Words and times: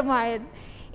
Open 0.00 0.08
your 0.08 0.16
mind. 0.16 0.42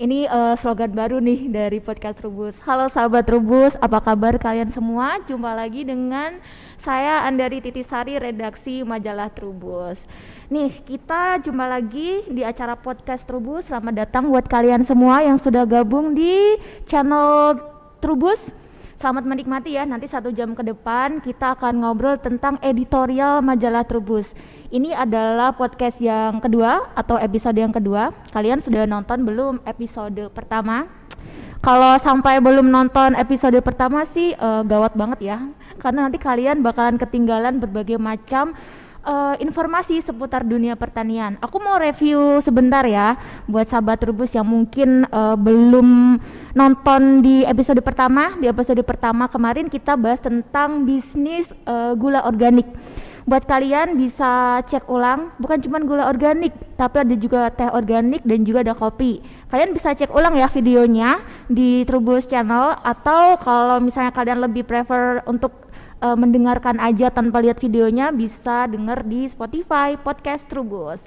Ini 0.01 0.25
uh, 0.25 0.57
slogan 0.57 0.89
baru 0.97 1.21
nih 1.21 1.45
dari 1.53 1.77
podcast 1.77 2.17
Rubus. 2.25 2.57
Halo 2.65 2.89
sahabat 2.89 3.29
Rubus, 3.29 3.77
apa 3.77 4.01
kabar 4.01 4.33
kalian 4.41 4.73
semua? 4.73 5.21
Jumpa 5.29 5.53
lagi 5.53 5.85
dengan 5.85 6.41
saya 6.81 7.21
Andari 7.21 7.61
Titisari, 7.61 8.17
redaksi 8.17 8.81
majalah 8.81 9.29
Trubus. 9.29 10.01
Nih, 10.49 10.81
kita 10.89 11.37
jumpa 11.37 11.69
lagi 11.69 12.25
di 12.33 12.41
acara 12.41 12.73
podcast 12.73 13.29
Trubus. 13.29 13.69
Selamat 13.69 14.09
datang 14.09 14.25
buat 14.25 14.49
kalian 14.49 14.81
semua 14.81 15.21
yang 15.21 15.37
sudah 15.37 15.69
gabung 15.69 16.17
di 16.17 16.57
channel 16.89 17.61
Trubus. 18.01 18.41
Selamat 18.97 19.21
menikmati 19.27 19.77
ya. 19.77 19.85
Nanti 19.85 20.09
satu 20.09 20.33
jam 20.33 20.57
ke 20.57 20.65
depan 20.65 21.21
kita 21.21 21.53
akan 21.53 21.85
ngobrol 21.85 22.17
tentang 22.17 22.57
editorial 22.65 23.45
majalah 23.45 23.85
Trubus. 23.85 24.33
Ini 24.75 24.91
adalah 24.91 25.55
podcast 25.55 26.03
yang 26.03 26.43
kedua 26.43 26.91
atau 26.99 27.15
episode 27.15 27.55
yang 27.55 27.71
kedua. 27.71 28.11
Kalian 28.35 28.59
sudah 28.59 28.83
nonton 28.83 29.23
belum 29.23 29.63
episode 29.63 30.27
pertama? 30.35 30.91
Kalau 31.63 31.95
sampai 31.95 32.43
belum 32.43 32.67
nonton 32.67 33.15
episode 33.15 33.55
pertama 33.63 34.03
sih 34.03 34.35
uh, 34.35 34.67
gawat 34.67 34.91
banget 34.99 35.31
ya. 35.31 35.37
Karena 35.81 36.03
nanti 36.03 36.19
kalian 36.19 36.59
bakalan 36.59 36.99
ketinggalan 36.99 37.55
berbagai 37.63 37.95
macam 37.95 38.51
uh, 39.07 39.39
informasi 39.39 40.03
seputar 40.03 40.43
dunia 40.43 40.75
pertanian. 40.75 41.39
Aku 41.39 41.55
mau 41.63 41.79
review 41.79 42.43
sebentar 42.43 42.83
ya 42.83 43.15
buat 43.47 43.71
sahabat 43.71 44.03
Rubus 44.03 44.35
yang 44.35 44.43
mungkin 44.43 45.07
uh, 45.07 45.39
belum 45.39 46.19
nonton 46.51 47.23
di 47.23 47.47
episode 47.47 47.79
pertama. 47.79 48.35
Di 48.43 48.51
episode 48.51 48.83
pertama 48.83 49.31
kemarin 49.31 49.71
kita 49.71 49.95
bahas 49.95 50.19
tentang 50.19 50.83
bisnis 50.83 51.47
uh, 51.63 51.95
gula 51.95 52.27
organik 52.27 52.67
buat 53.25 53.41
kalian 53.49 53.97
bisa 53.97 54.61
cek 54.69 54.85
ulang 54.85 55.33
bukan 55.41 55.57
cuma 55.57 55.81
gula 55.81 56.05
organik 56.05 56.53
tapi 56.77 57.01
ada 57.01 57.15
juga 57.17 57.49
teh 57.49 57.65
organik 57.73 58.21
dan 58.21 58.45
juga 58.45 58.61
ada 58.61 58.77
kopi. 58.77 59.17
Kalian 59.49 59.73
bisa 59.73 59.97
cek 59.97 60.13
ulang 60.13 60.37
ya 60.37 60.45
videonya 60.45 61.25
di 61.49 61.81
Trubus 61.89 62.29
channel 62.29 62.77
atau 62.85 63.33
kalau 63.41 63.81
misalnya 63.81 64.13
kalian 64.13 64.45
lebih 64.45 64.61
prefer 64.69 65.25
untuk 65.25 65.65
uh, 66.05 66.13
mendengarkan 66.13 66.77
aja 66.77 67.09
tanpa 67.09 67.41
lihat 67.41 67.57
videonya 67.57 68.13
bisa 68.13 68.69
denger 68.69 69.01
di 69.01 69.25
Spotify 69.25 69.97
podcast 69.97 70.45
Trubus. 70.45 71.01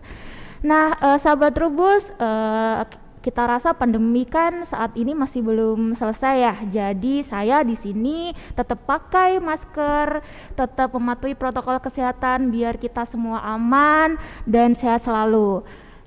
Nah 0.67 0.99
uh, 0.99 1.19
sahabat 1.23 1.55
Trubus 1.55 2.03
uh, 2.19 2.83
kita 3.29 3.45
rasa 3.45 3.77
pandemi 3.77 4.25
kan 4.25 4.65
saat 4.65 4.97
ini 4.97 5.13
masih 5.13 5.45
belum 5.45 5.93
selesai 5.93 6.35
ya. 6.41 6.55
Jadi 6.65 7.21
saya 7.29 7.61
di 7.61 7.77
sini 7.77 8.33
tetap 8.57 8.89
pakai 8.89 9.37
masker, 9.37 10.25
tetap 10.57 10.97
mematuhi 10.97 11.37
protokol 11.37 11.77
kesehatan 11.77 12.49
biar 12.49 12.81
kita 12.81 13.05
semua 13.05 13.45
aman 13.45 14.17
dan 14.49 14.73
sehat 14.73 15.05
selalu. 15.05 15.61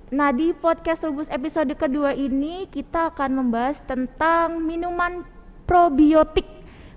Nah, 0.09 0.33
di 0.33 0.49
podcast 0.49 1.05
Rubus 1.05 1.29
episode 1.29 1.69
kedua 1.77 2.17
ini 2.17 2.65
kita 2.73 3.13
akan 3.13 3.45
membahas 3.45 3.77
tentang 3.85 4.57
minuman 4.57 5.21
probiotik. 5.69 6.49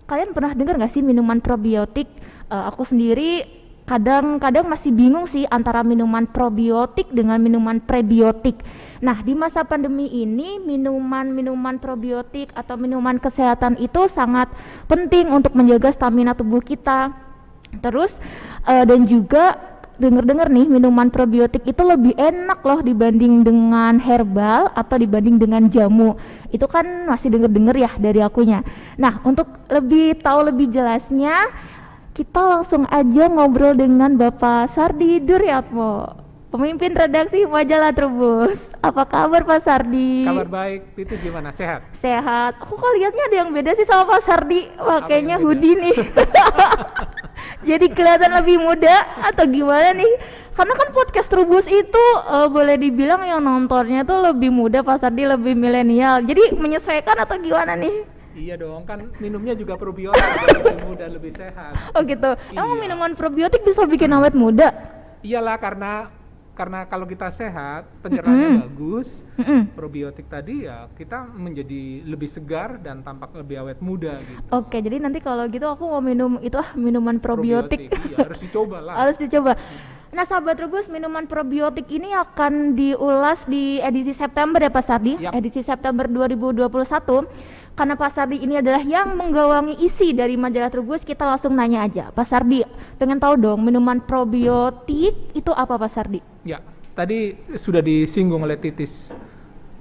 Kalian 0.09 0.33
pernah 0.33 0.56
dengar 0.56 0.81
nggak 0.81 0.89
sih 0.97 1.05
minuman 1.05 1.45
probiotik? 1.45 2.09
Uh, 2.49 2.65
aku 2.73 2.89
sendiri 2.89 3.45
kadang-kadang 3.84 4.65
masih 4.65 4.91
bingung 4.91 5.28
sih 5.28 5.45
antara 5.53 5.84
minuman 5.84 6.25
probiotik 6.25 7.12
dengan 7.12 7.37
minuman 7.37 7.81
prebiotik. 7.84 8.65
Nah, 9.05 9.21
di 9.21 9.37
masa 9.37 9.61
pandemi 9.69 10.09
ini 10.09 10.56
minuman-minuman 10.56 11.77
probiotik 11.77 12.49
atau 12.56 12.81
minuman 12.81 13.21
kesehatan 13.21 13.77
itu 13.77 14.09
sangat 14.09 14.49
penting 14.89 15.28
untuk 15.28 15.53
menjaga 15.53 15.93
stamina 15.93 16.33
tubuh 16.33 16.65
kita. 16.65 17.12
Terus 17.84 18.17
uh, 18.65 18.84
dan 18.89 19.05
juga 19.05 19.75
dengar-dengar 19.94 20.50
nih 20.50 20.67
minuman 20.67 21.06
probiotik 21.06 21.62
itu 21.71 21.83
lebih 21.87 22.19
enak 22.19 22.67
loh 22.67 22.83
dibanding 22.83 23.47
dengan 23.47 24.00
herbal 24.03 24.73
atau 24.73 24.97
dibanding 24.99 25.37
dengan 25.39 25.69
jamu. 25.69 26.17
Itu 26.50 26.67
kan 26.67 27.06
masih 27.06 27.31
denger-denger 27.31 27.77
ya 27.77 27.93
dari 28.00 28.25
akunya. 28.25 28.65
Nah, 28.97 29.21
untuk 29.23 29.47
lebih 29.69 30.19
tahu 30.25 30.49
lebih 30.49 30.73
jelasnya 30.73 31.37
kita 32.15 32.39
langsung 32.39 32.87
aja 32.95 33.27
ngobrol 33.27 33.75
dengan 33.75 34.15
Bapak 34.15 34.71
Sardi 34.71 35.19
Duryatmo, 35.19 36.15
pemimpin 36.55 36.95
redaksi 36.95 37.43
majalah 37.43 37.91
Trubus. 37.91 38.55
Apa 38.79 39.03
kabar 39.03 39.43
Pak 39.43 39.67
Sardi? 39.67 40.23
Kabar 40.23 40.47
baik, 40.47 40.95
itu 40.95 41.11
gimana? 41.19 41.51
Sehat? 41.51 41.83
Sehat. 41.99 42.55
Aku 42.63 42.79
kok 42.79 42.95
lihatnya 42.95 43.27
ada 43.27 43.37
yang 43.43 43.51
beda 43.51 43.75
sih 43.75 43.83
sama 43.83 44.07
Pak 44.07 44.23
Sardi, 44.23 44.71
pakainya 44.79 45.43
hoodie 45.43 45.75
nih. 45.75 45.97
Jadi 47.75 47.91
kelihatan 47.91 48.31
lebih 48.31 48.63
muda 48.63 48.95
atau 49.19 49.43
gimana 49.51 49.91
nih? 49.91 50.15
Karena 50.55 50.79
kan 50.79 50.95
podcast 50.95 51.27
Trubus 51.27 51.67
itu 51.67 52.05
uh, 52.31 52.47
boleh 52.47 52.79
dibilang 52.79 53.27
yang 53.27 53.43
nontonnya 53.43 54.07
tuh 54.07 54.23
lebih 54.23 54.55
muda, 54.55 54.87
Pak 54.87 55.03
Sardi 55.03 55.27
lebih 55.27 55.59
milenial. 55.59 56.23
Jadi 56.23 56.55
menyesuaikan 56.55 57.19
atau 57.27 57.35
gimana 57.43 57.75
nih? 57.75 58.14
Iya 58.34 58.59
dong, 58.59 58.83
kan 58.83 59.15
minumnya 59.22 59.55
juga 59.55 59.78
probiotik 59.78 60.19
lebih 60.59 60.78
muda, 60.91 61.06
lebih 61.06 61.33
sehat. 61.39 61.95
Oh 61.95 62.03
gitu. 62.03 62.34
Iya. 62.50 62.59
Emang 62.67 62.83
minuman 62.83 63.12
probiotik 63.15 63.62
bisa 63.62 63.87
bikin 63.87 64.11
awet 64.11 64.34
muda? 64.34 64.75
Iyalah 65.22 65.56
karena 65.62 66.11
karena 66.55 66.87
kalau 66.87 67.03
kita 67.03 67.34
sehat, 67.34 67.91
pencernaannya 67.99 68.47
mm 68.47 68.55
-hmm. 68.55 68.67
bagus, 68.71 69.09
mm 69.34 69.43
-hmm. 69.43 69.61
probiotik 69.75 70.27
tadi 70.31 70.71
ya 70.71 70.87
kita 70.94 71.27
menjadi 71.34 72.06
lebih 72.06 72.31
segar 72.31 72.78
dan 72.78 73.03
tampak 73.03 73.34
lebih 73.34 73.67
awet 73.67 73.78
muda 73.83 74.23
gitu. 74.23 74.39
Oke, 74.55 74.78
jadi 74.78 75.03
nanti 75.03 75.19
kalau 75.19 75.50
gitu 75.50 75.67
aku 75.67 75.91
mau 75.91 75.99
minum 75.99 76.39
itu 76.39 76.55
ah 76.55 76.75
minuman 76.78 77.19
probiotik. 77.19 77.91
probiotik 77.91 78.11
iya, 78.11 78.17
harus 78.23 78.39
dicoba 78.39 78.78
lah. 78.83 78.94
harus 79.03 79.17
dicoba. 79.19 79.59
Nah, 80.15 80.23
sahabat 80.31 80.55
Rubus, 80.63 80.87
minuman 80.87 81.27
probiotik 81.27 81.91
ini 81.91 82.15
akan 82.15 82.79
diulas 82.79 83.43
di 83.51 83.83
edisi 83.83 84.15
September 84.15 84.63
ya 84.63 84.71
Pak 84.71 84.85
Sardi, 84.87 85.19
yep. 85.19 85.35
edisi 85.35 85.59
September 85.67 86.07
2021 86.07 86.71
karena 87.75 87.99
Pak 87.99 88.11
Sardi 88.15 88.39
ini 88.39 88.63
adalah 88.63 88.79
yang 88.79 89.19
menggawangi 89.19 89.75
isi 89.83 90.15
dari 90.15 90.39
majalah 90.39 90.71
Trubus, 90.71 91.03
kita 91.03 91.27
langsung 91.27 91.59
nanya 91.59 91.83
aja. 91.83 92.15
Pak 92.15 92.31
Sardi, 92.31 92.63
pengen 92.95 93.19
tahu 93.19 93.35
dong 93.35 93.67
minuman 93.67 93.99
probiotik 93.99 95.35
itu 95.35 95.51
apa 95.51 95.75
Pak 95.75 95.91
Sardi? 95.91 96.23
Ya, 96.47 96.63
tadi 96.95 97.35
sudah 97.59 97.83
disinggung 97.83 98.47
oleh 98.47 98.55
Titis. 98.55 99.11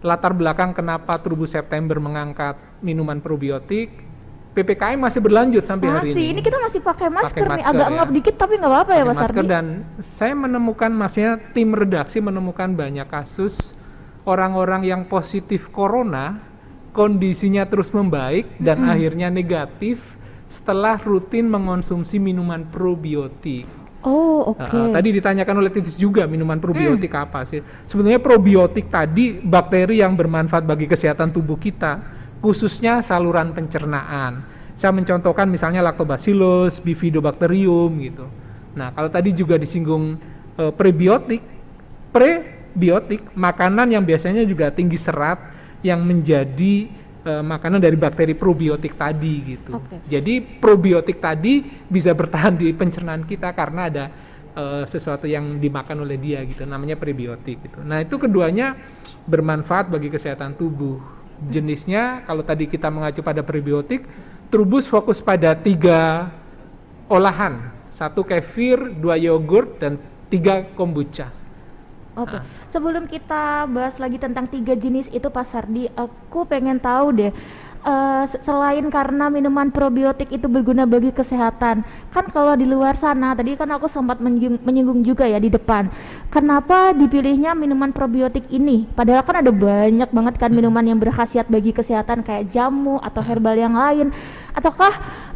Latar 0.02 0.34
belakang 0.34 0.74
kenapa 0.74 1.14
Trubus 1.22 1.54
September 1.54 2.02
mengangkat 2.02 2.58
minuman 2.82 3.22
probiotik, 3.22 3.94
PPKM 4.54 5.02
masih 5.02 5.20
berlanjut 5.20 5.66
sampai 5.66 5.90
masih, 5.90 5.98
hari 5.98 6.08
ini. 6.10 6.16
Masih, 6.16 6.26
ini 6.30 6.42
kita 6.46 6.58
masih 6.62 6.80
pakai 6.86 7.08
masker, 7.10 7.42
masker 7.42 7.48
nih, 7.58 7.66
agak 7.66 7.88
ya. 7.90 7.96
ngap 7.98 8.10
dikit 8.14 8.36
tapi 8.38 8.54
nggak 8.62 8.72
apa-apa 8.72 8.92
ya 8.94 9.04
Sardi. 9.04 9.18
Masker 9.18 9.46
dan 9.50 9.66
saya 10.02 10.34
menemukan, 10.38 10.92
maksudnya 10.94 11.32
tim 11.58 11.70
redaksi 11.74 12.18
menemukan 12.22 12.70
banyak 12.78 13.08
kasus 13.10 13.74
orang-orang 14.30 14.86
yang 14.86 15.02
positif 15.10 15.74
corona 15.74 16.40
kondisinya 16.94 17.66
terus 17.66 17.90
membaik 17.90 18.46
dan 18.62 18.78
mm 18.78 18.84
-hmm. 18.86 18.94
akhirnya 18.94 19.28
negatif 19.34 20.00
setelah 20.46 21.02
rutin 21.02 21.50
mengonsumsi 21.50 22.22
minuman 22.22 22.62
probiotik. 22.70 23.66
Oh, 24.04 24.54
oke. 24.54 24.60
Okay. 24.68 24.78
Uh, 24.78 24.92
tadi 24.92 25.10
ditanyakan 25.16 25.64
oleh 25.64 25.72
Titis 25.72 25.96
juga 25.96 26.28
minuman 26.28 26.60
probiotik 26.60 27.10
mm. 27.10 27.24
apa 27.24 27.48
sih? 27.48 27.64
Sebenarnya 27.88 28.20
probiotik 28.20 28.92
tadi 28.92 29.40
bakteri 29.40 30.04
yang 30.04 30.14
bermanfaat 30.14 30.68
bagi 30.68 30.86
kesehatan 30.86 31.32
tubuh 31.32 31.56
kita, 31.56 32.04
khususnya 32.44 33.00
saluran 33.00 33.56
pencernaan. 33.56 34.44
Saya 34.76 34.92
mencontohkan 34.92 35.48
misalnya 35.48 35.80
Lactobacillus, 35.80 36.84
Bifidobacterium 36.84 37.88
gitu. 38.04 38.28
Nah, 38.76 38.92
kalau 38.92 39.08
tadi 39.08 39.32
juga 39.32 39.56
disinggung 39.56 40.20
uh, 40.60 40.74
prebiotik, 40.76 41.40
prebiotik 42.12 43.32
makanan 43.32 43.96
yang 43.96 44.04
biasanya 44.04 44.44
juga 44.44 44.76
tinggi 44.76 45.00
serat 45.00 45.40
yang 45.86 46.04
menjadi 46.04 46.92
uh, 47.24 47.44
makanan 47.46 47.80
dari 47.80 47.96
bakteri 47.96 48.36
probiotik 48.36 49.00
tadi 49.00 49.56
gitu. 49.56 49.80
Okay. 49.80 50.20
Jadi 50.20 50.44
probiotik 50.60 51.24
tadi 51.24 51.64
bisa 51.88 52.12
bertahan 52.12 52.60
di 52.60 52.76
pencernaan 52.76 53.24
kita 53.24 53.56
karena 53.56 53.88
ada 53.88 54.06
uh, 54.58 54.84
sesuatu 54.84 55.30
yang 55.30 55.64
dimakan 55.64 56.04
oleh 56.04 56.20
dia 56.20 56.44
gitu, 56.44 56.68
namanya 56.68 57.00
prebiotik 57.00 57.72
gitu. 57.72 57.80
Nah 57.88 58.04
itu 58.04 58.20
keduanya 58.20 58.76
bermanfaat 59.24 59.88
bagi 59.88 60.12
kesehatan 60.12 60.60
tubuh. 60.60 61.23
Jenisnya 61.50 62.24
kalau 62.24 62.46
tadi 62.46 62.70
kita 62.70 62.88
mengacu 62.88 63.20
pada 63.26 63.44
prebiotik, 63.44 64.06
Trubus 64.54 64.86
fokus 64.86 65.18
pada 65.18 65.58
tiga 65.58 66.30
olahan, 67.10 67.74
satu 67.90 68.22
kefir, 68.22 68.94
dua 68.94 69.18
yogurt, 69.18 69.82
dan 69.82 69.98
tiga 70.30 70.70
kombucha. 70.78 71.34
Oke, 72.14 72.38
okay. 72.38 72.40
nah. 72.42 72.46
sebelum 72.70 73.10
kita 73.10 73.66
bahas 73.66 73.98
lagi 73.98 74.22
tentang 74.22 74.46
tiga 74.46 74.78
jenis 74.78 75.10
itu 75.10 75.26
Pak 75.26 75.50
Sardi, 75.50 75.90
aku 75.98 76.46
pengen 76.46 76.78
tahu 76.78 77.10
deh 77.18 77.34
uh, 77.84 78.26
selain 78.42 78.88
karena 78.90 79.30
minuman 79.30 79.70
probiotik 79.70 80.32
itu 80.32 80.48
berguna 80.50 80.88
bagi 80.88 81.12
kesehatan, 81.12 81.84
kan 82.12 82.26
kalau 82.32 82.56
di 82.58 82.66
luar 82.66 82.98
sana 82.98 83.36
tadi 83.38 83.54
kan 83.60 83.70
aku 83.76 83.92
sempat 83.92 84.18
menyinggung, 84.24 84.64
menyinggung 84.64 85.00
juga 85.06 85.28
ya 85.28 85.38
di 85.38 85.52
depan, 85.52 85.92
kenapa 86.34 86.96
dipilihnya 86.96 87.54
minuman 87.54 87.92
probiotik 87.92 88.48
ini? 88.50 88.90
Padahal 88.96 89.22
kan 89.24 89.44
ada 89.44 89.52
banyak 89.52 90.10
banget 90.10 90.36
kan 90.40 90.50
minuman 90.50 90.84
yang 90.84 91.00
berkhasiat 91.00 91.52
bagi 91.52 91.76
kesehatan 91.76 92.24
kayak 92.24 92.50
jamu 92.50 92.98
atau 93.04 93.22
herbal 93.22 93.54
yang 93.54 93.76
lain, 93.76 94.10
ataukah 94.56 94.94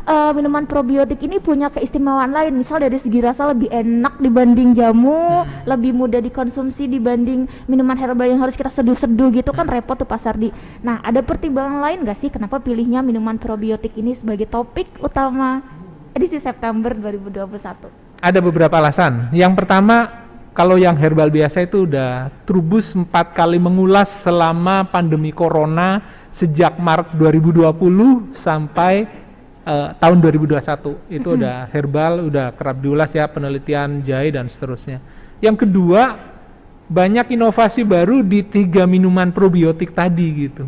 uh, 0.07 0.31
minuman 0.31 0.63
probiotik 0.63 1.19
ini 1.21 1.37
punya 1.43 1.67
keistimewaan 1.67 2.31
lain? 2.31 2.55
Misal 2.55 2.79
dari 2.79 2.97
segi 2.97 3.19
rasa 3.19 3.51
lebih 3.51 3.67
enak 3.69 4.17
dibanding 4.23 4.71
jamu 4.73 5.43
hmm. 5.43 5.67
lebih 5.67 5.91
mudah 5.91 6.23
dikonsumsi 6.23 6.87
dibanding 6.87 7.45
minuman 7.67 7.99
herbal 7.99 8.25
yang 8.25 8.39
harus 8.39 8.55
kita 8.55 8.71
seduh-seduh 8.71 9.29
gitu 9.35 9.51
kan 9.51 9.67
repot 9.67 9.99
tuh 9.99 10.07
pasar 10.07 10.39
di. 10.39 10.49
Nah 10.81 11.03
ada 11.03 11.19
pertimbangan 11.19 11.83
lain 11.83 12.07
gak 12.07 12.17
sih 12.17 12.29
kenapa 12.37 12.61
pilihnya 12.61 13.01
minuman 13.01 13.41
probiotik 13.41 13.97
ini 13.97 14.13
sebagai 14.13 14.45
topik 14.45 15.01
utama 15.01 15.65
edisi 16.13 16.37
September 16.37 16.93
2021 16.93 18.21
ada 18.21 18.39
beberapa 18.39 18.77
alasan 18.77 19.33
yang 19.33 19.57
pertama 19.57 20.27
kalau 20.57 20.73
yang 20.73 20.97
herbal 20.97 21.29
biasa 21.29 21.69
itu 21.69 21.85
udah 21.85 22.33
Trubus 22.45 22.97
empat 22.97 23.37
kali 23.37 23.61
mengulas 23.61 24.25
selama 24.25 24.85
pandemi 24.89 25.29
corona 25.29 26.01
sejak 26.33 26.81
Maret 26.81 27.13
2020 27.13 28.33
sampai 28.33 29.05
uh, 29.61 29.93
tahun 30.01 30.17
2021 30.17 30.57
itu 30.57 31.21
mm-hmm. 31.21 31.25
udah 31.37 31.57
herbal, 31.69 32.13
udah 32.25 32.47
kerap 32.57 32.77
diulas 32.81 33.13
ya 33.13 33.29
penelitian 33.29 34.01
jahe 34.01 34.33
dan 34.33 34.49
seterusnya. 34.49 34.97
Yang 35.45 35.69
kedua 35.69 36.17
banyak 36.89 37.37
inovasi 37.37 37.85
baru 37.85 38.25
di 38.25 38.41
tiga 38.41 38.89
minuman 38.89 39.29
probiotik 39.29 39.93
tadi 39.93 40.49
gitu. 40.49 40.65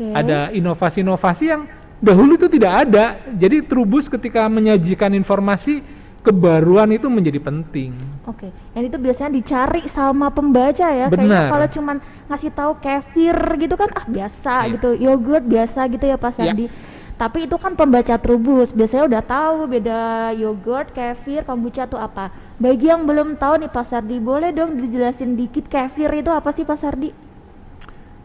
Okay. 0.00 0.16
Ada 0.16 0.48
inovasi-inovasi 0.56 1.44
yang 1.44 1.68
dahulu 2.00 2.40
itu 2.40 2.48
tidak 2.48 2.88
ada. 2.88 3.20
Jadi 3.36 3.68
Trubus 3.68 4.08
ketika 4.08 4.48
menyajikan 4.48 5.12
informasi 5.12 5.84
kebaruan 6.24 6.88
itu 6.96 7.04
menjadi 7.12 7.36
penting. 7.36 7.92
Oke, 8.24 8.48
okay. 8.48 8.50
yang 8.72 8.88
itu 8.88 8.96
biasanya 8.96 9.32
dicari 9.36 9.84
sama 9.92 10.32
pembaca 10.32 10.88
ya. 10.88 11.12
Benar. 11.12 11.52
kalau 11.52 11.66
cuman 11.68 11.96
ngasih 12.32 12.52
tahu 12.52 12.72
kefir 12.80 13.36
gitu 13.60 13.76
kan 13.76 13.88
ah 13.92 14.04
biasa 14.08 14.54
yeah. 14.64 14.72
gitu, 14.76 14.88
yogurt 14.96 15.44
biasa 15.44 15.84
gitu 15.92 16.04
ya 16.08 16.16
Pak 16.16 16.32
Sandi. 16.36 16.68
Yeah 16.68 16.98
tapi 17.20 17.44
itu 17.44 17.52
kan 17.60 17.76
pembaca 17.76 18.16
Trubus 18.16 18.72
biasanya 18.72 19.04
udah 19.04 19.20
tahu 19.20 19.68
beda 19.68 20.32
yogurt, 20.40 20.96
kefir, 20.96 21.44
kombucha 21.44 21.84
itu 21.84 22.00
apa. 22.00 22.32
Bagi 22.56 22.88
yang 22.88 23.04
belum 23.04 23.36
tahu 23.36 23.60
nih 23.60 23.68
Pak 23.68 23.92
Sardi, 23.92 24.16
boleh 24.16 24.56
dong 24.56 24.80
dijelasin 24.80 25.36
dikit 25.36 25.68
kefir 25.68 26.08
itu 26.16 26.32
apa 26.32 26.48
sih 26.56 26.64
Pak 26.64 26.80
Sardi? 26.80 27.12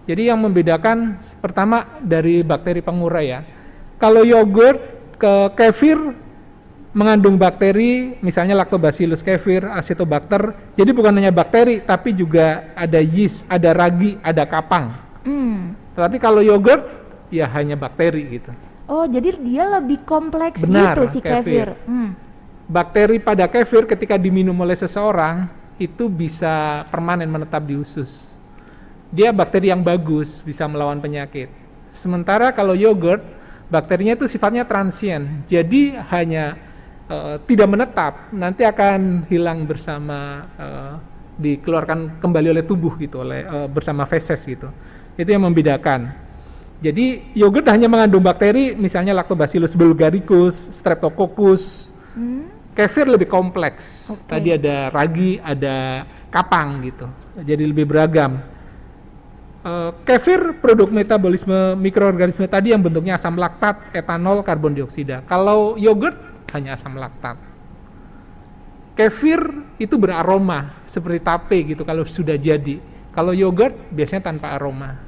Jadi 0.06 0.30
yang 0.30 0.38
membedakan 0.38 1.18
pertama 1.42 1.98
dari 1.98 2.46
bakteri 2.46 2.86
pengurai 2.86 3.26
ya. 3.26 3.42
Kalau 3.98 4.22
yogurt 4.22 4.78
ke 5.18 5.34
kefir 5.58 5.98
mengandung 6.96 7.36
bakteri, 7.36 8.16
misalnya 8.22 8.56
lactobacillus 8.56 9.26
kefir, 9.26 9.68
acetobacter. 9.68 10.56
Jadi 10.78 10.92
bukan 10.96 11.12
hanya 11.20 11.34
bakteri, 11.34 11.84
tapi 11.84 12.16
juga 12.16 12.72
ada 12.78 13.02
yeast, 13.02 13.44
ada 13.52 13.76
ragi, 13.76 14.16
ada 14.24 14.48
kapang. 14.48 14.96
Hmm. 15.26 15.76
Tapi 15.98 16.22
kalau 16.22 16.40
yogurt 16.40 16.86
ya 17.34 17.50
hanya 17.52 17.76
bakteri 17.76 18.40
gitu. 18.40 18.52
Oh, 18.86 19.10
jadi 19.10 19.34
dia 19.42 19.66
lebih 19.66 20.06
kompleks 20.06 20.62
Benar, 20.62 20.94
gitu 20.94 21.18
si 21.18 21.20
kefir. 21.20 21.42
kefir. 21.42 21.68
Hmm. 21.90 22.14
Bakteri 22.70 23.18
pada 23.18 23.50
kefir 23.50 23.90
ketika 23.90 24.16
diminum 24.16 24.56
oleh 24.62 24.78
seseorang 24.78 25.50
itu 25.82 26.08
bisa 26.08 26.86
permanen 26.94 27.28
menetap 27.28 27.66
di 27.66 27.76
usus. 27.76 28.35
Dia 29.14 29.30
bakteri 29.30 29.70
yang 29.70 29.86
bagus, 29.86 30.42
bisa 30.42 30.66
melawan 30.66 31.02
penyakit. 31.02 31.50
Sementara 31.96 32.52
kalau 32.52 32.74
yogurt, 32.76 33.22
bakterinya 33.72 34.18
itu 34.18 34.28
sifatnya 34.28 34.68
transien. 34.68 35.46
Jadi 35.48 35.96
hanya 36.12 36.58
uh, 37.08 37.38
tidak 37.46 37.68
menetap, 37.70 38.14
nanti 38.36 38.66
akan 38.66 39.26
hilang 39.30 39.64
bersama 39.64 40.50
uh, 40.60 40.94
dikeluarkan 41.36 42.20
kembali 42.24 42.56
oleh 42.56 42.64
tubuh 42.64 42.96
gitu, 43.00 43.24
oleh 43.24 43.44
uh, 43.46 43.68
bersama 43.68 44.04
feses 44.08 44.42
gitu. 44.44 44.72
Itu 45.16 45.30
yang 45.32 45.48
membedakan. 45.48 46.12
Jadi 46.84 47.32
yogurt 47.32 47.66
hanya 47.72 47.88
mengandung 47.88 48.20
bakteri 48.20 48.76
misalnya 48.76 49.16
Lactobacillus 49.16 49.74
bulgaricus, 49.74 50.68
Streptococcus. 50.76 51.88
Hmm. 52.14 52.52
Kefir 52.76 53.08
lebih 53.08 53.32
kompleks. 53.32 54.12
Okay. 54.12 54.28
Tadi 54.28 54.50
ada 54.60 54.92
ragi, 54.92 55.40
ada 55.40 56.04
kapang 56.28 56.84
gitu. 56.84 57.08
Jadi 57.40 57.64
lebih 57.64 57.88
beragam. 57.88 58.44
Uh, 59.66 59.90
kefir 60.06 60.62
produk 60.62 60.86
metabolisme 60.94 61.74
mikroorganisme 61.82 62.46
tadi 62.46 62.70
yang 62.70 62.86
bentuknya 62.86 63.18
asam 63.18 63.34
laktat, 63.34 63.90
etanol, 63.98 64.46
karbon 64.46 64.78
dioksida. 64.78 65.26
Kalau 65.26 65.74
yogurt 65.74 66.14
hanya 66.54 66.78
asam 66.78 66.94
laktat. 66.94 67.34
Kefir 68.94 69.42
itu 69.82 69.98
beraroma 69.98 70.86
seperti 70.86 71.18
tape 71.18 71.58
gitu 71.66 71.82
kalau 71.82 72.06
sudah 72.06 72.38
jadi. 72.38 72.78
Kalau 73.10 73.34
yogurt 73.34 73.74
biasanya 73.90 74.30
tanpa 74.30 74.54
aroma. 74.54 75.02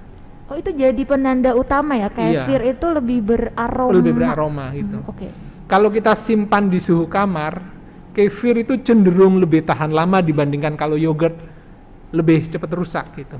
Oh 0.49 0.57
itu 0.57 0.73
jadi 0.73 1.05
penanda 1.05 1.53
utama 1.53 1.93
ya 1.93 2.09
kefir 2.09 2.57
iya. 2.65 2.73
itu 2.73 2.87
lebih 2.89 3.19
beraroma. 3.29 3.93
Lebih 3.93 4.13
beraroma 4.17 4.65
gitu. 4.73 4.97
Hmm, 5.05 5.11
Oke. 5.13 5.17
Okay. 5.21 5.31
Kalau 5.69 5.93
kita 5.93 6.17
simpan 6.17 6.65
di 6.65 6.81
suhu 6.81 7.05
kamar, 7.05 7.61
kefir 8.09 8.65
itu 8.65 8.81
cenderung 8.81 9.37
lebih 9.37 9.61
tahan 9.61 9.93
lama 9.93 10.17
dibandingkan 10.17 10.73
kalau 10.73 10.97
yogurt 10.97 11.37
lebih 12.09 12.49
cepat 12.49 12.71
rusak 12.73 13.05
gitu. 13.13 13.37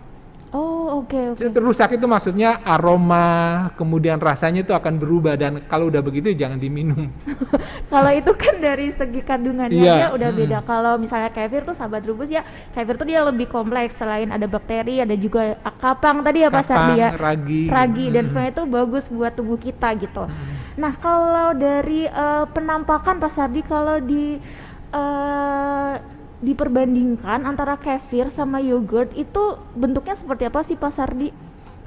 Oh 0.58 1.06
oke 1.06 1.14
okay, 1.14 1.24
oke. 1.30 1.54
Okay. 1.54 1.62
Rusak 1.62 1.90
itu 2.02 2.10
maksudnya 2.10 2.66
aroma, 2.66 3.70
kemudian 3.78 4.18
rasanya 4.18 4.66
itu 4.66 4.74
akan 4.74 4.98
berubah 4.98 5.38
dan 5.38 5.62
kalau 5.70 5.94
udah 5.94 6.02
begitu 6.02 6.34
jangan 6.34 6.58
diminum. 6.58 7.14
kalau 7.94 8.10
itu 8.10 8.34
kan 8.34 8.58
dari 8.58 8.90
segi 8.90 9.22
kandungannya 9.22 9.78
yeah. 9.78 9.98
dia 10.02 10.08
udah 10.18 10.30
hmm. 10.34 10.40
beda. 10.42 10.58
Kalau 10.66 10.94
misalnya 10.98 11.30
kefir 11.30 11.62
tuh 11.62 11.78
sahabat 11.78 12.02
rubus 12.10 12.34
ya, 12.34 12.42
kefir 12.74 12.98
tuh 12.98 13.06
dia 13.06 13.22
lebih 13.22 13.46
kompleks 13.46 14.02
selain 14.02 14.34
ada 14.34 14.50
bakteri, 14.50 14.98
ada 14.98 15.14
juga 15.14 15.62
kapang 15.78 16.26
tadi 16.26 16.42
ya 16.42 16.50
Pak 16.50 16.66
Sardi 16.66 16.96
ya. 16.98 17.10
Ragi. 17.14 17.62
Ragi 17.70 18.06
hmm. 18.10 18.14
dan 18.18 18.24
semuanya 18.26 18.52
itu 18.58 18.64
bagus 18.66 19.06
buat 19.14 19.34
tubuh 19.38 19.62
kita 19.62 19.94
gitu. 20.02 20.26
Hmm. 20.26 20.58
Nah, 20.82 20.94
kalau 20.98 21.54
dari 21.54 22.10
uh, 22.10 22.50
penampakan 22.50 23.22
Pak 23.22 23.32
Sardi 23.38 23.62
kalau 23.62 24.02
di 24.02 24.42
uh, 24.90 26.17
diperbandingkan 26.38 27.50
antara 27.50 27.82
kefir 27.82 28.30
sama 28.30 28.62
yogurt 28.62 29.10
itu 29.18 29.58
bentuknya 29.74 30.14
seperti 30.14 30.44
apa 30.46 30.62
sih 30.62 30.78
Pak 30.78 30.92
Sardi? 30.94 31.30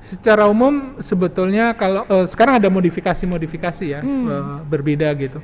Secara 0.00 0.48
umum 0.48 0.98
sebetulnya 0.98 1.76
kalau 1.76 2.02
uh, 2.08 2.26
sekarang 2.26 2.58
ada 2.58 2.72
modifikasi-modifikasi 2.72 3.84
ya 3.84 4.00
hmm. 4.02 4.26
uh, 4.26 4.58
berbeda 4.66 5.12
gitu. 5.14 5.38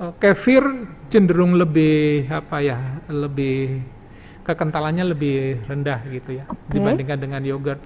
Uh, 0.00 0.14
kefir 0.16 0.62
cenderung 1.12 1.52
lebih 1.58 2.30
apa 2.32 2.64
ya 2.64 2.78
lebih 3.12 3.84
kekentalannya 4.42 5.04
lebih 5.12 5.68
rendah 5.68 6.00
gitu 6.08 6.40
ya 6.40 6.44
okay. 6.48 6.80
dibandingkan 6.80 7.18
dengan 7.20 7.42
yogurt. 7.44 7.82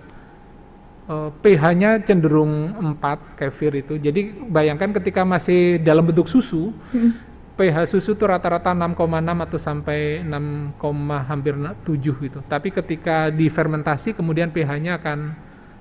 Uh, 1.07 1.31
pH-nya 1.39 2.03
cenderung 2.03 2.75
4 2.99 3.39
kefir 3.39 3.79
itu. 3.79 3.95
Jadi 3.95 4.43
bayangkan 4.51 4.91
ketika 4.91 5.23
masih 5.23 5.79
dalam 5.79 6.03
bentuk 6.03 6.27
susu, 6.27 6.75
hmm 6.91 7.36
pH 7.57 7.89
susu 7.89 8.13
itu 8.13 8.25
rata-rata 8.29 8.77
6,6 8.77 9.01
atau 9.49 9.57
sampai 9.57 10.21
6, 10.21 10.77
hampir 11.25 11.57
7 11.57 11.97
gitu. 11.97 12.45
Tapi 12.45 12.69
ketika 12.69 13.33
difermentasi 13.33 14.13
kemudian 14.13 14.53
pH-nya 14.53 15.01
akan 15.01 15.33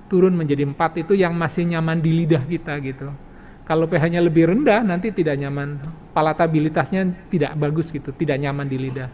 turun 0.08 0.32
menjadi 0.32 0.64
4 0.64 1.04
itu 1.04 1.12
yang 1.12 1.36
masih 1.36 1.68
nyaman 1.68 2.00
di 2.00 2.16
lidah 2.16 2.48
kita 2.48 2.80
gitu. 2.80 3.12
Kalau 3.68 3.84
pH-nya 3.90 4.24
lebih 4.24 4.48
rendah 4.48 4.80
nanti 4.86 5.12
tidak 5.12 5.36
nyaman. 5.36 5.82
Palatabilitasnya 6.16 7.28
tidak 7.28 7.52
bagus 7.60 7.92
gitu, 7.92 8.08
tidak 8.14 8.40
nyaman 8.40 8.64
di 8.64 8.78
lidah. 8.80 9.10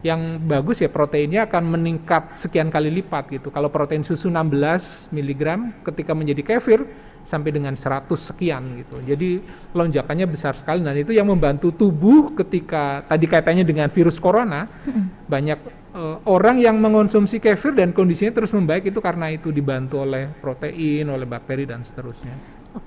Yang 0.00 0.20
bagus 0.44 0.76
ya 0.80 0.88
proteinnya 0.88 1.44
akan 1.48 1.76
meningkat 1.76 2.32
sekian 2.36 2.72
kali 2.72 2.88
lipat 2.88 3.28
gitu. 3.32 3.48
Kalau 3.52 3.68
protein 3.68 4.04
susu 4.04 4.32
16 4.32 5.12
mg 5.12 5.42
ketika 5.84 6.12
menjadi 6.16 6.42
kefir 6.56 6.88
sampai 7.24 7.50
dengan 7.50 7.72
100 7.74 8.08
sekian 8.20 8.62
gitu. 8.84 9.00
Jadi 9.00 9.40
lonjakannya 9.72 10.28
besar 10.28 10.54
sekali 10.54 10.84
dan 10.84 10.94
itu 10.94 11.16
yang 11.16 11.26
membantu 11.26 11.72
tubuh 11.72 12.36
ketika 12.36 13.02
tadi 13.08 13.24
kaitannya 13.24 13.64
dengan 13.64 13.88
virus 13.88 14.20
corona 14.20 14.68
hmm. 14.68 15.28
banyak 15.28 15.58
uh, 15.96 16.16
orang 16.28 16.60
yang 16.60 16.76
mengonsumsi 16.76 17.40
kefir 17.40 17.72
dan 17.72 17.96
kondisinya 17.96 18.36
terus 18.36 18.52
membaik 18.52 18.92
itu 18.92 19.00
karena 19.00 19.32
itu 19.32 19.48
dibantu 19.48 20.04
oleh 20.04 20.28
protein, 20.38 21.08
oleh 21.08 21.24
bakteri 21.24 21.64
dan 21.64 21.80
seterusnya. 21.80 22.36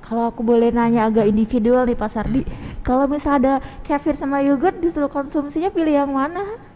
Kalau 0.04 0.28
aku 0.28 0.44
boleh 0.44 0.68
nanya 0.68 1.08
agak 1.08 1.32
individual 1.32 1.88
nih 1.88 1.96
Pak 1.96 2.12
Sardi, 2.12 2.44
hmm. 2.44 2.84
kalau 2.84 3.08
misalnya 3.08 3.40
ada 3.40 3.56
kefir 3.88 4.20
sama 4.20 4.44
yogurt 4.44 4.84
disuruh 4.84 5.10
konsumsinya 5.10 5.72
pilih 5.72 5.96
yang 6.06 6.12
mana? 6.12 6.67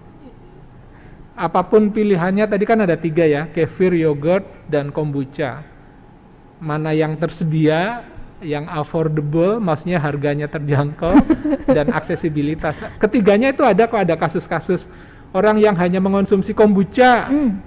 Apa 1.35 1.63
pun 1.63 1.89
pilihannya 1.89 2.45
tadi 2.45 2.63
kan 2.67 2.83
ada 2.83 2.99
tiga 2.99 3.23
ya, 3.23 3.47
kefir, 3.47 3.95
yogurt, 3.95 4.43
dan 4.67 4.91
kombucha 4.91 5.71
mana 6.61 6.93
yang 6.93 7.17
tersedia 7.17 8.05
yang 8.41 8.65
affordable, 8.69 9.61
maksudnya 9.61 10.01
harganya 10.01 10.49
terjangkau 10.49 11.13
dan 11.77 11.93
aksesibilitas. 11.93 12.81
Ketiganya 12.97 13.53
itu 13.53 13.61
ada 13.65 13.85
kok 13.85 14.01
ada 14.01 14.17
kasus-kasus 14.17 14.89
orang 15.33 15.61
yang 15.61 15.77
hanya 15.77 16.01
mengonsumsi 16.01 16.53
kombucha. 16.53 17.29
Hmm. 17.29 17.61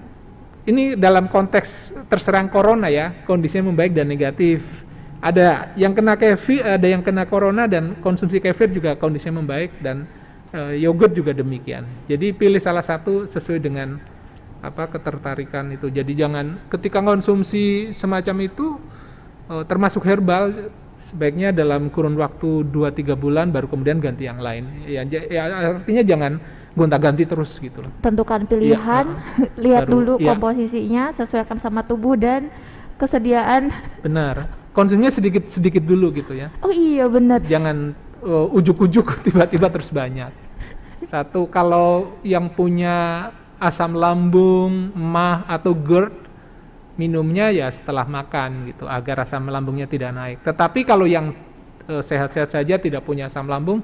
Ini 0.64 0.96
dalam 0.96 1.28
konteks 1.28 1.92
terserang 2.08 2.48
corona 2.48 2.88
ya, 2.88 3.12
kondisinya 3.28 3.68
membaik 3.68 3.92
dan 3.92 4.08
negatif. 4.08 4.62
ada 5.24 5.72
yang 5.72 5.96
kena 5.96 6.20
kefir, 6.20 6.60
ada 6.60 6.84
yang 6.84 7.00
kena 7.00 7.24
corona 7.24 7.64
dan 7.64 7.96
konsumsi 8.04 8.44
kefir 8.44 8.68
juga 8.68 8.92
kondisinya 8.92 9.40
membaik 9.40 9.72
dan 9.80 10.04
uh, 10.54 10.72
yogurt 10.72 11.12
juga 11.12 11.34
demikian. 11.34 11.84
Jadi 12.06 12.30
pilih 12.32 12.62
salah 12.62 12.86
satu 12.86 13.26
sesuai 13.26 13.58
dengan 13.58 13.98
apa 14.64 14.88
ketertarikan 14.88 15.74
itu. 15.74 15.90
Jadi 15.90 16.16
jangan 16.16 16.70
ketika 16.72 17.02
konsumsi 17.02 17.92
semacam 17.92 18.36
itu 18.46 18.78
uh, 19.50 19.66
termasuk 19.66 20.06
herbal 20.06 20.72
sebaiknya 20.96 21.52
dalam 21.52 21.92
kurun 21.92 22.16
waktu 22.16 22.64
2-3 22.72 23.12
bulan 23.18 23.52
baru 23.52 23.68
kemudian 23.68 24.00
ganti 24.00 24.24
yang 24.24 24.40
lain. 24.40 24.86
Ya, 24.88 25.04
ya 25.04 25.74
artinya 25.76 26.00
jangan 26.06 26.32
gonta-ganti 26.72 27.28
terus 27.28 27.58
gitu 27.60 27.84
loh. 27.84 27.92
Tentukan 28.00 28.48
pilihan, 28.48 29.04
ya, 29.04 29.46
lihat 29.68 29.82
baru, 29.84 29.92
dulu 29.92 30.12
ya. 30.16 30.32
komposisinya, 30.32 31.12
sesuaikan 31.12 31.60
sama 31.60 31.84
tubuh 31.84 32.16
dan 32.16 32.48
kesediaan. 32.96 33.68
Benar 34.00 34.64
konsumnya 34.74 35.08
sedikit 35.14 35.46
sedikit 35.46 35.86
dulu 35.86 36.10
gitu 36.18 36.34
ya 36.34 36.50
oh 36.60 36.74
iya 36.74 37.06
benar 37.06 37.40
jangan 37.46 37.94
uh, 38.26 38.50
ujuk-ujuk 38.50 39.06
tiba-tiba 39.30 39.70
terus 39.70 39.88
banyak 39.94 40.34
satu 41.14 41.46
kalau 41.46 42.18
yang 42.26 42.50
punya 42.50 43.30
asam 43.62 43.94
lambung 43.94 44.90
mah 44.98 45.46
atau 45.46 45.70
GERD 45.70 46.10
minumnya 46.98 47.54
ya 47.54 47.70
setelah 47.70 48.02
makan 48.02 48.74
gitu 48.74 48.90
agar 48.90 49.22
asam 49.22 49.46
lambungnya 49.46 49.86
tidak 49.86 50.10
naik 50.10 50.42
tetapi 50.42 50.82
kalau 50.82 51.06
yang 51.06 51.30
eh, 51.86 52.02
sehat-sehat 52.02 52.50
saja 52.50 52.74
tidak 52.82 53.06
punya 53.06 53.30
asam 53.30 53.46
lambung 53.46 53.78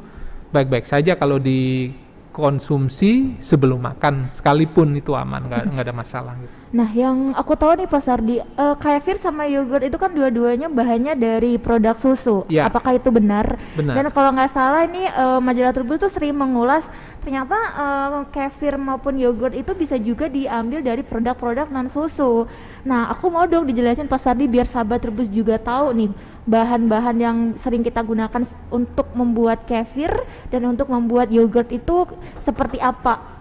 baik-baik 0.50 0.90
saja 0.90 1.14
kalau 1.14 1.38
dikonsumsi 1.38 3.38
sebelum 3.38 3.78
makan 3.78 4.26
sekalipun 4.26 4.99
itu 4.99 5.14
aman 5.14 5.46
nggak 5.46 5.87
ada 5.87 5.94
masalah 5.94 6.34
gitu. 6.42 6.60
Nah, 6.70 6.87
yang 6.94 7.34
aku 7.34 7.58
tahu 7.58 7.82
nih 7.82 7.90
Pak 7.90 8.02
Sardi, 8.06 8.38
uh, 8.38 8.78
kefir 8.78 9.18
sama 9.18 9.42
yogurt 9.50 9.90
itu 9.90 9.99
kan 9.99 10.14
dua-duanya 10.14 10.70
bahannya 10.70 11.18
dari 11.18 11.58
produk 11.58 11.99
susu. 11.99 12.46
Ya. 12.46 12.70
Apakah 12.70 12.94
itu 12.94 13.10
benar? 13.10 13.58
benar? 13.75 13.94
Dan 13.99 14.06
kalau 14.14 14.30
nggak 14.30 14.54
salah 14.54 14.87
ini 14.87 15.10
uh, 15.10 15.42
majalah 15.42 15.75
Trubus 15.75 15.99
tuh 15.99 16.14
sering 16.14 16.38
mengulas 16.38 16.87
ternyata 17.20 17.56
uh, 17.76 18.24
kefir 18.32 18.80
maupun 18.80 19.20
yogurt 19.20 19.52
itu 19.52 19.72
bisa 19.76 20.00
juga 20.00 20.26
diambil 20.26 20.80
dari 20.80 21.04
produk-produk 21.04 21.68
non 21.68 21.88
susu. 21.92 22.48
Nah, 22.82 23.12
aku 23.12 23.28
mau 23.28 23.44
dong 23.44 23.68
dijelasin 23.68 24.08
Pak 24.08 24.20
Sardi 24.24 24.48
biar 24.48 24.64
sahabat 24.64 25.04
Trubus 25.04 25.28
juga 25.28 25.60
tahu 25.60 25.92
nih 25.92 26.10
bahan-bahan 26.48 27.16
yang 27.20 27.36
sering 27.60 27.84
kita 27.84 28.00
gunakan 28.00 28.42
untuk 28.72 29.12
membuat 29.12 29.68
kefir 29.68 30.10
dan 30.48 30.64
untuk 30.64 30.88
membuat 30.88 31.28
yogurt 31.28 31.68
itu 31.70 32.08
seperti 32.40 32.80
apa 32.80 33.40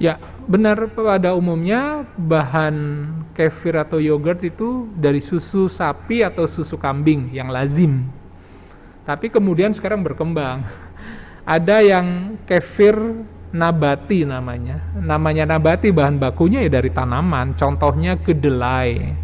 Ya, 0.00 0.16
benar 0.48 0.80
pada 0.96 1.36
umumnya 1.36 2.08
bahan 2.16 3.04
kefir 3.36 3.76
atau 3.76 4.00
yogurt 4.00 4.40
itu 4.40 4.88
dari 4.96 5.20
susu 5.20 5.68
sapi 5.68 6.24
atau 6.24 6.48
susu 6.48 6.80
kambing 6.80 7.28
yang 7.36 7.52
lazim. 7.52 8.08
Tapi 9.04 9.28
kemudian 9.28 9.76
sekarang 9.76 10.00
berkembang. 10.00 10.64
Ada 11.44 11.82
yang 11.82 12.36
kefir 12.44 12.94
nabati 13.50 14.22
namanya. 14.28 14.80
Namanya 14.96 15.56
nabati 15.56 15.90
bahan 15.90 16.20
bakunya 16.20 16.62
ya 16.64 16.70
dari 16.80 16.90
tanaman, 16.92 17.58
contohnya 17.58 18.20
kedelai. 18.20 19.16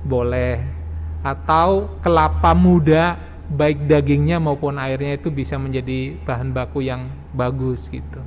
Boleh 0.00 0.80
atau 1.20 2.00
kelapa 2.00 2.56
muda 2.56 3.20
baik 3.50 3.84
dagingnya 3.84 4.40
maupun 4.40 4.80
airnya 4.80 5.20
itu 5.20 5.28
bisa 5.28 5.60
menjadi 5.60 6.16
bahan 6.24 6.54
baku 6.54 6.80
yang 6.80 7.12
bagus 7.36 7.90
gitu 7.92 8.24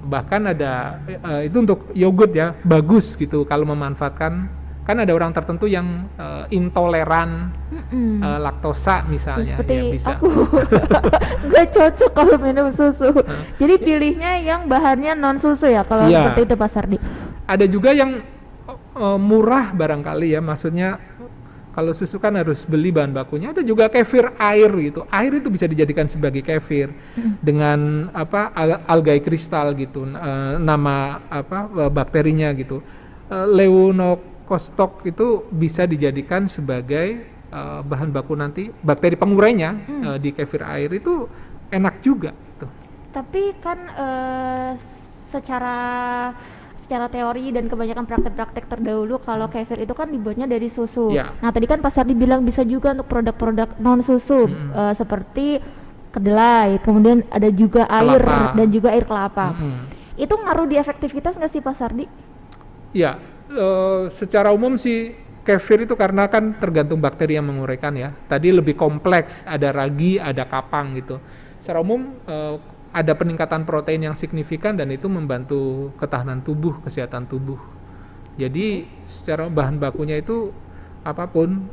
bahkan 0.00 0.48
ada 0.48 0.96
uh, 1.20 1.44
itu 1.44 1.60
untuk 1.60 1.92
yogurt 1.92 2.32
ya 2.32 2.56
bagus 2.64 3.14
gitu 3.20 3.44
kalau 3.44 3.68
memanfaatkan 3.68 4.48
kan 4.90 4.98
ada 5.06 5.12
orang 5.14 5.30
tertentu 5.30 5.70
yang 5.70 6.10
uh, 6.18 6.50
intoleran 6.50 7.54
mm 7.70 8.18
uh, 8.18 8.38
laktosa 8.42 9.06
misalnya 9.06 9.54
seperti 9.54 9.74
ya 9.78 9.84
bisa 9.94 10.08
aku 10.18 10.28
nggak 11.48 11.66
cocok 11.70 12.10
kalau 12.10 12.36
minum 12.42 12.68
susu 12.74 13.14
jadi 13.62 13.74
pilihnya 13.78 14.32
yang 14.42 14.66
bahannya 14.66 15.14
non 15.14 15.38
susu 15.38 15.70
ya 15.70 15.86
kalau 15.86 16.10
ya. 16.10 16.26
seperti 16.26 16.50
itu 16.50 16.54
Pak 16.58 16.70
Sardi 16.74 16.98
ada 17.46 17.64
juga 17.70 17.94
yang 17.94 18.20
uh, 18.98 19.18
murah 19.18 19.70
barangkali 19.70 20.34
ya 20.34 20.42
maksudnya 20.42 20.98
kalau 21.70 21.94
susu 21.94 22.18
kan 22.18 22.34
harus 22.34 22.66
beli 22.66 22.90
bahan 22.90 23.14
bakunya. 23.14 23.54
Ada 23.54 23.62
juga 23.62 23.86
kefir 23.86 24.34
air 24.36 24.70
gitu. 24.90 25.06
Air 25.06 25.38
itu 25.38 25.48
bisa 25.48 25.70
dijadikan 25.70 26.10
sebagai 26.10 26.42
kefir 26.42 26.90
hmm. 26.90 27.38
dengan 27.38 28.10
apa 28.10 28.50
al 28.50 28.82
algae 28.90 29.22
kristal 29.22 29.78
gitu. 29.78 30.02
Uh, 30.02 30.58
nama 30.58 31.22
apa 31.30 31.70
bakterinya 31.88 32.50
gitu. 32.58 32.82
Uh, 33.30 33.46
Leunokostok 34.50 35.06
itu 35.06 35.46
bisa 35.54 35.86
dijadikan 35.86 36.50
sebagai 36.50 37.22
uh, 37.54 37.86
bahan 37.86 38.10
baku 38.10 38.34
nanti 38.34 38.66
bakteri 38.82 39.14
pengurainya 39.14 39.70
hmm. 39.86 40.02
uh, 40.02 40.18
di 40.18 40.34
kefir 40.34 40.66
air 40.66 40.90
itu 40.90 41.30
enak 41.70 42.02
juga 42.02 42.34
gitu. 42.34 42.66
Tapi 43.14 43.54
kan 43.62 43.78
uh, 43.94 44.74
secara 45.30 45.78
secara 46.82 47.06
teori 47.06 47.54
dan 47.54 47.70
kebanyakan 47.70 48.10
praktek-praktek 48.10 48.66
terdahulu 48.66 49.22
kalau 49.22 49.46
kefir 49.46 49.86
itu 49.86 49.94
kan 49.94 50.10
dibuatnya 50.10 50.50
dari 50.50 50.66
susu. 50.66 51.14
Ya. 51.14 51.30
Nah 51.38 51.54
tadi 51.54 51.70
kan 51.70 51.78
pasar 51.78 52.02
dibilang 52.02 52.42
bisa 52.42 52.66
juga 52.66 52.90
untuk 52.90 53.06
produk-produk 53.06 53.78
non 53.78 54.02
susu 54.02 54.50
hmm. 54.50 54.74
uh, 54.74 54.94
seperti 54.98 55.62
kedelai, 56.10 56.82
kemudian 56.82 57.22
ada 57.30 57.46
juga 57.54 57.86
air 57.86 58.18
kelapa. 58.18 58.58
dan 58.58 58.66
juga 58.66 58.88
air 58.90 59.06
kelapa. 59.06 59.54
Hmm. 59.54 59.86
Itu 60.18 60.34
ngaruh 60.34 60.66
di 60.66 60.74
efektivitas 60.74 61.38
nggak 61.38 61.54
sih 61.54 61.62
Pak 61.62 61.74
Sardi? 61.78 62.10
Ya, 62.90 63.22
uh, 63.54 64.06
secara 64.10 64.54
umum 64.54 64.78
sih 64.78 65.14
kefir 65.42 65.88
itu 65.88 65.96
karena 65.96 66.28
kan 66.30 66.54
tergantung 66.60 67.00
bakteri 67.02 67.36
yang 67.36 67.48
menguraikan 67.48 67.96
ya. 67.96 68.14
Tadi 68.30 68.54
lebih 68.54 68.76
kompleks, 68.78 69.42
ada 69.48 69.72
ragi, 69.74 70.20
ada 70.20 70.46
kapang 70.46 70.94
gitu. 70.98 71.18
Secara 71.60 71.82
umum 71.82 72.16
uh, 72.28 72.56
ada 72.90 73.12
peningkatan 73.14 73.62
protein 73.66 74.10
yang 74.10 74.16
signifikan 74.18 74.74
dan 74.74 74.90
itu 74.90 75.06
membantu 75.06 75.94
ketahanan 75.98 76.42
tubuh, 76.42 76.82
kesehatan 76.82 77.26
tubuh. 77.30 77.58
Jadi 78.38 78.88
secara 79.06 79.50
bahan 79.50 79.78
bakunya 79.78 80.18
itu 80.18 80.54
apa 81.02 81.26
pun 81.28 81.66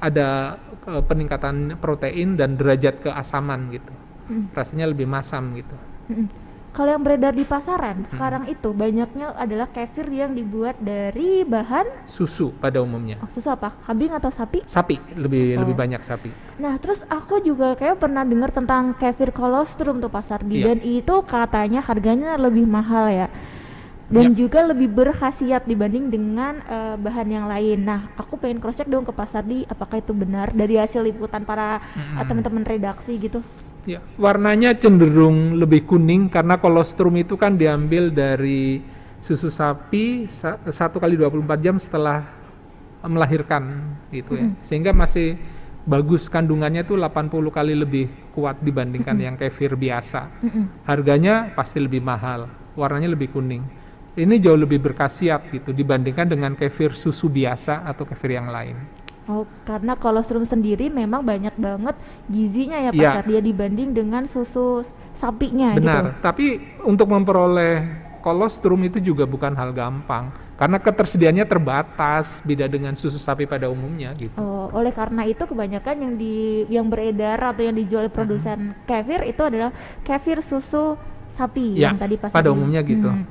ada 0.00 0.56
uh, 0.88 1.02
peningkatan 1.04 1.76
protein 1.78 2.34
dan 2.34 2.56
derajat 2.56 3.04
keasaman 3.04 3.70
gitu. 3.74 3.92
Hmm. 4.30 4.46
Rasanya 4.54 4.88
lebih 4.88 5.10
masam 5.10 5.58
gitu. 5.58 5.76
Hmm 6.10 6.49
kalau 6.80 6.96
yang 6.96 7.04
beredar 7.04 7.36
di 7.36 7.44
pasaran 7.44 8.00
hmm. 8.00 8.08
sekarang 8.08 8.44
itu 8.48 8.72
banyaknya 8.72 9.36
adalah 9.36 9.68
kefir 9.68 10.08
yang 10.08 10.32
dibuat 10.32 10.80
dari 10.80 11.44
bahan 11.44 12.08
susu 12.08 12.56
pada 12.56 12.80
umumnya. 12.80 13.20
Oh, 13.20 13.28
susu 13.28 13.52
apa? 13.52 13.76
Kambing 13.84 14.16
atau 14.16 14.32
sapi? 14.32 14.64
Sapi, 14.64 14.96
lebih 15.12 15.60
oh. 15.60 15.68
lebih 15.68 15.76
banyak 15.76 16.00
sapi. 16.00 16.32
Nah, 16.56 16.80
terus 16.80 17.04
aku 17.12 17.44
juga 17.44 17.76
kayak 17.76 18.00
pernah 18.00 18.24
dengar 18.24 18.48
tentang 18.48 18.96
kefir 18.96 19.28
kolostrum 19.28 20.00
tuh 20.00 20.08
pasar 20.08 20.40
di 20.40 20.64
iya. 20.64 20.72
dan 20.72 20.80
itu 20.80 21.20
katanya 21.28 21.84
harganya 21.84 22.40
lebih 22.40 22.64
mahal 22.64 23.12
ya. 23.12 23.28
Dan 24.08 24.32
ya. 24.32 24.48
juga 24.48 24.64
lebih 24.64 24.88
berkhasiat 24.88 25.68
dibanding 25.68 26.08
dengan 26.08 26.64
uh, 26.64 26.96
bahan 26.96 27.28
yang 27.28 27.44
lain. 27.44 27.84
Nah, 27.84 28.08
aku 28.16 28.40
pengen 28.40 28.56
cross 28.56 28.80
check 28.80 28.88
dong 28.88 29.04
ke 29.04 29.12
pasar 29.12 29.44
di 29.44 29.68
apakah 29.68 30.00
itu 30.00 30.16
benar 30.16 30.48
dari 30.56 30.80
hasil 30.80 31.04
liputan 31.04 31.44
para 31.44 31.76
hmm. 31.92 32.16
uh, 32.16 32.24
teman-teman 32.24 32.64
redaksi 32.64 33.20
gitu. 33.20 33.44
Ya, 33.90 33.98
warnanya 34.14 34.70
cenderung 34.78 35.58
lebih 35.58 35.82
kuning 35.82 36.30
karena 36.30 36.62
kolostrum 36.62 37.18
itu 37.18 37.34
kan 37.34 37.58
diambil 37.58 38.14
dari 38.14 38.78
susu 39.18 39.50
sapi 39.50 40.30
satu 40.70 41.02
kali 41.02 41.18
24 41.18 41.58
jam 41.58 41.74
setelah 41.74 42.22
melahirkan 43.02 43.96
gitu 44.14 44.38
ya. 44.38 44.46
Mm. 44.46 44.54
Sehingga 44.62 44.94
masih 44.94 45.34
bagus 45.82 46.30
kandungannya 46.30 46.86
tuh 46.86 47.02
80 47.02 47.50
kali 47.50 47.74
lebih 47.74 48.06
kuat 48.30 48.62
dibandingkan 48.62 49.10
mm 49.10 49.18
-hmm. 49.18 49.26
yang 49.26 49.36
kefir 49.40 49.74
biasa. 49.74 50.20
Mm 50.38 50.50
-hmm. 50.54 50.64
Harganya 50.86 51.34
pasti 51.50 51.82
lebih 51.82 51.98
mahal, 51.98 52.46
warnanya 52.78 53.10
lebih 53.10 53.34
kuning. 53.34 53.66
Ini 54.14 54.38
jauh 54.38 54.58
lebih 54.58 54.78
berkhasiat 54.78 55.50
gitu 55.50 55.74
dibandingkan 55.74 56.30
dengan 56.30 56.54
kefir 56.54 56.94
susu 56.94 57.26
biasa 57.26 57.82
atau 57.90 58.06
kefir 58.06 58.38
yang 58.38 58.54
lain. 58.54 58.99
Oh, 59.30 59.46
karena 59.62 59.94
kolostrum 59.94 60.42
sendiri 60.42 60.90
memang 60.90 61.22
banyak 61.22 61.54
banget 61.54 61.94
gizinya 62.26 62.82
ya 62.82 62.90
Pak 62.90 62.98
ya. 62.98 63.22
dia 63.22 63.38
dibanding 63.38 63.94
dengan 63.94 64.26
susu 64.26 64.82
sapinya 65.22 65.78
gitu. 65.78 65.86
Benar, 65.86 66.02
gitu. 66.02 66.18
tapi 66.18 66.44
untuk 66.82 67.06
memperoleh 67.06 67.86
kolostrum 68.26 68.82
itu 68.82 68.98
juga 68.98 69.24
bukan 69.24 69.54
hal 69.54 69.70
gampang 69.70 70.34
karena 70.58 70.76
ketersediaannya 70.76 71.46
terbatas 71.48 72.44
beda 72.44 72.68
dengan 72.68 72.92
susu 72.92 73.16
sapi 73.16 73.48
pada 73.48 73.72
umumnya 73.72 74.12
gitu. 74.18 74.36
Oh, 74.36 74.68
oleh 74.76 74.92
karena 74.92 75.24
itu 75.24 75.46
kebanyakan 75.46 75.94
yang 75.96 76.12
di 76.20 76.66
yang 76.68 76.86
beredar 76.90 77.40
atau 77.40 77.64
yang 77.64 77.76
dijual 77.78 78.10
produsen 78.12 78.76
hmm. 78.76 78.84
kefir 78.84 79.24
itu 79.30 79.40
adalah 79.40 79.72
kefir 80.04 80.44
susu 80.44 81.00
sapi 81.38 81.80
ya, 81.80 81.94
yang 81.94 81.96
tadi 81.96 82.20
pas 82.20 82.28
pada 82.28 82.52
umumnya 82.52 82.84
gitu. 82.84 83.08
Hmm. 83.08 83.24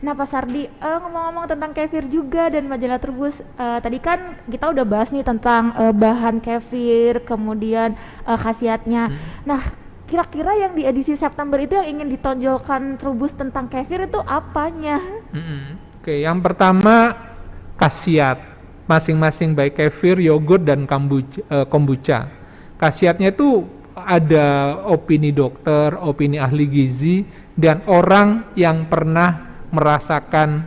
Nah 0.00 0.16
Pak 0.16 0.28
Sardi, 0.32 0.64
uh, 0.80 0.98
ngomong-ngomong 1.04 1.44
tentang 1.44 1.76
kefir 1.76 2.08
juga 2.08 2.48
dan 2.48 2.64
majalah 2.64 2.96
Trubus, 2.96 3.36
uh, 3.60 3.76
tadi 3.84 4.00
kan 4.00 4.40
kita 4.48 4.72
udah 4.72 4.84
bahas 4.88 5.12
nih 5.12 5.20
tentang 5.20 5.76
uh, 5.76 5.92
bahan 5.92 6.40
kefir, 6.40 7.20
kemudian 7.28 7.92
uh, 8.24 8.40
khasiatnya. 8.40 9.12
Hmm. 9.12 9.20
Nah 9.44 9.60
kira-kira 10.08 10.56
yang 10.56 10.72
di 10.74 10.88
edisi 10.88 11.14
September 11.14 11.60
itu 11.60 11.76
yang 11.76 12.00
ingin 12.00 12.08
ditonjolkan 12.16 12.96
Trubus 12.96 13.36
tentang 13.36 13.68
kefir 13.68 14.08
itu 14.08 14.18
apanya? 14.24 14.98
Hmm. 15.36 15.76
Oke, 16.00 16.16
okay, 16.16 16.18
yang 16.24 16.40
pertama 16.40 17.12
khasiat 17.76 18.50
masing-masing 18.88 19.54
baik 19.54 19.78
kefir, 19.78 20.18
yogurt 20.18 20.66
dan 20.66 20.88
kombucha. 20.88 21.44
eh, 21.46 21.66
kombucha. 21.70 22.18
Khasiatnya 22.80 23.30
itu 23.30 23.68
ada 23.94 24.80
opini 24.88 25.30
dokter, 25.30 25.94
opini 25.94 26.40
ahli 26.40 26.66
gizi 26.66 27.22
dan 27.54 27.84
orang 27.86 28.50
yang 28.58 28.88
pernah 28.88 29.49
merasakan 29.70 30.66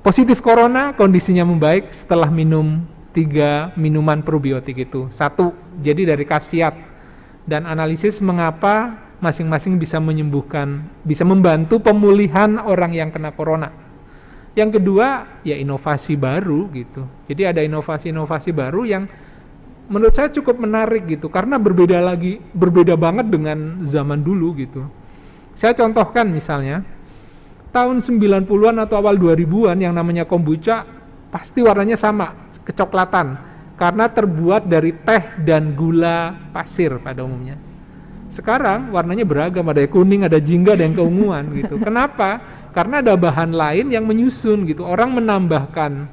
positif 0.00 0.40
corona 0.40 0.96
kondisinya 0.96 1.44
membaik 1.44 1.92
setelah 1.92 2.32
minum 2.32 2.84
tiga 3.12 3.70
minuman 3.76 4.24
probiotik 4.24 4.88
itu. 4.88 5.08
Satu, 5.12 5.52
jadi 5.80 6.14
dari 6.14 6.24
khasiat 6.24 6.74
dan 7.44 7.68
analisis 7.68 8.22
mengapa 8.24 8.96
masing-masing 9.20 9.76
bisa 9.76 10.00
menyembuhkan, 10.00 10.88
bisa 11.04 11.22
membantu 11.28 11.78
pemulihan 11.78 12.56
orang 12.56 12.96
yang 12.96 13.12
kena 13.12 13.30
corona. 13.36 13.68
Yang 14.56 14.80
kedua, 14.80 15.38
ya 15.46 15.54
inovasi 15.54 16.18
baru 16.18 16.66
gitu. 16.74 17.06
Jadi 17.30 17.42
ada 17.46 17.60
inovasi-inovasi 17.62 18.50
baru 18.50 18.82
yang 18.82 19.06
menurut 19.90 20.14
saya 20.14 20.30
cukup 20.30 20.58
menarik 20.58 21.06
gitu 21.06 21.30
karena 21.30 21.58
berbeda 21.60 22.02
lagi, 22.02 22.40
berbeda 22.54 22.98
banget 22.98 23.30
dengan 23.30 23.84
zaman 23.86 24.22
dulu 24.22 24.56
gitu. 24.58 24.86
Saya 25.54 25.76
contohkan 25.76 26.30
misalnya 26.30 26.82
tahun 27.70 28.02
90-an 28.02 28.76
atau 28.82 28.98
awal 28.98 29.16
2000-an 29.16 29.78
yang 29.78 29.94
namanya 29.94 30.26
kombucha 30.26 30.86
pasti 31.30 31.62
warnanya 31.62 31.94
sama, 31.94 32.50
kecoklatan 32.66 33.38
karena 33.80 34.12
terbuat 34.12 34.68
dari 34.68 34.92
teh 34.92 35.40
dan 35.40 35.72
gula 35.72 36.36
pasir 36.52 37.00
pada 37.00 37.24
umumnya. 37.24 37.56
Sekarang 38.30 38.94
warnanya 38.94 39.26
beragam, 39.26 39.66
ada 39.66 39.82
yang 39.82 39.90
kuning, 39.90 40.22
ada 40.22 40.38
jingga, 40.38 40.78
ada 40.78 40.84
yang 40.86 40.94
keunguan 40.94 41.50
gitu. 41.58 41.80
Kenapa? 41.80 42.38
Karena 42.70 43.02
ada 43.02 43.18
bahan 43.18 43.50
lain 43.50 43.90
yang 43.90 44.06
menyusun 44.06 44.68
gitu. 44.68 44.86
Orang 44.86 45.18
menambahkan 45.18 46.06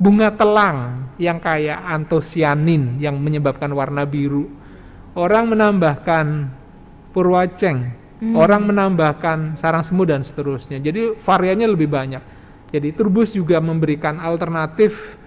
bunga 0.00 0.34
telang 0.34 1.06
yang 1.20 1.38
kayak 1.38 1.78
antosianin 1.86 2.98
yang 2.98 3.20
menyebabkan 3.22 3.70
warna 3.70 4.02
biru. 4.02 4.50
Orang 5.14 5.52
menambahkan 5.52 6.50
purwaceng, 7.12 7.92
Hmm. 8.22 8.38
orang 8.38 8.70
menambahkan 8.70 9.58
sarang 9.58 9.82
semut 9.82 10.06
dan 10.06 10.22
seterusnya. 10.22 10.78
Jadi 10.78 11.18
variannya 11.26 11.66
lebih 11.66 11.90
banyak. 11.90 12.22
Jadi 12.70 12.94
Turbus 12.94 13.34
juga 13.34 13.58
memberikan 13.58 14.22
alternatif 14.22 15.18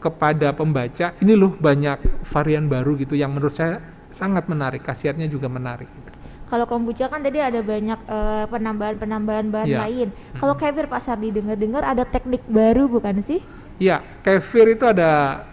kepada 0.00 0.56
pembaca. 0.56 1.12
Ini 1.20 1.32
loh 1.36 1.52
banyak 1.52 2.24
varian 2.24 2.72
baru 2.72 2.96
gitu 2.96 3.12
yang 3.12 3.36
menurut 3.36 3.52
saya 3.52 3.84
sangat 4.08 4.48
menarik. 4.48 4.80
Khasiatnya 4.80 5.28
juga 5.28 5.52
menarik. 5.52 5.84
Gitu. 5.84 6.08
Kalau 6.48 6.64
kombucha 6.64 7.08
kan 7.12 7.20
tadi 7.20 7.40
ada 7.40 7.60
banyak 7.60 8.00
eh, 8.04 8.44
penambahan-penambahan 8.48 9.46
bahan 9.52 9.68
Iya. 9.68 9.78
lain. 9.84 10.08
Kalau 10.40 10.54
kefir 10.56 10.88
Pak 10.88 11.04
Sardi 11.04 11.36
dengar-dengar 11.36 11.84
ada 11.84 12.08
teknik 12.08 12.48
baru 12.48 12.88
bukan 12.88 13.20
sih? 13.28 13.44
Ya, 13.76 14.00
kefir 14.24 14.72
itu 14.72 14.88
ada 14.88 15.44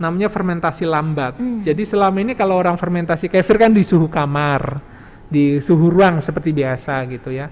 namanya 0.00 0.28
fermentasi 0.32 0.88
lambat. 0.88 1.36
Hmm. 1.40 1.60
Jadi 1.64 1.84
selama 1.84 2.20
ini 2.24 2.32
kalau 2.36 2.56
orang 2.56 2.76
fermentasi 2.76 3.28
kefir 3.28 3.60
kan 3.60 3.70
di 3.70 3.84
suhu 3.84 4.08
kamar, 4.08 4.80
di 5.30 5.62
suhu 5.62 5.88
ruang 5.88 6.18
seperti 6.18 6.50
biasa 6.50 7.06
gitu 7.08 7.30
ya. 7.30 7.48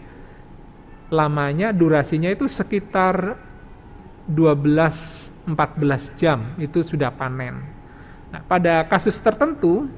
Lamanya 1.08 1.72
durasinya 1.72 2.28
itu 2.28 2.50
sekitar 2.50 3.38
12 4.28 5.28
14 5.48 6.20
jam 6.20 6.52
itu 6.60 6.84
sudah 6.84 7.08
panen. 7.08 7.64
Nah, 8.28 8.44
pada 8.44 8.84
kasus 8.84 9.16
tertentu 9.16 9.88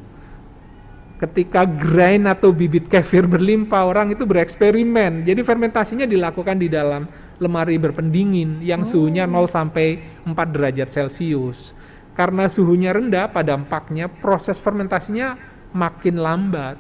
ketika 1.19 1.67
grain 1.67 2.25
atau 2.31 2.55
bibit 2.55 2.87
kefir 2.87 3.27
berlimpah 3.27 3.83
orang 3.85 4.15
itu 4.15 4.23
bereksperimen. 4.23 5.27
Jadi 5.27 5.43
fermentasinya 5.43 6.07
dilakukan 6.07 6.57
di 6.57 6.71
dalam 6.71 7.05
lemari 7.43 7.77
berpendingin 7.77 8.63
yang 8.65 8.87
suhunya 8.87 9.27
0 9.29 9.51
sampai 9.51 10.01
4 10.25 10.33
derajat 10.33 10.89
Celcius. 10.89 11.75
Karena 12.15 12.49
suhunya 12.49 12.95
rendah 12.95 13.29
pada 13.29 13.57
dampaknya 13.57 14.09
proses 14.09 14.57
fermentasinya 14.57 15.37
makin 15.75 16.17
lambat. 16.21 16.77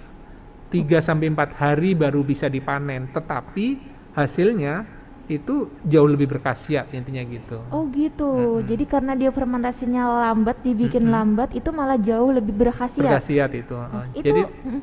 3 0.70 1.02
sampai 1.02 1.26
4 1.35 1.61
hari 1.61 1.98
baru 1.98 2.22
bisa 2.22 2.46
dipanen, 2.46 3.11
tetapi 3.11 3.83
hasilnya 4.14 4.87
itu 5.30 5.70
jauh 5.87 6.11
lebih 6.11 6.26
berkhasiat 6.26 6.90
intinya 6.90 7.22
gitu. 7.22 7.62
Oh 7.70 7.87
gitu. 7.94 8.59
Jadi 8.66 8.85
karena 8.87 9.14
dia 9.14 9.30
fermentasinya 9.30 10.30
lambat, 10.30 10.59
dibikin 10.66 11.06
lambat, 11.06 11.54
itu 11.54 11.70
malah 11.70 11.94
jauh 11.98 12.35
lebih 12.35 12.50
berkhasiat. 12.50 12.98
Berkhasiat 12.98 13.50
itu. 13.54 13.74
heeh. 13.78 14.04
Itu 14.18 14.24
Jadi 14.26 14.42
mm, 14.42 14.80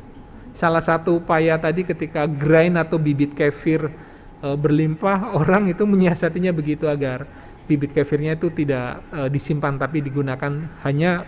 salah 0.56 0.80
satu 0.80 1.19
upaya 1.19 1.60
tadi 1.60 1.84
ketika 1.84 2.23
grain 2.23 2.80
atau 2.80 2.95
bibit 2.95 3.36
kefir 3.36 3.91
e, 4.39 4.47
berlimpah 4.56 5.32
orang 5.43 5.67
itu 5.67 5.84
menyiasatinya 5.84 6.56
begitu 6.56 6.88
agar 6.88 7.28
bibit 7.67 7.91
kefirnya 7.91 8.39
itu 8.39 8.47
tidak 8.56 9.04
e, 9.12 9.19
disimpan 9.28 9.76
tapi 9.76 10.00
digunakan 10.00 10.80
hanya 10.88 11.28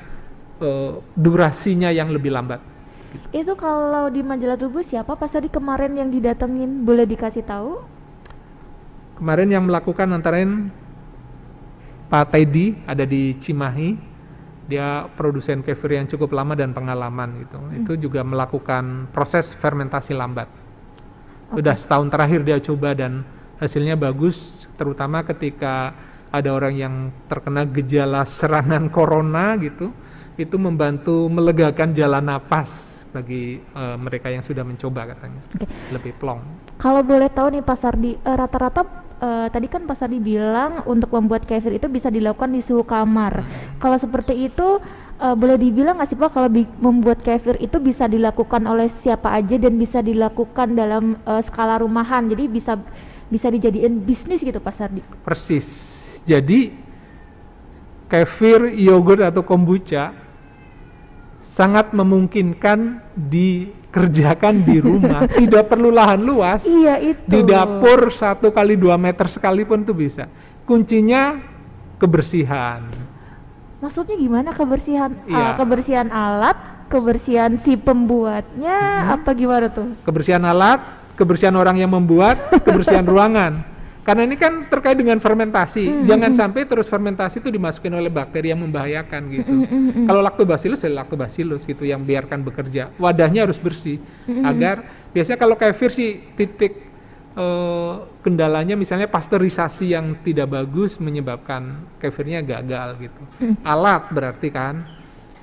e, 0.63 0.95
durasinya 1.19 1.91
yang 1.91 2.08
lebih 2.08 2.32
lambat. 2.32 2.79
Itu 3.30 3.54
kalau 3.54 4.10
di 4.10 4.26
majalah 4.26 4.58
tubuh 4.58 4.82
siapa 4.82 5.13
Pak 5.13 5.30
Sardi 5.30 5.50
kemarin 5.54 5.93
yang 5.93 6.10
didatengin? 6.10 6.82
Boleh 6.82 7.06
dikasih 7.06 7.45
tahu? 7.45 7.82
Kemarin 9.22 9.50
yang 9.54 9.63
melakukan 9.69 10.10
antara 10.10 10.41
lain 10.41 10.74
Pak 12.10 12.34
Teddy 12.34 12.74
ada 12.89 13.06
di 13.06 13.38
Cimahi. 13.38 14.10
Dia 14.69 15.10
produsen 15.17 15.65
kefir 15.65 15.98
yang 15.98 16.06
cukup 16.06 16.34
lama 16.34 16.54
dan 16.54 16.74
pengalaman 16.74 17.41
gitu. 17.45 17.58
Itu 17.74 17.93
juga 17.98 18.22
melakukan 18.22 19.10
proses 19.13 19.50
fermentasi 19.54 20.13
lambat. 20.13 20.50
Udah 21.54 21.74
setahun 21.74 22.10
terakhir 22.13 22.45
dia 22.45 22.58
coba 22.62 22.93
dan 22.93 23.26
hasilnya 23.58 23.98
bagus 23.98 24.69
terutama 24.78 25.26
ketika 25.26 25.98
ada 26.30 26.50
orang 26.54 26.74
yang 26.78 26.95
terkena 27.26 27.65
gejala 27.65 28.26
serangan 28.26 28.89
corona 28.93 29.58
gitu. 29.58 29.89
Itu 30.38 30.62
membantu 30.62 31.30
melegakan 31.30 31.93
jalan 31.93 32.26
napas 32.30 32.99
bagi 33.10 33.58
eh, 33.60 33.98
mereka 33.98 34.30
yang 34.30 34.45
sudah 34.45 34.62
mencoba 34.62 35.15
katanya. 35.15 35.41
Oke. 35.56 35.65
Lebih 35.93 36.13
plong. 36.22 36.41
Kalau 36.80 37.04
boleh 37.04 37.28
tahu 37.28 37.60
nih 37.60 37.63
Pak 37.65 37.78
Sardi, 37.78 38.15
eh, 38.15 38.36
rata-rata 38.38 38.82
eh, 39.19 39.48
tadi 39.52 39.67
kan 39.67 39.84
Pak 39.84 39.98
Sardi 40.00 40.17
bilang 40.22 40.88
untuk 40.88 41.12
membuat 41.12 41.43
kefir 41.43 41.76
itu 41.76 41.91
bisa 41.91 42.08
dilakukan 42.08 42.50
di 42.54 42.62
suhu 42.63 42.88
kamar. 42.88 43.43
Kalau 43.78 43.98
seperti 44.00 44.48
itu 44.48 44.80
eh, 45.19 45.36
boleh 45.36 45.60
dibilang 45.60 46.00
nggak 46.00 46.10
sih 46.10 46.17
Pak 46.17 46.32
kalau 46.32 46.50
membuat 46.80 47.19
kefir 47.19 47.60
itu 47.60 47.78
bisa 47.84 48.08
dilakukan 48.08 48.63
oleh 48.63 48.88
siapa 49.04 49.36
aja 49.36 49.60
dan 49.60 49.76
bisa 49.76 50.00
dilakukan 50.00 50.78
dalam 50.78 51.19
eh, 51.19 51.41
skala 51.43 51.84
rumahan. 51.84 52.32
Jadi 52.32 52.48
bisa 52.48 52.80
bisa 53.30 53.48
dijadiin 53.52 54.02
bisnis 54.02 54.41
gitu 54.41 54.58
Pak 54.58 54.74
Sardi. 54.74 55.02
Persis. 55.22 55.98
Jadi 56.26 56.74
kefir, 58.10 58.74
yogurt 58.74 59.22
atau 59.22 59.45
kombucha 59.45 60.29
sangat 61.50 61.90
memungkinkan 61.92 63.02
dikerjakan 63.18 64.62
di 64.62 64.78
rumah, 64.78 65.26
tidak 65.42 65.66
perlu 65.66 65.90
lahan 65.90 66.22
luas. 66.22 66.62
Iya 66.64 67.02
itu. 67.02 67.26
Di 67.26 67.42
dapur 67.42 68.14
satu 68.14 68.54
kali 68.54 68.78
dua 68.78 68.96
meter 68.96 69.26
sekalipun 69.26 69.82
tuh 69.82 69.98
bisa. 69.98 70.30
Kuncinya 70.64 71.42
kebersihan. 71.98 72.86
Maksudnya 73.80 74.14
gimana 74.14 74.54
kebersihan 74.54 75.12
Iya. 75.26 75.40
ah, 75.42 75.52
kebersihan 75.56 76.08
alat, 76.12 76.58
kebersihan 76.86 77.58
si 77.58 77.74
pembuatnya 77.74 78.78
Mm-hmm. 79.02 79.16
apa 79.18 79.30
gimana 79.34 79.68
tuh? 79.72 79.88
Kebersihan 80.04 80.44
alat, 80.44 80.80
kebersihan 81.16 81.56
orang 81.56 81.80
yang 81.80 81.90
membuat, 81.90 82.38
kebersihan 82.62 83.08
ruangan. 83.12 83.66
Karena 84.10 84.26
ini 84.26 84.41
kan 84.41 84.65
terkait 84.65 84.98
dengan 84.98 85.22
fermentasi. 85.22 86.10
Jangan 86.10 86.34
sampai 86.34 86.65
terus 86.65 86.89
fermentasi 86.89 87.45
itu 87.45 87.54
dimasukin 87.54 87.93
oleh 87.93 88.10
bakteri 88.10 88.50
yang 88.50 88.65
membahayakan 88.65 89.22
gitu. 89.30 89.54
Kalau 90.10 90.26
lactobacillus 90.26 90.82
ya 90.82 90.89
lactobacillus 90.89 91.62
gitu 91.62 91.86
yang 91.86 92.02
biarkan 92.02 92.41
bekerja. 92.41 92.89
Wadahnya 92.98 93.45
harus 93.45 93.62
bersih 93.62 94.02
agar 94.26 94.82
biasanya 95.13 95.38
kalau 95.38 95.54
kefir 95.54 95.93
sih 95.93 96.26
titik 96.34 96.74
eh, 97.38 97.95
kendalanya 98.26 98.74
misalnya 98.74 99.06
pasteurisasi 99.06 99.93
yang 99.93 100.17
tidak 100.26 100.58
bagus 100.58 100.98
menyebabkan 100.98 101.86
kefirnya 102.02 102.41
gagal 102.41 102.98
gitu. 103.06 103.22
Alat 103.62 104.10
berarti 104.10 104.50
kan. 104.50 104.89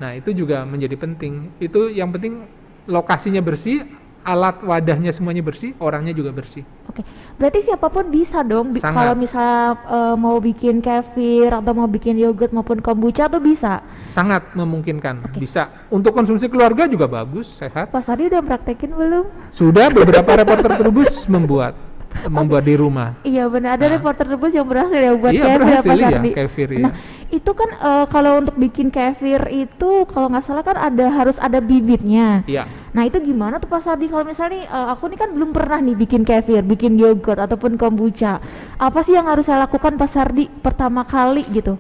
Nah, 0.03 0.11
itu 0.19 0.35
juga 0.35 0.67
menjadi 0.67 0.99
penting. 0.99 1.55
Itu 1.63 1.87
yang 1.87 2.11
penting 2.11 2.51
lokasinya 2.91 3.41
bersih, 3.41 3.87
alat 4.27 4.59
wadahnya 4.67 5.15
semuanya 5.15 5.47
bersih, 5.47 5.79
orangnya 5.79 6.11
juga 6.11 6.35
bersih. 6.35 6.67
Oke, 6.91 7.07
berarti 7.39 7.63
siapa 7.63 7.87
pun 7.87 8.11
bisa 8.11 8.43
dong 8.43 8.75
bi- 8.75 8.83
kalau 8.83 9.15
misalnya 9.15 9.79
eh, 9.87 10.15
mau 10.19 10.43
bikin 10.43 10.83
kefir 10.83 11.55
atau 11.55 11.71
mau 11.71 11.87
bikin 11.87 12.19
yogurt 12.19 12.51
maupun 12.51 12.83
kombucha 12.83 13.31
tuh 13.31 13.39
bisa. 13.39 13.87
Sangat 14.11 14.51
memungkinkan. 14.59 15.31
Bisa. 15.39 15.71
Untuk 15.95 16.11
konsumsi 16.11 16.51
keluarga 16.51 16.91
juga 16.91 17.07
bagus, 17.07 17.47
sehat. 17.55 17.95
Pak 17.95 18.03
Sadi 18.03 18.27
udah 18.27 18.43
praktekin 18.43 18.91
belum? 18.91 19.31
Sudah 19.55 19.87
beberapa 19.95 20.35
reporter 20.35 20.75
Trubus 20.75 21.31
membuat 21.31 21.79
membuat 22.27 22.65
di 22.65 22.75
rumah. 22.75 23.19
Iya 23.23 23.47
benar 23.47 23.77
ada 23.77 23.87
Nah. 23.87 23.95
reporter 24.01 24.27
rebus 24.27 24.53
yang 24.53 24.67
berhasil 24.67 24.97
ya 24.97 25.13
buat 25.15 25.33
Iya, 25.33 25.43
kefir 25.45 25.53
ya 25.53 25.59
berhasil, 25.61 25.91
Pak 25.91 25.99
iya, 25.99 26.35
kefir, 26.35 26.69
iya. 26.73 26.85
Nah 26.89 26.93
itu 27.29 27.51
kan 27.53 27.71
eh, 27.75 28.05
kalau 28.09 28.33
untuk 28.41 28.57
bikin 28.57 28.89
kefir 28.89 29.41
itu 29.51 29.91
kalau 30.09 30.27
nggak 30.33 30.45
salah 30.47 30.65
kan 30.65 30.77
ada 30.79 31.07
harus 31.13 31.37
ada 31.37 31.59
bibitnya. 31.61 32.43
Iya. 32.49 32.65
Nah 32.97 33.03
itu 33.05 33.21
gimana 33.21 33.61
tuh 33.61 33.69
Pak 33.69 33.85
Sardi 33.85 34.09
kalau 34.09 34.25
misalnya 34.25 34.57
nih, 34.57 34.65
eh, 34.65 34.87
aku 34.93 35.05
nih 35.13 35.19
kan 35.21 35.29
belum 35.35 35.51
pernah 35.53 35.79
nih 35.83 35.97
bikin 35.97 36.23
kefir, 36.25 36.63
bikin 36.65 36.97
yogurt 36.97 37.39
ataupun 37.39 37.77
kombucha. 37.77 38.41
Apa 38.81 39.05
sih 39.05 39.15
yang 39.15 39.29
harus 39.29 39.45
saya 39.47 39.69
lakukan 39.69 39.95
Pak 39.95 40.11
Sardi 40.11 40.49
pertama 40.49 41.05
kali 41.05 41.45
gitu? 41.53 41.77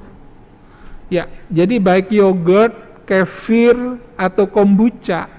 Ya, 1.07 1.31
jadi 1.46 1.79
baik 1.79 2.11
yogurt, 2.11 2.75
kefir 3.07 3.79
atau 4.18 4.51
kombucha 4.51 5.31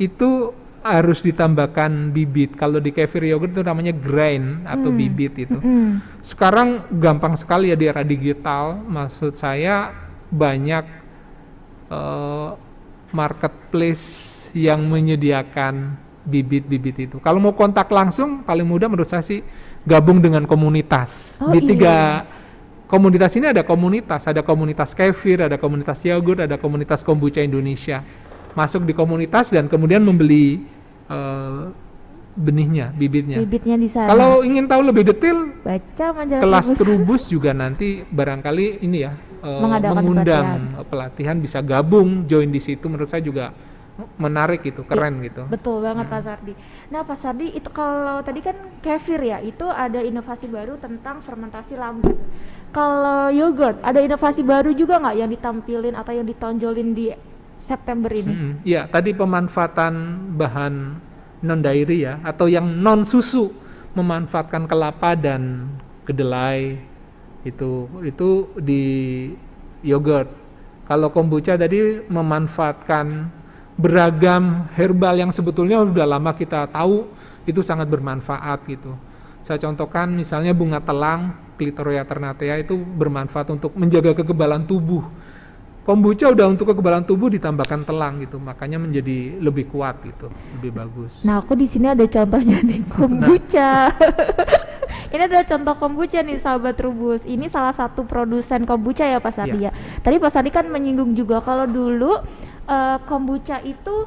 itu 0.00 0.56
harus 0.80 1.20
ditambahkan 1.20 2.12
bibit. 2.12 2.56
Kalau 2.56 2.80
di 2.80 2.88
kefir 2.90 3.28
yogurt 3.28 3.52
itu 3.52 3.60
namanya 3.60 3.92
grain 3.92 4.64
atau 4.64 4.88
Hmm. 4.88 4.98
bibit 4.98 5.32
itu. 5.36 5.58
Mm-mm. 5.60 6.00
Sekarang 6.24 6.88
gampang 6.88 7.36
sekali 7.36 7.68
ya 7.68 7.76
di 7.76 7.84
era 7.84 8.00
digital. 8.00 8.80
Maksud 8.88 9.36
saya 9.36 9.92
banyak 10.32 10.84
eh, 11.90 12.50
marketplace 13.10 14.06
yang 14.54 14.86
menyediakan 14.86 15.98
bibit-bibit 16.26 17.10
itu. 17.10 17.16
Kalau 17.18 17.42
mau 17.42 17.56
kontak 17.56 17.90
langsung, 17.90 18.44
paling 18.46 18.66
mudah 18.66 18.86
menurut 18.86 19.08
saya 19.08 19.24
sih 19.24 19.42
gabung 19.82 20.20
dengan 20.20 20.44
komunitas. 20.46 21.40
Oh, 21.40 21.50
di 21.50 21.64
tiga 21.64 22.24
iya. 22.24 22.28
komunitas 22.86 23.32
ini 23.34 23.50
ada 23.50 23.64
komunitas, 23.64 24.28
ada 24.28 24.44
komunitas 24.44 24.92
kefir, 24.92 25.42
ada 25.48 25.56
komunitas 25.56 25.98
yogurt, 26.04 26.44
ada 26.44 26.56
komunitas 26.60 27.00
kombucha 27.02 27.40
Indonesia. 27.42 28.04
Masuk 28.52 28.82
di 28.82 28.92
komunitas 28.92 29.48
dan 29.48 29.66
kemudian 29.66 30.00
membeli 30.00 30.64
eh, 31.06 31.62
benihnya, 32.30 32.94
bibitnya. 32.94 33.42
Bibitnya 33.42 33.76
di 33.76 33.88
sana. 33.90 34.08
Kalau 34.08 34.40
ingin 34.40 34.64
tahu 34.64 34.82
lebih 34.86 35.02
detail, 35.04 35.50
baca 35.60 36.06
majalah 36.14 36.40
kelas 36.40 36.66
Trubus. 36.70 36.78
Trubus 36.78 37.22
juga 37.26 37.50
nanti 37.50 38.02
barangkali 38.02 38.80
ini 38.80 38.98
ya 39.00 39.12
Mengadakan 39.40 39.96
mengundang 39.96 40.46
pelatihan. 40.86 41.36
bisa 41.36 41.64
gabung 41.64 42.28
join 42.28 42.52
di 42.52 42.60
situ 42.60 42.84
menurut 42.86 43.08
saya 43.08 43.24
juga 43.24 43.56
menarik 44.16 44.60
gitu 44.60 44.84
keren 44.84 45.20
gitu 45.20 45.44
Betul 45.48 45.80
banget 45.80 46.08
Hmm. 46.08 46.12
Pak 46.12 46.22
Sardi. 46.22 46.52
Nah 46.88 47.00
Pak 47.04 47.18
Sardi 47.18 47.46
itu 47.50 47.68
kalau 47.68 48.20
tadi 48.20 48.40
kan 48.40 48.56
kefir 48.80 49.20
ya, 49.20 49.40
itu 49.40 49.64
ada 49.64 50.00
inovasi 50.00 50.44
baru 50.44 50.76
tentang 50.76 51.20
fermentasi 51.20 51.74
lambung. 51.74 52.16
Kalau 52.70 53.28
yogurt 53.28 53.80
ada 53.82 53.98
inovasi 53.98 54.40
baru 54.40 54.70
juga 54.70 54.96
nggak 54.96 55.16
yang 55.16 55.30
ditampilin 55.30 55.92
atau 55.92 56.12
yang 56.14 56.24
ditonjolin 56.24 56.90
di 56.92 57.10
September 57.70 58.10
ini? 58.10 58.32
Mm-mm. 58.34 58.52
ya 58.66 58.90
tadi 58.90 59.14
pemanfaatan 59.14 59.94
bahan 60.34 60.74
non 61.46 61.60
dairy 61.62 62.02
ya 62.02 62.18
atau 62.26 62.50
yang 62.50 62.66
non 62.66 63.06
susu 63.06 63.54
memanfaatkan 63.94 64.66
kelapa 64.66 65.14
dan 65.14 65.70
kedelai 66.02 66.82
itu 67.46 67.88
itu 68.02 68.28
di 68.58 68.84
yogurt 69.80 70.28
kalau 70.84 71.08
kombucha 71.14 71.54
tadi 71.54 72.04
memanfaatkan 72.10 73.30
beragam 73.80 74.68
herbal 74.76 75.16
yang 75.16 75.32
sebetulnya 75.32 75.80
sudah 75.80 76.04
lama 76.04 76.36
kita 76.36 76.68
tahu 76.68 77.08
itu 77.48 77.64
sangat 77.64 77.88
bermanfaat 77.88 78.66
gitu 78.68 78.92
saya 79.40 79.56
contohkan 79.56 80.12
misalnya 80.12 80.52
bunga 80.52 80.84
telang 80.84 81.32
Clitoria 81.56 82.04
ternatea 82.04 82.60
itu 82.60 82.76
bermanfaat 82.76 83.52
untuk 83.52 83.72
menjaga 83.76 84.16
kekebalan 84.16 84.64
tubuh 84.68 85.04
kombucha 85.90 86.30
udah 86.30 86.46
untuk 86.46 86.70
kekebalan 86.70 87.02
tubuh 87.02 87.26
ditambahkan 87.26 87.82
telang 87.82 88.22
gitu 88.22 88.38
makanya 88.38 88.78
menjadi 88.78 89.42
lebih 89.42 89.66
kuat 89.66 89.98
gitu 90.06 90.30
lebih 90.54 90.70
bagus 90.72 91.10
Nah 91.26 91.42
aku 91.42 91.58
di 91.58 91.66
sini 91.66 91.90
ada 91.90 92.06
contohnya 92.06 92.62
nih 92.62 92.86
kombucha. 92.94 93.90
ini 95.14 95.22
adalah 95.22 95.42
contoh 95.42 95.74
kombucha 95.74 96.22
nih 96.22 96.38
sahabat 96.38 96.78
Trubus. 96.78 97.22
Ini 97.24 97.50
salah 97.50 97.74
satu 97.74 98.06
produsen 98.06 98.62
kombucha 98.62 99.02
ya 99.02 99.18
Pak 99.18 99.34
Sardi 99.34 99.58
Iya. 99.58 99.70
ya. 99.70 99.98
Tadi 99.98 100.16
Pak 100.16 100.30
Sardi 100.30 100.50
kan 100.50 100.66
menyinggung 100.66 101.12
juga 101.12 101.42
kalau 101.42 101.66
dulu 101.66 102.22
eh, 102.64 102.96
kombucha 103.04 103.58
itu 103.60 104.06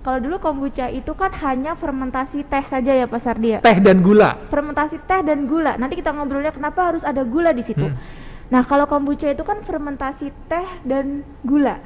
kalau 0.00 0.16
dulu 0.16 0.40
kombucha 0.40 0.88
itu 0.88 1.12
kan 1.12 1.28
hanya 1.36 1.76
fermentasi 1.76 2.40
teh 2.42 2.64
saja 2.64 2.96
ya 2.96 3.04
Pak 3.04 3.20
Sardi 3.20 3.48
ya. 3.52 3.58
teh 3.60 3.76
dan 3.76 4.00
gula 4.00 4.40
Fermentasi 4.48 4.96
teh 5.04 5.20
dan 5.20 5.44
gula. 5.44 5.76
Nanti 5.76 5.94
kita 5.94 6.10
ngobrolnya 6.10 6.50
kenapa 6.50 6.88
harus 6.88 7.04
ada 7.04 7.20
gula 7.20 7.52
di 7.52 7.60
situ. 7.60 7.84
Hmm. 7.84 8.00
Nah, 8.50 8.66
kalau 8.66 8.84
kombucha 8.90 9.30
itu 9.30 9.46
kan 9.46 9.62
fermentasi 9.62 10.34
teh 10.50 10.68
dan 10.82 11.22
gula. 11.46 11.78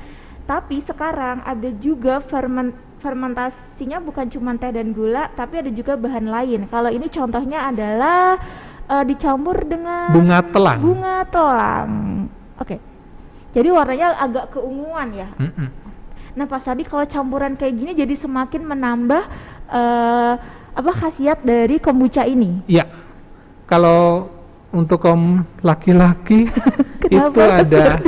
Tapi 0.48 0.80
sekarang 0.80 1.44
ada 1.44 1.68
juga 1.76 2.20
fermen 2.24 2.72
fermentasinya 3.04 4.00
bukan 4.00 4.32
cuma 4.32 4.56
teh 4.56 4.72
dan 4.72 4.96
gula, 4.96 5.28
tapi 5.36 5.60
ada 5.60 5.68
juga 5.68 5.92
bahan 5.92 6.24
lain. 6.24 6.64
Kalau 6.72 6.88
ini 6.88 7.06
contohnya 7.12 7.68
adalah 7.68 8.40
eh, 8.88 9.04
dicampur 9.04 9.60
dengan 9.68 10.08
bunga 10.08 10.40
telang 10.40 10.80
bunga 10.80 11.16
telang. 11.28 11.92
Oke. 12.56 12.80
Jadi 13.54 13.68
warnanya 13.70 14.18
agak 14.18 14.56
keunguan 14.56 15.14
ya. 15.14 15.28
Mm-mm. 15.36 15.68
Nah, 16.34 16.44
Pak 16.50 16.66
Sadi 16.66 16.82
kalau 16.82 17.06
campuran 17.06 17.54
kayak 17.54 17.74
gini 17.76 17.92
jadi 17.94 18.16
semakin 18.18 18.66
menambah 18.66 19.22
eh, 19.68 20.34
apa 20.74 20.90
khasiat 20.90 21.44
dari 21.46 21.78
kombucha 21.78 22.26
ini. 22.26 22.64
ya 22.66 22.88
kalau 23.68 24.26
untuk 24.74 24.98
kaum 25.00 25.46
laki-laki 25.62 26.50
itu 27.14 27.40
ada 27.40 28.02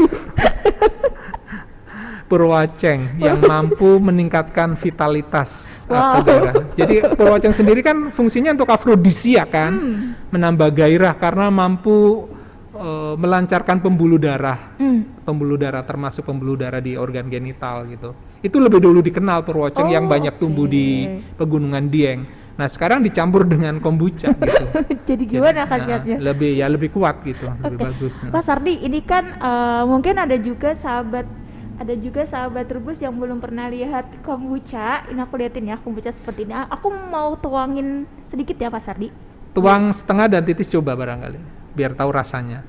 Purwaceng 2.26 3.22
yang 3.22 3.38
mampu 3.38 4.02
meningkatkan 4.02 4.74
vitalitas 4.74 5.86
atau 5.86 6.18
Wow. 6.18 6.26
gairah. 6.26 6.54
Jadi 6.74 6.94
Purwaceng 7.14 7.54
sendiri 7.54 7.86
kan 7.86 8.10
fungsinya 8.10 8.50
untuk 8.50 8.66
afrodisia 8.66 9.46
kan, 9.46 9.70
Hmm. 9.70 10.02
menambah 10.34 10.74
gairah 10.74 11.14
karena 11.14 11.54
mampu 11.54 12.26
eh, 12.74 13.14
melancarkan 13.16 13.80
pembuluh 13.80 14.18
darah. 14.18 14.74
Hmm. 14.76 15.16
pembuluh 15.22 15.56
darah 15.56 15.80
termasuk 15.82 16.22
pembuluh 16.22 16.54
darah 16.54 16.78
di 16.78 16.92
organ 16.94 17.26
genital 17.26 17.86
gitu. 17.88 18.12
Itu 18.42 18.58
lebih 18.58 18.78
dulu 18.78 19.00
dikenal 19.00 19.42
Purwoceng 19.42 19.88
yang 19.88 20.04
Oh, 20.06 20.10
banyak 20.10 20.34
tumbuh 20.36 20.66
di 20.66 21.06
pegunungan 21.34 21.86
Dieng. 21.88 22.20
Nah, 22.56 22.72
sekarang 22.72 23.04
dicampur 23.04 23.44
dengan 23.44 23.76
kombucha 23.78 24.32
gitu. 24.32 24.64
jadi 25.08 25.22
gimana 25.28 25.62
Jadi, 25.62 25.70
khasiatnya? 25.76 26.16
nah, 26.16 26.24
lebih 26.32 26.50
ya 26.56 26.66
lebih 26.72 26.88
kuat 26.88 27.20
gitu, 27.20 27.44
lebih 27.60 27.76
Oke. 27.76 27.84
bagus. 27.92 28.14
Pak 28.32 28.42
Sardi, 28.42 28.80
ini 28.80 29.04
kan 29.04 29.36
eh, 29.36 29.82
mungkin 29.84 30.16
ada 30.16 30.36
juga 30.40 30.72
sahabat 30.72 31.28
ada 31.76 31.92
juga 31.92 32.24
sahabat 32.24 32.64
Trubus 32.64 32.96
yang 32.96 33.12
belum 33.12 33.36
pernah 33.36 33.68
lihat 33.68 34.08
kombucha. 34.24 35.04
Ini 35.12 35.20
aku 35.20 35.36
liatin 35.36 35.68
ya 35.68 35.76
kombucha 35.76 36.08
seperti 36.08 36.48
ini. 36.48 36.56
Aku 36.56 36.88
mau 36.88 37.36
tuangin 37.36 38.08
sedikit 38.32 38.56
ya 38.56 38.72
Pak 38.72 38.80
Sardi. 38.80 39.12
Tuang 39.52 39.92
setengah 39.92 40.24
dan 40.28 40.40
titis 40.40 40.72
coba 40.72 40.96
barangkali 40.96 41.36
biar 41.76 41.92
tahu 41.92 42.08
rasanya. 42.08 42.64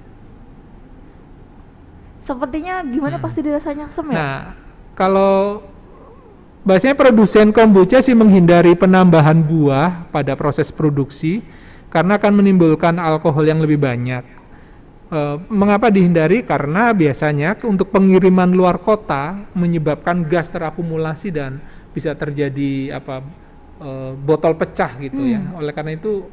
Sepertinya 2.20 2.84
gimana 2.84 3.16
Hmm. 3.16 3.24
pasti 3.24 3.40
dirasanya 3.40 3.88
asam 3.88 4.12
ya? 4.12 4.16
Nah, 4.20 4.38
kalau 4.92 5.64
biasanya 6.68 7.00
produsen 7.00 7.56
kombucha 7.56 8.04
sih 8.04 8.12
menghindari 8.12 8.76
penambahan 8.76 9.40
buah 9.40 10.12
pada 10.12 10.36
proses 10.36 10.68
produksi 10.68 11.40
karena 11.88 12.20
akan 12.20 12.44
menimbulkan 12.44 13.00
alkohol 13.00 13.48
yang 13.48 13.64
lebih 13.64 13.80
banyak. 13.80 14.24
Eh, 15.08 15.38
mengapa 15.48 15.88
dihindari? 15.88 16.44
Karena 16.44 16.92
biasanya 16.92 17.56
untuk 17.64 17.96
pengiriman 17.96 18.52
luar 18.52 18.84
kota 18.84 19.48
menyebabkan 19.56 20.28
gas 20.28 20.52
terakumulasi 20.52 21.32
dan 21.32 21.64
bisa 21.96 22.12
terjadi 22.12 23.00
apa 23.00 23.24
eh, 23.80 24.12
botol 24.20 24.60
pecah 24.60 25.00
gitu 25.00 25.24
ya. 25.24 25.40
Hmm. 25.40 25.64
Oleh 25.64 25.72
karena 25.72 25.96
itu 25.96 26.28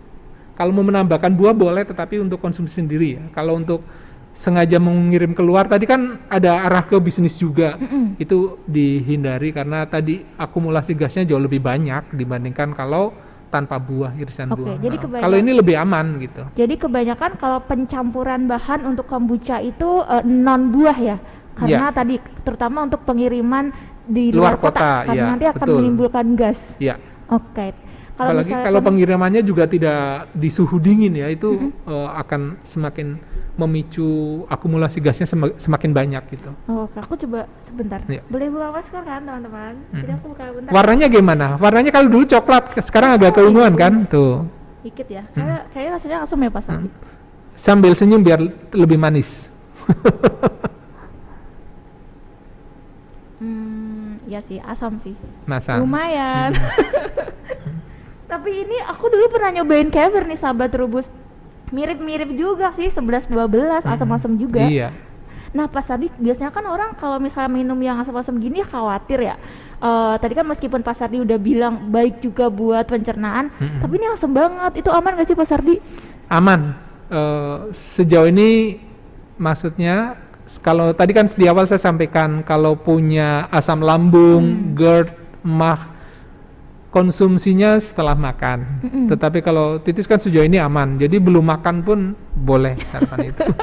kalau 0.59 0.75
mau 0.75 0.83
menambahkan 0.83 1.31
buah 1.31 1.55
boleh 1.55 1.87
tetapi 1.87 2.19
untuk 2.19 2.43
konsumsi 2.43 2.83
sendiri 2.83 3.23
ya. 3.23 3.23
Kalau 3.31 3.55
untuk 3.55 3.87
sengaja 4.35 4.83
mengirim 4.83 5.31
keluar 5.31 5.71
tadi 5.71 5.87
kan 5.87 6.19
ada 6.27 6.67
arah 6.67 6.83
ke 6.83 6.99
bisnis 6.99 7.39
juga 7.39 7.79
Mm-mm. 7.79 8.19
itu 8.19 8.59
dihindari 8.67 9.55
karena 9.55 9.87
tadi 9.87 10.27
akumulasi 10.35 10.99
gasnya 10.99 11.23
jauh 11.23 11.39
lebih 11.39 11.63
banyak 11.63 12.11
dibandingkan 12.11 12.75
kalau 12.75 13.15
tanpa 13.47 13.79
buah 13.79 14.11
irisan 14.19 14.51
Oke, 14.51 14.67
buah. 14.67 14.77
jadi 14.83 14.97
Nah, 14.99 15.23
kalau 15.23 15.37
ini 15.39 15.55
lebih 15.55 15.79
aman 15.79 16.19
gitu. 16.19 16.43
Jadi 16.59 16.75
kebanyakan 16.75 17.39
kalau 17.39 17.63
pencampuran 17.63 18.51
bahan 18.51 18.83
untuk 18.83 19.07
kombucha 19.07 19.63
itu 19.63 20.03
eh, 20.03 20.27
non 20.27 20.75
buah 20.75 20.99
ya. 20.99 21.17
Karena 21.55 21.95
tadi 21.95 22.19
terutama 22.43 22.83
untuk 22.83 23.07
pengiriman 23.07 23.71
di 24.11 24.35
Luar 24.35 24.59
luar, 24.59 24.59
kota, 24.59 24.75
kota, 24.75 24.93
karena 25.07 25.23
iya, 25.23 25.31
nanti 25.31 25.47
akan 25.47 25.67
betul. 25.71 25.77
menimbulkan 25.79 26.27
gas. 26.35 26.59
Ya. 26.83 26.99
Oke. 27.31 27.71
Kalau 28.19 28.31
Apalagi 28.35 28.47
misalnya 28.51 28.67
kalau 28.67 28.81
kon- 28.83 28.87
pengirimannya 28.91 29.43
juga 29.47 29.65
tidak 29.71 30.35
di 30.35 30.51
suhu 30.51 30.83
dingin 30.83 31.15
ya, 31.15 31.31
itu 31.31 31.71
eh, 31.87 32.09
akan 32.11 32.59
semakin 32.67 33.23
memicu 33.55 34.07
akumulasi 34.47 34.99
gasnya 34.99 35.25
sema- 35.25 35.55
semakin 35.55 35.91
banyak 35.91 36.23
gitu. 36.29 36.51
Oh, 36.67 36.85
Oke, 36.85 36.99
aku 36.99 37.15
coba 37.17 37.47
sebentar. 37.63 38.03
Iya. 38.05 38.23
Boleh 38.27 38.51
buka 38.51 38.69
masker 38.73 39.03
kan, 39.03 39.21
teman-teman? 39.21 39.75
Jadi 39.89 40.03
Mm-mm. 40.03 40.17
aku 40.17 40.27
buka 40.29 40.45
bentar. 40.51 40.71
Warnanya 40.71 41.07
gimana? 41.07 41.47
Warnanya 41.57 41.91
kalau 41.91 42.09
dulu 42.09 42.25
coklat, 42.25 42.65
sekarang 42.81 43.15
agak 43.15 43.31
Oh, 43.31 43.35
keunguan 43.37 43.73
gitu. 43.73 43.81
kan? 43.81 43.93
Tuh. 44.07 44.35
Dikit 44.83 45.09
ya. 45.09 45.23
Kayak 45.31 45.71
kayaknya 45.71 45.91
rasanya 45.93 46.19
asam 46.23 46.39
ya, 46.39 46.51
Pak 46.51 46.63
Sandi. 46.63 46.89
Sambil 47.55 47.93
senyum 47.95 48.21
biar 48.21 48.41
lebih 48.71 48.99
manis. 48.99 49.47
Hmm, 53.37 54.23
ya 54.25 54.41
sih, 54.41 54.57
asam 54.59 54.97
sih. 54.97 55.13
Masa? 55.45 55.77
Lumayan. 55.77 56.55
Tapi 58.31 58.51
ini 58.57 58.79
aku 58.83 59.07
dulu 59.07 59.29
pernah 59.29 59.53
nyobain 59.53 59.91
kefir 59.91 60.25
nih 60.25 60.39
sahabat 60.39 60.73
rubus. 60.73 61.05
Mirip-mirip 61.75 62.31
juga 62.39 62.71
sih 62.73 62.87
11 62.87 63.27
12 63.27 63.83
asam-asam 63.83 64.39
juga. 64.39 64.63
Iya. 64.63 64.95
Nah, 65.55 65.71
Pak 65.71 65.87
Sardi 65.87 66.11
biasanya 66.19 66.51
kan 66.51 66.67
orang 66.67 66.95
kalau 66.99 67.19
misalnya 67.19 67.51
minum 67.51 67.79
yang 67.79 67.99
asam-asam 67.99 68.39
gini 68.39 68.63
ya 68.63 68.67
khawatir 68.67 69.19
ya. 69.23 69.35
Eh, 69.83 70.15
tadi 70.19 70.35
kan 70.35 70.47
meskipun 70.47 70.83
Pak 70.83 70.95
Sardi 70.95 71.19
udah 71.23 71.39
bilang 71.39 71.91
baik 71.91 72.23
juga 72.23 72.47
buat 72.51 72.87
pencernaan, 72.87 73.51
Mm-mm. 73.55 73.79
tapi 73.83 73.99
ini 73.99 74.07
asam 74.11 74.31
banget. 74.35 74.83
Itu 74.83 74.91
aman 74.95 75.15
gak 75.19 75.27
sih 75.27 75.37
Pak 75.39 75.49
Sardi? 75.51 75.77
aman 76.31 76.75
Eh, 77.05 77.59
sejauh 77.71 78.33
ini 78.33 78.81
maksudnya 79.37 80.17
kalau 80.65 80.91
tadi 80.97 81.13
kan 81.13 81.29
di 81.29 81.45
awal 81.45 81.69
saya 81.69 81.79
sampaikan 81.79 82.41
kalau 82.43 82.75
punya 82.75 83.45
asam 83.53 83.85
lambung, 83.85 84.43
Hmm. 84.43 84.73
GERD, 84.73 85.09
MAH 85.45 85.94
konsumsinya 86.95 87.75
setelah 87.83 88.15
makan. 88.15 88.63
Mm-mm. 88.87 89.07
Tetapi 89.11 89.43
kalau 89.43 89.83
titis 89.83 90.07
kan 90.07 90.23
sejauh 90.23 90.47
ini 90.47 90.63
aman. 90.63 90.95
Jadi 90.95 91.19
belum 91.19 91.43
makan 91.43 91.83
pun 91.83 91.99
boleh 92.35 92.75
sarapan 92.91 93.31
itu. 93.31 93.43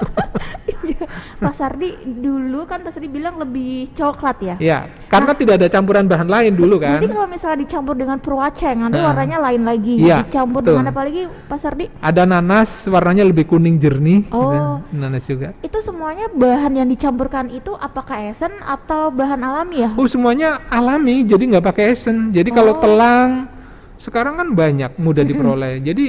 Pak 1.41 1.53
Sardi 1.57 1.89
dulu 2.05 2.65
kan 2.65 2.81
Pak 2.81 2.93
Sardi 2.93 3.09
bilang 3.09 3.37
lebih 3.37 3.89
coklat 3.93 4.37
ya. 4.41 4.55
ya, 4.57 4.79
karena 5.09 5.33
tidak 5.33 5.53
ada 5.61 5.67
campuran 5.67 6.05
bahan 6.05 6.29
lain 6.29 6.53
dulu 6.53 6.77
kan. 6.77 6.97
Nanti 7.01 7.09
kalau 7.09 7.27
misalnya 7.27 7.57
dicampur 7.65 7.95
dengan 7.97 8.17
purwaceng, 8.21 8.77
nanti 8.79 8.97
Nah. 9.01 9.09
warnanya 9.09 9.37
lain 9.41 9.61
lagi. 9.65 9.95
Iya, 9.97 10.21
dicampur 10.25 10.61
betul. 10.61 10.77
dengan 10.77 10.87
apa 10.93 11.01
lagi 11.03 11.21
Pak 11.25 11.57
Sardi? 11.57 11.85
Ada 11.99 12.23
nanas 12.23 12.69
warnanya 12.85 13.23
lebih 13.25 13.49
kuning 13.49 13.77
jernih. 13.77 14.29
Oh. 14.29 14.77
Nanas 14.93 15.25
juga. 15.25 15.57
Itu 15.61 15.81
semuanya 15.81 16.29
bahan 16.29 16.77
yang 16.77 16.87
dicampurkan 16.87 17.49
itu 17.49 17.73
apakah 17.73 18.21
esen 18.21 18.53
atau 18.61 19.09
bahan 19.09 19.41
alami 19.41 19.85
ya? 19.85 19.89
Oh 19.97 20.05
semuanya 20.05 20.61
alami, 20.69 21.25
jadi 21.25 21.57
nggak 21.57 21.65
pakai 21.65 21.93
esen. 21.93 22.29
Jadi 22.29 22.49
kalau 22.53 22.77
Oh. 22.77 22.81
telang 22.81 23.49
sekarang 23.97 24.37
kan 24.37 24.47
banyak 24.53 24.97
mudah 24.97 25.21
diperoleh. 25.21 25.81
Jadi 25.81 26.05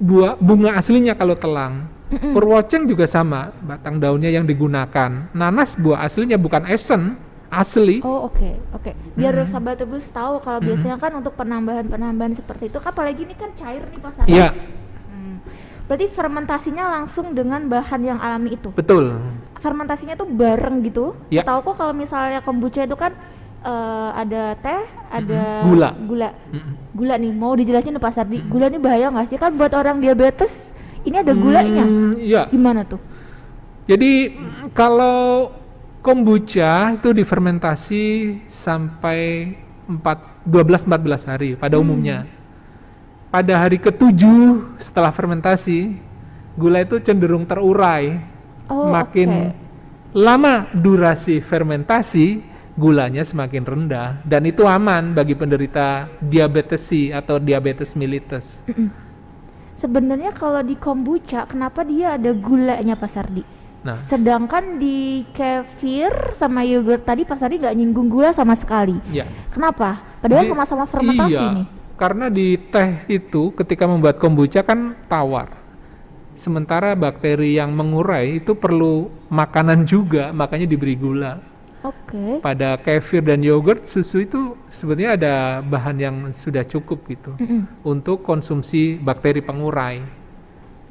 buah 0.00 0.40
bunga 0.40 0.74
aslinya 0.74 1.12
kalau 1.12 1.36
telang. 1.36 1.86
Mm-mm. 2.10 2.34
Purwoceng 2.34 2.90
juga 2.90 3.06
sama, 3.06 3.54
batang 3.62 4.02
daunnya 4.02 4.34
yang 4.34 4.42
digunakan. 4.42 5.30
Nanas 5.30 5.78
buah 5.78 6.02
aslinya 6.02 6.34
bukan 6.34 6.66
esen, 6.66 7.14
asli. 7.46 8.02
Oh 8.02 8.26
oke 8.26 8.58
oke. 8.74 8.90
Biar 9.14 9.30
Mm-mm. 9.30 9.46
sahabat 9.46 9.78
tebus 9.78 10.08
tahu 10.10 10.42
kalau 10.42 10.58
Mm-mm. 10.58 10.74
biasanya 10.74 10.96
kan 10.98 11.12
untuk 11.14 11.38
penambahan-penambahan 11.38 12.34
seperti 12.34 12.66
itu, 12.66 12.82
kan 12.82 12.90
apalagi 12.90 13.22
ini 13.22 13.34
kan 13.38 13.54
cair 13.54 13.86
nih 13.86 14.00
Pak 14.00 14.12
Sardi. 14.16 14.32
Iya, 14.34 14.48
Hmm. 15.06 15.36
Berarti 15.86 16.06
fermentasinya 16.10 16.84
langsung 16.98 17.34
dengan 17.34 17.66
bahan 17.66 18.00
yang 18.02 18.18
alami 18.18 18.58
itu. 18.58 18.70
betul. 18.74 19.18
Fermentasinya 19.60 20.16
tuh 20.16 20.26
bareng 20.26 20.80
gitu. 20.82 21.12
Ya. 21.28 21.44
Tahu 21.44 21.60
kok 21.62 21.74
kalau 21.76 21.92
misalnya 21.92 22.40
kombucha 22.40 22.88
itu 22.88 22.96
kan 22.96 23.12
eh, 23.62 24.10
ada 24.14 24.42
teh, 24.56 24.82
ada. 25.08 25.42
Gula. 25.62 25.90
Gula. 26.00 26.30
Gula 26.90 27.14
nih, 27.16 27.32
mau 27.32 27.52
dijelasin 27.52 27.92
nih 27.92 28.02
Pak 28.02 28.12
Sardi. 28.12 28.38
Gula 28.42 28.66
ini 28.66 28.78
bahaya 28.78 29.08
nggak 29.08 29.28
sih 29.28 29.38
kan 29.38 29.52
buat 29.52 29.72
orang 29.72 29.98
diabetes? 29.98 30.52
Ini 31.00 31.20
ada 31.20 31.32
gulanya. 31.32 31.84
Hmm, 31.84 32.12
Iya. 32.14 32.44
Gimana 32.48 32.84
tuh? 32.84 33.00
Jadi 33.88 34.28
mm, 34.30 34.76
kalau 34.76 35.50
kombucha 36.00 36.94
itu 36.94 37.12
difermentasi 37.12 38.04
sampai 38.48 39.52
4 39.88 40.44
12 40.44 40.84
14 40.86 41.24
hari 41.24 41.50
pada 41.54 41.76
Hmm. 41.76 41.84
umumnya. 41.84 42.18
Pada 43.30 43.54
hari 43.56 43.78
ketujuh 43.78 44.74
setelah 44.76 45.08
fermentasi, 45.08 45.94
gula 46.54 46.82
itu 46.82 46.98
cenderung 46.98 47.46
terurai. 47.46 48.18
Oh, 48.66 48.90
makin 48.90 49.30
oke. 49.50 49.54
lama 50.14 50.66
durasi 50.74 51.38
fermentasi, 51.38 52.42
gulanya 52.78 53.26
semakin 53.26 53.62
rendah 53.66 54.22
dan 54.22 54.46
itu 54.46 54.66
aman 54.66 55.14
bagi 55.14 55.34
penderita 55.34 56.06
diabetes 56.22 56.86
C 56.86 57.10
atau 57.10 57.38
diabetes 57.42 57.94
mellitus. 57.98 58.62
Sebenarnya 59.80 60.36
kalau 60.36 60.60
di 60.60 60.76
kombucha, 60.76 61.48
kenapa 61.48 61.80
dia 61.80 62.20
ada 62.20 62.36
gulanya 62.36 63.00
Pak 63.00 63.10
Sardi? 63.10 63.40
Nah, 63.80 63.96
Sedangkan 63.96 64.76
di 64.76 65.24
kefir 65.32 66.36
sama 66.36 66.60
yogurt 66.68 67.00
tadi 67.00 67.24
Pak 67.24 67.40
Sardi 67.40 67.56
nggak 67.56 67.76
nyinggung 67.80 68.12
gula 68.12 68.36
sama 68.36 68.52
sekali. 68.52 69.00
ya. 69.08 69.24
Kenapa? 69.48 70.04
Padahal 70.20 70.52
sama-sama 70.52 70.84
fermentasi 70.84 71.32
iya, 71.32 71.56
nih. 71.56 71.66
Karena 71.96 72.28
di 72.28 72.60
teh 72.60 73.08
itu 73.08 73.56
ketika 73.56 73.88
membuat 73.88 74.20
kombucha 74.20 74.60
kan 74.60 74.92
tawar. 75.08 75.56
Sementara 76.36 76.92
bakteri 76.92 77.56
yang 77.56 77.72
mengurai 77.72 78.40
itu 78.40 78.52
perlu 78.52 79.08
makanan 79.32 79.88
juga, 79.88 80.32
makanya 80.32 80.68
diberi 80.68 80.96
gula. 80.96 81.40
Oke. 81.80 82.44
Pada 82.44 82.76
kefir 82.76 83.24
dan 83.24 83.40
yogurt, 83.40 83.88
susu 83.88 84.20
itu 84.20 84.52
sebetulnya 84.68 85.16
ada 85.16 85.34
bahan 85.64 85.96
yang 85.96 86.16
sudah 86.36 86.60
cukup 86.62 87.08
gitu 87.08 87.32
Mm-mm. 87.40 87.64
untuk 87.82 88.20
konsumsi 88.20 89.00
bakteri 89.00 89.40
pengurai 89.40 90.04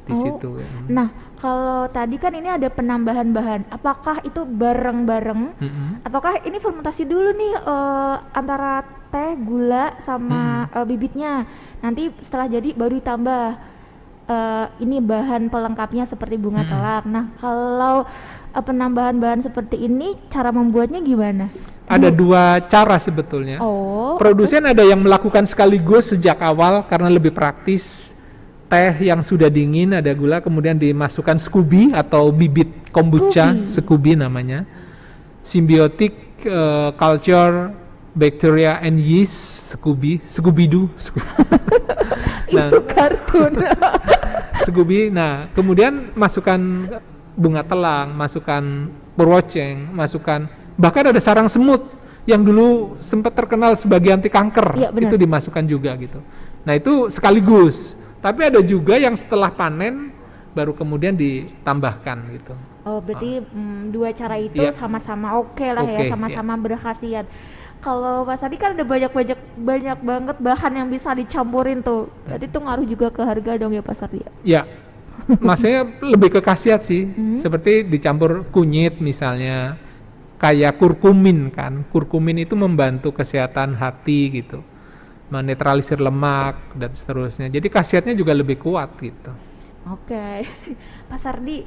di 0.04 0.14
Oh. 0.14 0.18
situ. 0.18 0.50
Nah, 0.90 1.14
kalau 1.38 1.86
tadi 1.88 2.18
kan 2.18 2.34
ini 2.34 2.50
ada 2.50 2.66
penambahan 2.68 3.30
bahan. 3.30 3.62
Apakah 3.70 4.26
itu 4.26 4.42
bareng-bareng? 4.42 5.42
Mm-mm. 5.62 5.90
Ataukah 6.02 6.42
ini 6.42 6.58
fermentasi 6.58 7.06
dulu 7.06 7.30
nih 7.38 7.54
eh, 7.54 8.16
antara 8.34 8.82
teh, 9.14 9.38
gula 9.38 9.94
sama 10.02 10.66
eh, 10.74 10.86
bibitnya. 10.90 11.46
Nanti 11.86 12.10
setelah 12.26 12.50
jadi 12.50 12.74
baru 12.74 12.98
ditambah 12.98 13.44
eh, 14.30 14.66
ini 14.86 15.02
bahan 15.02 15.50
pelengkapnya 15.50 16.06
seperti 16.06 16.38
bunga 16.38 16.62
Mm-mm. 16.64 16.72
telak. 16.72 17.04
Nah, 17.10 17.26
kalau 17.42 18.06
eh, 18.54 18.64
penambahan 18.64 19.18
bahan 19.18 19.42
seperti 19.42 19.90
ini 19.90 20.16
cara 20.30 20.54
membuatnya 20.54 21.02
gimana? 21.02 21.50
Ada 21.90 22.14
dua 22.14 22.62
cara 22.70 23.02
sebetulnya. 23.02 23.58
Oh, 23.58 24.22
Produsen 24.22 24.62
ada 24.70 24.86
yang 24.86 25.02
melakukan 25.02 25.50
sekaligus 25.50 26.14
sejak 26.14 26.38
awal 26.38 26.86
karena 26.86 27.10
lebih 27.10 27.34
praktis. 27.34 28.14
Teh 28.70 29.02
yang 29.02 29.26
sudah 29.26 29.50
dingin 29.50 29.98
ada 29.98 30.14
gula 30.14 30.46
kemudian 30.46 30.78
dimasukkan 30.78 31.42
Scooby 31.42 31.90
atau 31.90 32.30
bibit 32.30 32.70
kombucha. 32.94 33.58
Scooby 33.66 34.14
namanya. 34.14 34.70
Symbiotic 35.42 36.46
eh, 36.46 36.94
culture 36.94 37.74
bacteria 38.20 38.84
and 38.84 39.00
yeast 39.00 39.72
Scooby, 39.74 40.20
Scooby 40.28 40.68
Doo. 40.68 40.92
nah, 42.54 42.68
itu 42.68 42.80
kartun. 42.84 43.54
Scooby. 44.68 45.08
Nah, 45.08 45.48
kemudian 45.56 46.12
masukkan 46.12 46.60
bunga 47.40 47.64
telang, 47.64 48.12
masukkan 48.12 48.92
purwoceng, 49.16 49.88
masukkan 49.96 50.52
bahkan 50.76 51.16
ada 51.16 51.20
sarang 51.24 51.48
semut 51.48 51.88
yang 52.28 52.44
dulu 52.44 53.00
sempat 53.00 53.32
terkenal 53.32 53.80
sebagai 53.80 54.12
anti 54.12 54.28
kanker. 54.28 54.76
Benar. 54.76 55.08
itu 55.08 55.16
dimasukkan 55.16 55.64
juga 55.64 55.96
gitu. 55.96 56.20
Nah, 56.68 56.76
itu 56.76 57.08
sekaligus. 57.08 57.96
Tapi 58.20 58.52
ada 58.52 58.60
juga 58.60 59.00
yang 59.00 59.16
setelah 59.16 59.48
panen 59.48 60.12
baru 60.52 60.76
kemudian 60.76 61.16
ditambahkan 61.16 62.18
gitu. 62.36 62.54
Oh, 62.84 63.00
berarti 63.00 63.40
mm, 63.40 63.94
dua 63.96 64.12
cara 64.12 64.36
itu 64.42 64.60
Iya. 64.60 64.76
sama-sama 64.76 65.40
oke 65.40 65.62
lah 65.62 65.86
ya, 65.88 66.04
Oke, 66.04 66.12
sama-sama 66.12 66.54
berkhasiat. 66.60 67.26
Kalau 67.80 68.28
Mas 68.28 68.44
Adi 68.44 68.60
kan 68.60 68.76
ada 68.76 68.84
banyak-banyak 68.84 69.40
banyak 69.56 70.00
banget 70.04 70.38
bahan 70.44 70.74
yang 70.76 70.88
bisa 70.92 71.16
dicampurin 71.16 71.80
tuh. 71.80 72.12
Berarti 72.28 72.46
itu 72.52 72.60
ngaruh 72.60 72.86
juga 72.88 73.08
ke 73.08 73.22
harga 73.24 73.52
dong 73.56 73.72
ya 73.72 73.80
Pak 73.80 73.96
Sardi 73.96 74.20
ya? 74.20 74.32
Ya, 74.44 74.62
maksudnya 75.48 75.88
lebih 76.04 76.30
ke 76.36 76.42
khasiat 76.44 76.84
sih. 76.84 77.08
Hmm. 77.08 77.40
Seperti 77.40 77.88
dicampur 77.88 78.44
kunyit 78.52 79.00
misalnya, 79.00 79.80
kayak 80.44 80.76
kurkumin 80.76 81.56
kan. 81.56 81.88
Kurkumin 81.88 82.44
itu 82.44 82.60
membantu 82.60 83.16
kesehatan 83.16 83.80
hati 83.80 84.44
gitu, 84.44 84.60
menetralisir 85.32 86.04
lemak 86.04 86.76
dan 86.76 86.92
seterusnya. 86.92 87.48
Jadi 87.48 87.68
khasiatnya 87.72 88.12
juga 88.12 88.36
lebih 88.36 88.60
kuat 88.60 88.92
gitu. 89.00 89.32
Oke, 89.88 90.44
Pak 91.10 91.20
Sardi, 91.24 91.64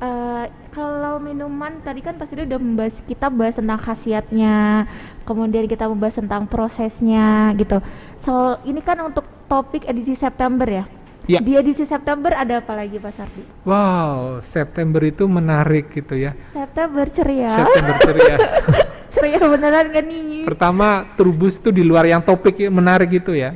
eh, 0.00 0.44
kalau 0.72 1.20
minuman 1.20 1.78
tadi 1.84 2.00
kan 2.00 2.16
pasti 2.16 2.40
udah 2.40 2.60
membahas 2.60 2.96
kita 3.04 3.28
bahas 3.28 3.56
tentang 3.60 3.80
khasiatnya, 3.80 4.88
kemudian 5.28 5.68
kita 5.68 5.86
membahas 5.86 6.18
tentang 6.18 6.48
prosesnya 6.48 7.52
gitu. 7.54 7.78
So 8.24 8.58
ini 8.64 8.80
kan 8.80 8.98
untuk 9.04 9.28
topik 9.46 9.84
edisi 9.84 10.16
September 10.16 10.66
ya. 10.66 10.84
Ya. 11.28 11.38
Di 11.38 11.52
edisi 11.54 11.84
September 11.84 12.32
ada 12.32 12.58
apa 12.58 12.72
lagi 12.74 12.96
Pak 12.96 13.12
Sardi? 13.14 13.44
Wow, 13.62 14.40
September 14.42 14.98
itu 15.04 15.28
menarik 15.28 15.92
gitu 15.92 16.16
ya. 16.16 16.34
September 16.50 17.06
ceria. 17.06 17.54
September 17.54 17.96
ceria. 18.02 18.36
ceria 19.14 19.38
beneran 19.38 19.84
gak 19.94 20.04
nih? 20.10 20.48
Pertama, 20.48 21.06
Trubus 21.14 21.60
itu 21.60 21.70
di 21.70 21.84
luar 21.84 22.08
yang 22.08 22.24
topik 22.24 22.58
menarik 22.72 23.20
itu 23.20 23.36
ya. 23.36 23.54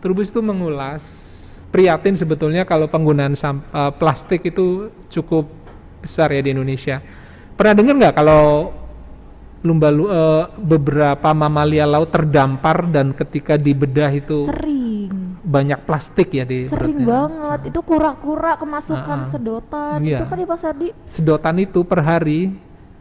Trubus 0.00 0.32
itu 0.32 0.40
mengulas 0.40 1.27
prihatin 1.68 2.16
sebetulnya 2.16 2.64
kalau 2.64 2.86
penggunaan 2.86 3.34
eh, 3.34 3.62
plastik 3.96 4.44
itu 4.44 4.88
cukup 5.08 5.48
besar 6.00 6.30
ya 6.30 6.40
di 6.40 6.52
Indonesia. 6.52 7.02
Pernah 7.54 7.74
dengar 7.74 7.94
nggak 7.98 8.14
kalau 8.14 8.72
lumba 9.58 9.90
lu- 9.90 10.06
eh, 10.06 10.44
beberapa 10.56 11.34
mamalia 11.34 11.84
laut 11.84 12.08
terdampar 12.08 12.86
dan 12.86 13.10
ketika 13.10 13.58
dibedah 13.58 14.06
itu 14.08 14.46
Sering. 14.46 15.10
banyak 15.42 15.82
plastik 15.82 16.30
ya 16.30 16.46
di 16.46 16.70
Sering 16.70 17.02
perutnya? 17.02 17.06
banget. 17.06 17.60
Itu 17.74 17.80
kura-kura 17.82 18.54
kemasukan 18.54 19.18
Ah, 19.18 19.26
ah. 19.26 19.30
sedotan. 19.30 19.98
Iya. 20.00 20.22
Itu 20.22 20.24
kan 20.24 20.36
ya 20.38 20.46
Pak 20.46 20.58
Sardi? 20.58 20.88
Sedotan 21.04 21.56
itu 21.58 21.82
per 21.82 22.00
hari 22.00 22.54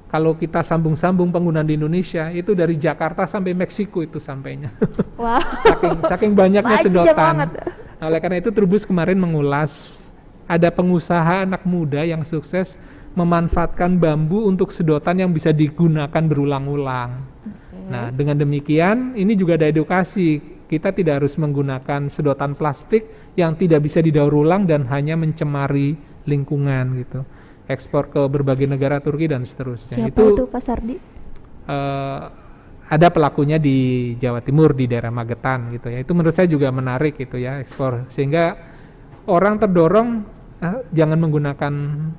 kalau 0.08 0.34
kita 0.34 0.64
sambung-sambung 0.64 1.30
penggunaan 1.30 1.68
di 1.68 1.76
Indonesia 1.76 2.32
itu 2.32 2.56
dari 2.56 2.80
Jakarta 2.80 3.28
sampai 3.28 3.54
Meksiko 3.54 4.02
itu 4.02 4.18
sampainya. 4.18 4.74
Wah. 5.16 5.44
saking 5.68 5.94
saking 6.04 6.32
banyaknya 6.34 6.78
sedotan. 6.82 7.14
banget. 7.16 7.50
Nah, 7.98 8.06
oleh 8.14 8.20
karena 8.22 8.38
itu 8.38 8.54
Trubus 8.54 8.86
kemarin 8.86 9.18
mengulas 9.18 10.06
ada 10.46 10.70
pengusaha 10.70 11.44
anak 11.44 11.66
muda 11.66 12.06
yang 12.06 12.22
sukses 12.24 12.78
memanfaatkan 13.18 13.98
bambu 13.98 14.46
untuk 14.46 14.70
sedotan 14.70 15.18
yang 15.18 15.34
bisa 15.34 15.50
digunakan 15.50 16.24
berulang-ulang. 16.24 17.26
Oke. 17.42 17.90
Nah, 17.90 18.14
dengan 18.14 18.38
demikian 18.38 19.18
ini 19.18 19.34
juga 19.34 19.58
ada 19.58 19.66
edukasi. 19.66 20.56
Kita 20.68 20.92
tidak 20.92 21.24
harus 21.24 21.40
menggunakan 21.40 22.12
sedotan 22.12 22.54
plastik 22.54 23.34
yang 23.40 23.56
tidak 23.56 23.88
bisa 23.88 24.04
didaur 24.04 24.36
ulang 24.36 24.68
dan 24.68 24.86
hanya 24.92 25.16
mencemari 25.16 25.96
lingkungan 26.28 27.02
gitu. 27.02 27.22
ekspor 27.68 28.08
ke 28.08 28.24
berbagai 28.32 28.64
negara 28.64 29.04
Turki 29.04 29.28
dan 29.28 29.44
seterusnya. 29.44 30.00
Siapa 30.00 30.16
itu 30.16 30.40
itu 30.40 30.44
Pak 30.48 30.62
Sardi? 30.64 30.96
eh, 31.68 32.22
ada 32.88 33.12
pelakunya 33.12 33.60
di 33.60 34.12
Jawa 34.16 34.40
Timur 34.40 34.72
di 34.72 34.88
daerah 34.88 35.12
Magetan 35.12 35.76
gitu 35.76 35.92
ya. 35.92 36.00
Itu 36.00 36.16
menurut 36.16 36.36
saya 36.36 36.48
juga 36.48 36.72
menarik 36.72 37.20
gitu 37.20 37.36
ya 37.36 37.60
ekspor 37.60 38.08
sehingga 38.08 38.56
orang 39.28 39.60
terdorong 39.60 40.24
eh, 40.64 40.80
jangan 40.96 41.20
menggunakan 41.20 41.74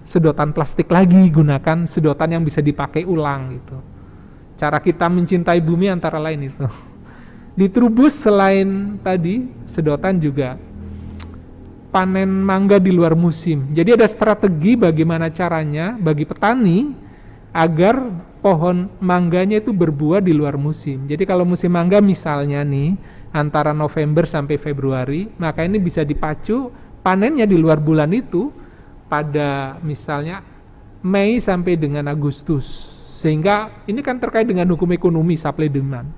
sedotan 0.04 0.52
plastik 0.52 0.92
lagi, 0.92 1.32
gunakan 1.32 1.88
sedotan 1.88 2.36
yang 2.36 2.44
bisa 2.44 2.60
dipakai 2.60 3.08
ulang 3.08 3.56
gitu. 3.56 3.76
Cara 4.60 4.82
kita 4.84 5.08
mencintai 5.08 5.58
bumi 5.64 5.88
antara 5.88 6.20
lain 6.20 6.52
itu. 6.52 6.66
Di 7.58 7.66
Trubus 7.72 8.14
selain 8.14 9.00
tadi 9.02 9.48
sedotan 9.66 10.20
juga 10.20 10.54
panen 11.88 12.28
mangga 12.28 12.76
di 12.76 12.92
luar 12.92 13.16
musim. 13.16 13.72
Jadi 13.72 13.96
ada 13.96 14.06
strategi 14.06 14.76
bagaimana 14.76 15.32
caranya 15.32 15.96
bagi 15.96 16.28
petani 16.28 16.92
agar 17.50 18.27
pohon 18.38 18.88
mangganya 19.02 19.58
itu 19.58 19.74
berbuah 19.74 20.22
di 20.22 20.32
luar 20.32 20.54
musim. 20.54 21.06
Jadi 21.10 21.26
kalau 21.26 21.42
musim 21.42 21.74
mangga 21.74 21.98
misalnya 21.98 22.62
nih 22.62 22.94
antara 23.34 23.76
November 23.76 24.24
sampai 24.24 24.56
Februari, 24.56 25.28
maka 25.36 25.66
ini 25.66 25.76
bisa 25.76 26.06
dipacu 26.06 26.70
panennya 27.02 27.44
di 27.44 27.56
luar 27.58 27.82
bulan 27.82 28.10
itu 28.14 28.50
pada 29.08 29.80
misalnya 29.82 30.44
Mei 30.98 31.38
sampai 31.38 31.78
dengan 31.78 32.10
Agustus. 32.10 32.94
Sehingga 33.08 33.86
ini 33.90 34.02
kan 34.02 34.18
terkait 34.18 34.46
dengan 34.46 34.66
hukum 34.70 34.90
ekonomi 34.94 35.34
supply 35.34 35.66
demand. 35.66 36.10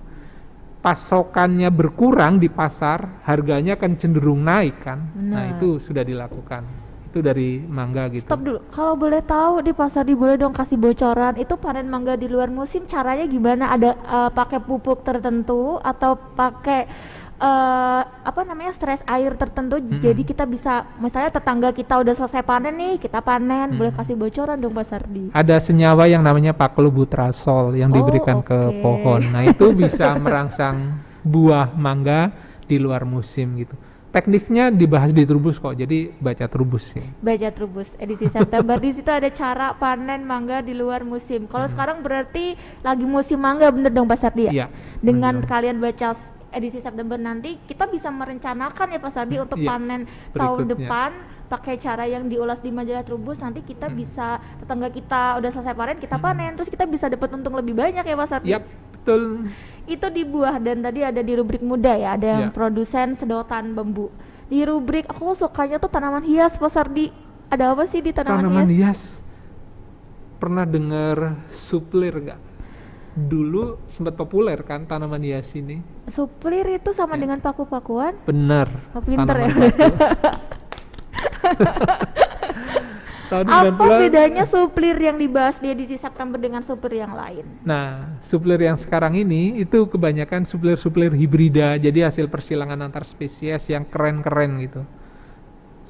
Pasokannya 0.81 1.69
berkurang 1.69 2.41
di 2.41 2.49
pasar, 2.49 3.21
harganya 3.29 3.77
akan 3.77 3.93
cenderung 4.01 4.41
naik 4.41 4.81
kan. 4.81 5.13
Nah, 5.13 5.45
Benar. 5.45 5.53
itu 5.61 5.77
sudah 5.77 6.01
dilakukan. 6.01 6.80
Itu 7.11 7.21
dari 7.21 7.59
mangga 7.59 8.07
gitu. 8.09 8.23
Stop 8.23 8.41
dulu. 8.41 8.59
Kalau 8.71 8.95
boleh 8.95 9.19
tahu 9.21 9.61
di 9.61 9.75
pasar 9.75 10.07
di 10.07 10.15
boleh 10.15 10.39
dong 10.39 10.55
kasih 10.55 10.79
bocoran 10.79 11.35
itu 11.35 11.59
panen 11.59 11.91
mangga 11.91 12.15
di 12.15 12.31
luar 12.31 12.47
musim 12.47 12.87
caranya 12.87 13.27
gimana? 13.27 13.75
Ada 13.75 13.91
eh, 13.93 14.31
pakai 14.31 14.63
pupuk 14.63 15.03
tertentu 15.03 15.77
atau 15.77 16.15
pakai 16.15 16.87
eh, 17.37 18.03
apa 18.07 18.41
namanya 18.45 18.71
stres 18.71 19.01
air 19.05 19.35
tertentu 19.35 19.81
jadi 19.81 20.23
kita 20.23 20.45
bisa 20.45 20.85
misalnya 20.97 21.33
tetangga 21.33 21.73
kita 21.73 21.99
udah 21.99 22.13
selesai 22.13 22.45
panen 22.45 22.77
nih 22.77 22.95
kita 23.01 23.19
panen 23.19 23.75
boleh 23.75 23.91
kasih 23.91 24.13
bocoran 24.13 24.61
dong 24.61 24.71
Pak 24.71 24.87
Sardi 24.87 25.33
ada 25.33 25.57
senyawa 25.57 26.05
yang 26.05 26.21
namanya 26.21 26.53
paklobutrasol 26.53 27.75
yang 27.75 27.91
Oh, 27.91 27.97
diberikan 27.97 28.39
ke 28.41 28.55
oke. 28.55 28.81
pohon. 28.85 29.21
Nah, 29.33 29.43
itu 29.43 29.73
bisa 29.73 30.15
merangsang 30.15 31.01
buah 31.27 31.73
mangga 31.75 32.31
di 32.65 32.79
luar 32.79 33.03
musim 33.03 33.59
gitu. 33.59 33.75
Tekniknya 34.11 34.69
dibahas 34.69 35.15
di 35.15 35.23
Trubus 35.23 35.55
kok, 35.55 35.71
jadi 35.73 36.11
baca 36.13 36.43
Trubus 36.45 36.83
sih. 36.91 37.07
baca 37.17 37.47
Trubus 37.49 37.87
edisi 37.95 38.27
September 38.27 38.75
di 38.77 38.91
situ 38.91 39.07
ada 39.07 39.31
cara 39.31 39.71
panen 39.73 40.23
mangga 40.23 40.59
di 40.59 40.75
luar 40.75 41.03
musim 41.03 41.47
kalau 41.47 41.65
sekarang 41.65 42.03
berarti 42.03 42.55
lagi 42.81 43.07
musim 43.07 43.39
mangga 43.39 43.71
bener 43.71 43.89
dong 43.89 44.05
Pak 44.05 44.19
Sardi 44.19 44.45
ya 44.45 44.53
Iya. 44.53 44.67
dengan 44.99 45.39
bener. 45.39 45.47
kalian 45.47 45.79
baca 45.79 46.19
edisi 46.51 46.79
September 46.79 47.15
nanti 47.17 47.55
kita 47.63 47.87
bisa 47.87 48.11
merencanakan 48.11 48.87
ya 48.89 48.99
Pak 48.99 49.13
Sardi 49.13 49.37
untuk 49.39 49.55
Iya, 49.57 49.69
panen 49.69 50.01
tahun 50.33 50.59
berikutnya. 50.59 50.75
depan 50.83 51.11
pakai 51.47 51.75
cara 51.77 52.05
yang 52.05 52.27
diulas 52.27 52.59
di 52.59 52.71
majalah 52.71 53.03
Trubus 53.03 53.39
nanti 53.39 53.63
kita 53.63 53.87
Hmm. 53.87 53.95
bisa 53.95 54.27
tetangga 54.59 54.89
kita 54.89 55.39
udah 55.39 55.51
selesai 55.51 55.71
panen 55.73 55.97
kita 55.97 56.17
panen 56.17 56.51
terus 56.55 56.67
kita 56.67 56.83
bisa 56.85 57.07
dapat 57.07 57.31
untung 57.33 57.55
lebih 57.55 57.75
banyak 57.75 58.03
ya 58.03 58.17
Pak 58.17 58.27
Sardi 58.29 58.51
Yap, 58.51 58.67
betul. 59.01 59.49
itu 59.87 60.07
di 60.09 60.23
buah 60.23 60.57
dan 60.57 60.79
tadi 60.79 61.01
ada 61.01 61.19
di 61.19 61.33
rubrik 61.33 61.61
muda 61.61 61.93
ya 61.93 62.15
ada 62.15 62.27
yang 62.29 62.43
Iya. 62.43 62.53
produsen 62.53 63.15
sedotan 63.15 63.73
bambu 63.73 64.13
di 64.47 64.61
rubrik 64.61 65.07
aku 65.07 65.33
sukanya 65.35 65.77
tuh 65.77 65.89
tanaman 65.89 66.23
hias 66.23 66.55
Pak 66.55 66.69
Sardi 66.69 67.11
ada 67.47 67.71
apa 67.71 67.83
sih 67.85 67.99
di 67.99 68.11
tanaman, 68.11 68.45
Tanaman 68.45 68.67
hias 68.67 68.71
hias. 68.71 69.01
Pernah 70.39 70.65
dengar 70.65 71.35
suplir 71.61 72.15
nggak? 72.15 72.41
Dulu 73.13 73.77
sempat 73.87 74.15
populer 74.15 74.57
kan 74.61 74.85
tanaman 74.85 75.21
hias 75.21 75.51
ini. 75.53 75.83
suplir 76.07 76.65
itu 76.73 76.91
sama 76.91 77.15
Iya. 77.15 77.21
dengan 77.21 77.39
paku-pakuan 77.41 78.15
Benar. 78.23 78.69
Oh, 78.93 79.01
pinter 79.01 79.35
ya. 79.37 79.49
tanaman. 79.49 79.71
Tahun 83.31 83.47
apa 83.47 83.71
90-an 83.79 84.01
bedanya 84.03 84.43
suplir 84.43 84.99
yang 84.99 85.15
dibahas 85.15 85.63
di 85.63 85.71
edisi 85.71 85.95
September 85.95 86.35
dengan 86.35 86.67
suplir 86.67 86.99
yang 86.99 87.15
lain 87.15 87.47
Nah, 87.63 88.19
suplir 88.27 88.59
yang 88.59 88.75
sekarang 88.75 89.15
ini 89.15 89.63
itu 89.63 89.87
kebanyakan 89.87 90.43
suplir-suplir 90.43 91.15
hibrida, 91.15 91.79
jadi 91.79 92.11
hasil 92.11 92.27
persilangan 92.27 92.91
antar 92.91 93.07
spesies 93.07 93.71
yang 93.71 93.87
keren-keren 93.87 94.59
gitu. 94.67 94.83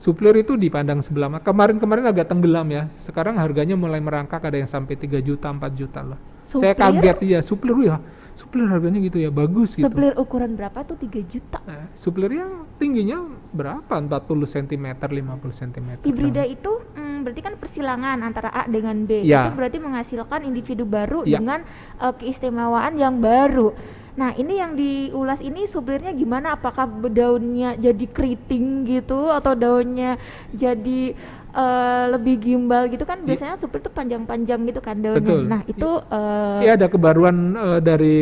Suplir 0.00 0.32
itu 0.40 0.56
dipandang 0.56 1.04
sebelah 1.04 1.28
mata. 1.28 1.44
Kemarin-kemarin 1.44 2.08
agak 2.08 2.32
tenggelam 2.32 2.64
ya. 2.72 2.88
Sekarang 3.04 3.36
harganya 3.36 3.76
mulai 3.76 4.00
merangkak 4.00 4.40
ada 4.40 4.56
yang 4.56 4.64
sampai 4.64 4.96
3 4.96 5.20
juta, 5.20 5.52
4 5.52 5.60
juta 5.76 6.00
lah. 6.00 6.18
Saya 6.48 6.72
Suplir? 6.72 6.80
kaget 6.80 7.18
ya, 7.20 7.40
suplir 7.44 7.76
ya. 7.84 7.96
Suplir 8.40 8.64
harganya 8.66 8.96
gitu 8.98 9.20
ya, 9.20 9.28
bagus 9.28 9.76
gitu. 9.76 9.84
suplir 9.84 10.16
ukuran 10.16 10.56
berapa 10.56 10.80
tuh 10.80 10.96
3 10.96 11.20
juta 11.22 11.60
Nah, 11.60 11.92
suplir 11.92 12.32
yang 12.32 12.64
tingginya 12.74 13.20
berapa? 13.52 13.92
40 13.92 14.08
cm, 14.48 14.86
50 14.96 15.60
cm. 15.60 15.88
hibrida 16.02 16.42
itu 16.42 16.72
mm, 16.96 17.20
berarti 17.20 17.40
kan 17.42 17.54
persilangan 17.54 18.16
antara 18.18 18.48
A 18.48 18.64
dengan 18.64 19.04
B 19.04 19.20
Ya. 19.22 19.44
itu 19.44 19.52
berarti 19.52 19.76
menghasilkan 19.76 20.40
individu 20.42 20.82
baru 20.82 21.22
Ya. 21.22 21.36
dengan 21.36 21.68
eh, 21.96 22.14
keistimewaan 22.16 22.96
yang 22.96 23.20
baru 23.20 23.76
nah 24.10 24.34
ini 24.34 24.58
yang 24.58 24.74
diulas 24.74 25.38
ini 25.38 25.64
suplirnya 25.64 26.10
gimana 26.10 26.52
apakah 26.52 26.82
daunnya 27.06 27.78
jadi 27.78 28.04
keriting 28.06 28.82
gitu 28.84 29.30
atau 29.30 29.54
daunnya 29.54 30.18
jadi 30.50 31.14
eh, 31.54 32.04
lebih 32.14 32.34
gimbal 32.40 32.86
gitu 32.88 33.02
kan 33.04 33.22
biasanya 33.22 33.58
suplir 33.58 33.82
tuh 33.82 33.92
panjang-panjang 33.92 34.60
gitu 34.70 34.80
kan 34.80 34.98
daunnya 34.98 35.20
Betul. 35.20 35.42
nah 35.46 35.60
itu 35.66 35.90
eh, 36.10 36.60
Iya 36.66 36.72
ada 36.78 36.86
kebaruan 36.86 37.36
eh, 37.54 37.80
dari 37.82 38.16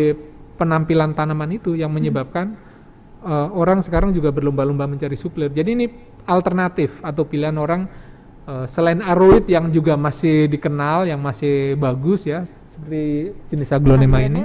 penampilan 0.59 1.15
tanaman 1.15 1.55
itu 1.55 1.79
yang 1.79 1.93
menyebabkan 1.95 2.59
eh, 3.23 3.49
orang 3.55 3.81
sekarang 3.85 4.11
juga 4.11 4.35
berlomba-lomba 4.35 4.91
mencari 4.91 5.15
suplir. 5.15 5.53
Jadi 5.55 5.71
ini 5.75 5.87
alternatif 6.27 6.99
atau 7.01 7.23
pilihan 7.25 7.55
orang 7.57 7.87
eh, 8.49 8.67
selain 8.67 8.99
aroid 9.01 9.47
yang 9.47 9.71
juga 9.71 9.95
masih 9.95 10.51
dikenal, 10.51 11.07
yang 11.07 11.23
masih 11.23 11.79
bagus 11.79 12.27
ya, 12.27 12.43
seperti 12.75 13.35
jenis 13.55 13.71
aglonema 13.71 14.19
ini, 14.23 14.43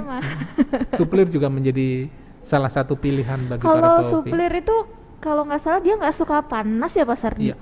suplir 0.98 1.26
juga 1.30 1.50
menjadi 1.50 2.10
salah 2.44 2.68
satu 2.68 2.94
pilihan 2.94 3.40
bagi 3.48 3.64
para 3.64 3.72
kalau 3.72 3.96
suplir 4.12 4.52
itu 4.52 4.76
kalau 5.18 5.48
nggak 5.48 5.62
salah 5.64 5.80
dia 5.80 5.96
nggak 5.96 6.12
suka 6.12 6.44
panas 6.44 6.92
ya 6.92 7.08
Pak 7.08 7.16
Sardi 7.16 7.48
Iya. 7.48 7.56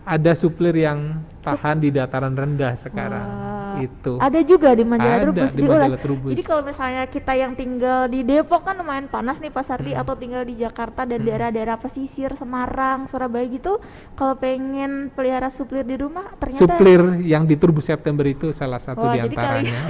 Ada 0.00 0.32
suplir 0.32 0.74
yang 0.74 1.20
tahan 1.40 1.76
di 1.78 1.88
dataran 1.88 2.32
rendah 2.32 2.72
sekarang. 2.74 3.20
Wah, 3.22 3.48
Itu. 3.78 4.18
Ada 4.18 4.40
juga 4.42 4.74
di 4.74 4.82
majalah 4.82 5.14
Ada 5.14 5.24
Trubus 5.24 5.52
di 5.52 5.62
majalah 5.62 6.00
Trubus. 6.00 6.30
Jadi 6.34 6.42
kalau 6.42 6.62
misalnya 6.66 7.02
kita 7.06 7.32
yang 7.32 7.52
tinggal 7.54 8.10
di 8.10 8.20
Depok 8.20 8.66
kan 8.66 8.74
lumayan 8.76 9.06
panas 9.06 9.38
nih 9.38 9.48
Pak 9.48 9.64
Sardi 9.64 9.92
Hmm. 9.94 10.02
atau 10.02 10.18
tinggal 10.18 10.42
di 10.42 10.58
Jakarta 10.58 11.06
dan 11.06 11.22
Hmm. 11.22 11.28
daerah-daerah 11.30 11.76
pesisir 11.78 12.34
Semarang, 12.34 13.06
Surabaya 13.06 13.46
gitu, 13.46 13.78
kalau 14.14 14.34
pengen 14.36 15.08
pelihara 15.10 15.48
suplir 15.48 15.86
di 15.86 15.96
rumah 15.96 16.34
ternyata 16.36 16.60
Suplir 16.60 17.00
yang 17.22 17.46
di 17.46 17.54
Turbus 17.54 17.86
September 17.86 18.26
itu 18.26 18.50
salah 18.50 18.82
satu 18.82 19.00
Wah, 19.00 19.14
di 19.14 19.22
antaranya. 19.22 19.80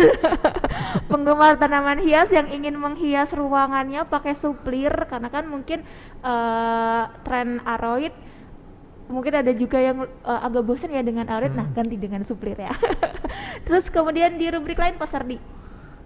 penggemar 1.10 1.56
tanaman 1.56 1.98
hias 1.98 2.30
yang 2.30 2.46
ingin 2.48 2.76
menghias 2.76 3.30
ruangannya 3.32 4.06
pakai 4.06 4.34
suplir 4.34 4.92
karena 5.06 5.28
kan 5.28 5.46
mungkin 5.46 5.82
eh, 6.20 7.02
tren 7.24 7.58
aroid 7.64 8.12
mungkin 9.10 9.34
ada 9.34 9.50
juga 9.50 9.76
yang 9.76 10.06
eh, 10.06 10.40
agak 10.40 10.62
bosan 10.62 10.94
ya 10.94 11.02
dengan 11.02 11.26
aroid 11.26 11.52
nah 11.52 11.66
Hmm. 11.66 11.74
ganti 11.76 11.98
dengan 11.98 12.22
suplir 12.22 12.56
ya 12.56 12.70
terus 13.66 13.90
kemudian 13.90 14.38
di 14.38 14.46
rubrik 14.48 14.78
lain 14.78 14.94
Pak 14.96 15.10
Sardi 15.10 15.38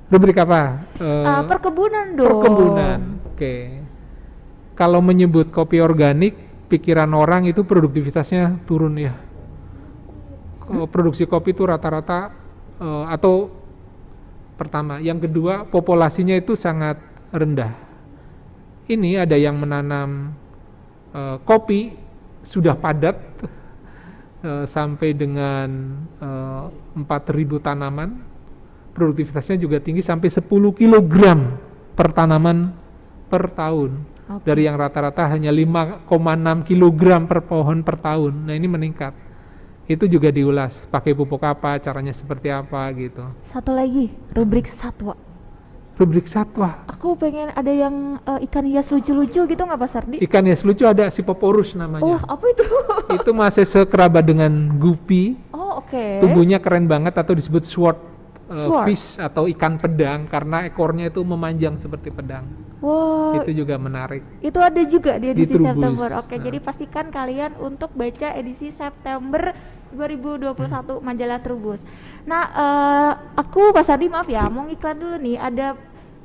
Rubrik 0.05 0.37
apa? 0.37 0.85
Eh, 1.01 1.25
Eh, 1.25 1.43
perkebunan 1.49 2.13
dong 2.13 2.29
perkebunan. 2.29 3.01
Oke. 3.33 3.81
Kalau 4.77 5.01
menyebut 5.01 5.49
kopi 5.49 5.81
organik, 5.81 6.37
pikiran 6.69 7.09
orang 7.17 7.49
itu 7.49 7.65
produktivitasnya 7.65 8.61
turun 8.69 9.01
ya. 9.01 9.17
Kalau 10.61 10.85
Produksi 10.87 11.25
kopi 11.25 11.57
itu 11.57 11.65
rata-rata 11.65 12.37
eh, 12.77 13.05
atau 13.09 13.49
pertama, 14.55 15.01
yang 15.01 15.17
kedua 15.17 15.65
populasinya 15.65 16.37
itu 16.37 16.53
sangat 16.53 17.01
rendah. 17.33 17.73
Ini 18.85 19.25
ada 19.25 19.41
yang 19.41 19.57
menanam 19.57 20.37
eh, 21.17 21.41
kopi 21.49 21.97
sudah 22.45 22.77
padat 22.77 23.17
eh, 24.45 24.65
sampai 24.69 25.11
dengan 25.17 25.69
eh, 26.21 26.65
4.000 27.01 27.65
tanaman 27.65 28.11
produktivitasnya 28.95 29.59
juga 29.59 29.83
tinggi 29.83 30.01
sampai 30.01 30.31
10 30.31 30.47
kg 30.49 31.15
per 31.99 32.09
tanaman 32.15 32.71
per 33.27 33.51
tahun. 33.51 33.91
Oke. 34.25 34.47
Dari 34.47 34.65
yang 34.65 34.79
rata-rata 34.79 35.29
hanya 35.29 35.53
5,6 35.53 36.09
kg 36.65 37.03
per 37.29 37.45
pohon 37.45 37.85
per 37.85 38.01
tahun. 38.01 38.49
Nah, 38.49 38.55
ini 38.57 38.65
meningkat. 38.71 39.13
Itu 39.85 40.09
juga 40.09 40.33
diulas, 40.33 40.89
pakai 40.89 41.13
pupuk 41.13 41.45
apa, 41.45 41.77
caranya 41.77 42.17
seperti 42.17 42.49
apa 42.49 42.89
gitu. 42.97 43.21
satu 43.53 43.77
lagi 43.77 44.17
rubrik 44.33 44.65
satwa 44.65 45.13
Rubrik 45.95 46.27
satwa. 46.27 46.83
aku 46.85 47.15
pengen 47.15 47.51
ada 47.51 47.71
yang 47.71 48.19
eh, 48.21 48.45
ikan 48.45 48.65
hias 48.65 48.89
lucu-lucu 48.89 49.47
gitu 49.47 49.63
nggak 49.63 49.79
Pak 49.79 49.89
Sardi 49.89 50.17
Ikan 50.21 50.43
hias 50.43 50.61
lucu 50.61 50.83
ada 50.83 51.07
Sipoporus 51.07 51.71
oh 51.71 51.79
namanya. 51.79 52.19
apa 52.25 52.45
itu 52.47 52.65
Itu 53.17 53.31
masih 53.31 53.63
sekerabat 53.63 54.25
dengan 54.25 54.51
gupi. 54.75 55.39
oh 55.51 55.79
oke 55.79 55.83
Oke. 55.87 56.19
Tubuhnya 56.19 56.59
keren 56.59 56.85
banget 56.85 57.15
atau 57.15 57.31
disebut 57.31 57.63
sword, 57.63 57.99
uh, 58.49 58.67
Sword. 58.67 58.85
fish 58.85 59.15
atau 59.17 59.47
ikan 59.47 59.77
pedang 59.77 60.27
karena 60.27 60.65
ekornya 60.65 61.07
itu 61.07 61.21
memanjang 61.21 61.77
seperti 61.77 62.09
pedang. 62.09 62.43
Wow, 62.81 63.39
Itu 63.39 63.55
juga 63.55 63.77
menarik. 63.77 64.21
itu 64.41 64.59
ada 64.59 64.83
juga 64.83 65.17
di 65.17 65.31
edisi 65.31 65.55
Trubus. 65.55 65.71
September. 65.71 66.09
Oke, 66.19 66.35
Nah. 66.35 66.43
jadi 66.43 66.59
pastikan 66.59 67.07
kalian 67.09 67.57
untuk 67.59 67.93
baca 67.93 68.35
edisi 68.35 68.69
September 68.69 69.55
2021 69.95 71.01
majalah 71.01 71.39
Trubus. 71.41 71.81
Nah, 72.27 72.43
eh, 72.51 73.13
aku 73.39 73.71
Pak 73.73 73.85
Sardi 73.87 74.11
maaf 74.11 74.29
ya, 74.29 74.47
mau 74.51 74.67
iklan 74.67 74.99
dulu 74.99 75.17
nih. 75.23 75.39
Ada 75.39 75.79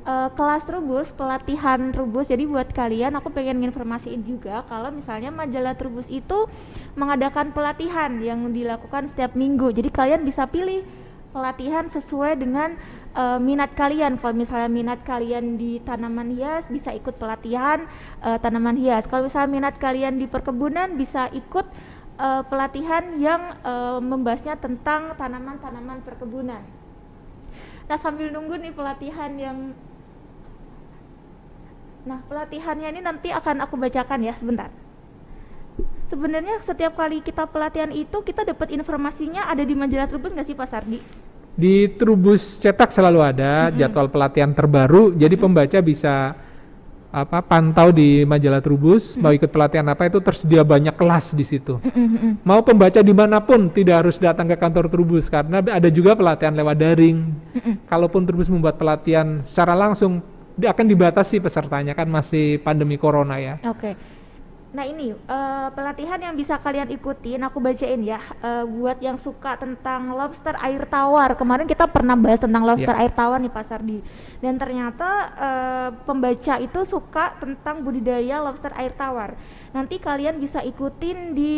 eh, 0.04 0.28
kelas 0.34 0.62
Trubus, 0.66 1.08
pelatihan 1.14 1.94
Trubus. 1.94 2.28
Jadi 2.28 2.44
buat 2.44 2.68
kalian, 2.74 3.14
aku 3.16 3.30
pengen 3.30 3.62
informasiin 3.62 4.26
juga 4.26 4.66
kalau 4.66 4.90
misalnya 4.90 5.30
majalah 5.30 5.78
Trubus 5.78 6.10
itu 6.10 6.50
mengadakan 6.98 7.54
pelatihan 7.54 8.10
yang 8.18 8.50
dilakukan 8.50 9.08
setiap 9.14 9.38
minggu. 9.38 9.70
Jadi 9.70 9.88
kalian 9.88 10.26
bisa 10.26 10.44
pilih 10.50 10.82
pelatihan 11.30 11.86
sesuai 11.86 12.38
dengan 12.38 12.74
eh, 13.14 13.38
minat 13.38 13.72
kalian. 13.74 14.18
Kalau 14.18 14.34
misalnya 14.34 14.70
minat 14.70 15.00
kalian 15.06 15.56
di 15.56 15.78
tanaman 15.82 16.34
hias 16.34 16.66
bisa 16.66 16.90
ikut 16.94 17.16
pelatihan 17.16 17.86
eh, 18.22 18.38
tanaman 18.42 18.76
hias. 18.76 19.06
Kalau 19.06 19.26
misalnya 19.26 19.50
minat 19.50 19.74
kalian 19.78 20.18
di 20.18 20.26
perkebunan 20.26 20.94
bisa 20.98 21.30
ikut 21.32 21.66
eh, 22.20 22.42
pelatihan 22.44 23.16
yang 23.16 23.56
eh, 23.64 23.98
membahasnya 24.04 24.60
tentang 24.60 25.16
tanaman-tanaman 25.16 26.04
perkebunan. 26.04 26.60
Nah, 27.88 27.98
sambil 27.98 28.28
nunggu 28.30 28.60
nih 28.60 28.76
pelatihan 28.76 29.32
yang 29.40 29.58
Nah, 32.00 32.24
pelatihannya 32.32 32.96
ini 32.96 33.00
nanti 33.04 33.28
akan 33.28 33.60
aku 33.60 33.76
bacakan 33.76 34.24
ya 34.24 34.32
sebentar. 34.40 34.72
Sebenarnya 36.08 36.58
setiap 36.64 36.96
kali 36.96 37.20
kita 37.20 37.44
pelatihan 37.46 37.92
itu 37.92 38.24
kita 38.24 38.42
dapat 38.42 38.72
informasinya 38.72 39.46
ada 39.46 39.62
di 39.62 39.76
majalah 39.76 40.08
Trubus 40.08 40.32
nggak 40.32 40.48
sih 40.48 40.56
Pak 40.56 40.68
Sardi? 40.72 40.98
Di 41.54 41.92
Trubus 42.00 42.58
cetak 42.58 42.90
selalu 42.90 43.20
ada 43.20 43.68
jadwal 43.68 44.08
pelatihan 44.08 44.50
terbaru, 44.56 45.12
jadi 45.12 45.36
pembaca 45.36 45.78
bisa 45.84 46.34
apa 47.10 47.42
pantau 47.42 47.90
di 47.90 48.22
majalah 48.22 48.62
Trubus 48.62 49.18
mau 49.18 49.34
ikut 49.34 49.50
pelatihan 49.50 49.82
apa 49.90 50.06
itu 50.06 50.22
tersedia 50.22 50.62
banyak 50.62 50.94
kelas 50.94 51.34
di 51.34 51.42
situ. 51.42 51.82
Mau 52.46 52.62
pembaca 52.62 53.02
di 53.02 53.10
mana 53.10 53.42
pun 53.42 53.66
tidak 53.66 54.06
harus 54.06 54.16
datang 54.16 54.46
ke 54.46 54.54
kantor 54.54 54.86
Trubus 54.86 55.26
karena 55.26 55.58
ada 55.58 55.90
juga 55.90 56.14
pelatihan 56.14 56.54
lewat 56.54 56.76
daring. 56.78 57.18
Kalaupun 57.90 58.22
Trubus 58.22 58.46
membuat 58.46 58.78
pelatihan 58.78 59.42
secara 59.42 59.74
langsung 59.74 60.22
dia 60.54 60.70
akan 60.70 60.86
dibatasi 60.86 61.42
pesertanya 61.42 61.98
kan 61.98 62.06
masih 62.06 62.62
pandemi 62.62 62.94
corona 62.94 63.42
ya. 63.42 63.58
Oke. 63.66 64.19
Nah 64.70 64.86
ini 64.86 65.10
eh, 65.10 65.68
pelatihan 65.74 66.18
yang 66.22 66.34
bisa 66.38 66.54
kalian 66.62 66.94
ikutin, 66.94 67.42
aku 67.42 67.58
bacain 67.58 67.98
ya. 68.06 68.22
Eh, 68.38 68.64
buat 68.70 69.02
yang 69.02 69.18
suka 69.18 69.58
tentang 69.58 70.14
lobster 70.14 70.54
air 70.62 70.86
tawar, 70.86 71.34
kemarin 71.34 71.66
kita 71.66 71.90
pernah 71.90 72.14
bahas 72.14 72.38
tentang 72.38 72.62
lobster 72.62 72.94
Ya. 72.94 73.02
air 73.02 73.12
tawar 73.12 73.42
nih 73.42 73.50
Pak 73.50 73.64
Sardi. 73.66 73.98
Dan 74.38 74.54
ternyata 74.62 75.08
eh, 75.34 75.88
pembaca 76.06 76.54
itu 76.62 76.80
suka 76.86 77.34
tentang 77.42 77.82
budidaya 77.82 78.38
lobster 78.46 78.70
air 78.78 78.94
tawar. 78.94 79.34
Nanti 79.70 80.02
kalian 80.02 80.42
bisa 80.42 80.58
ikutin 80.66 81.30
di 81.30 81.54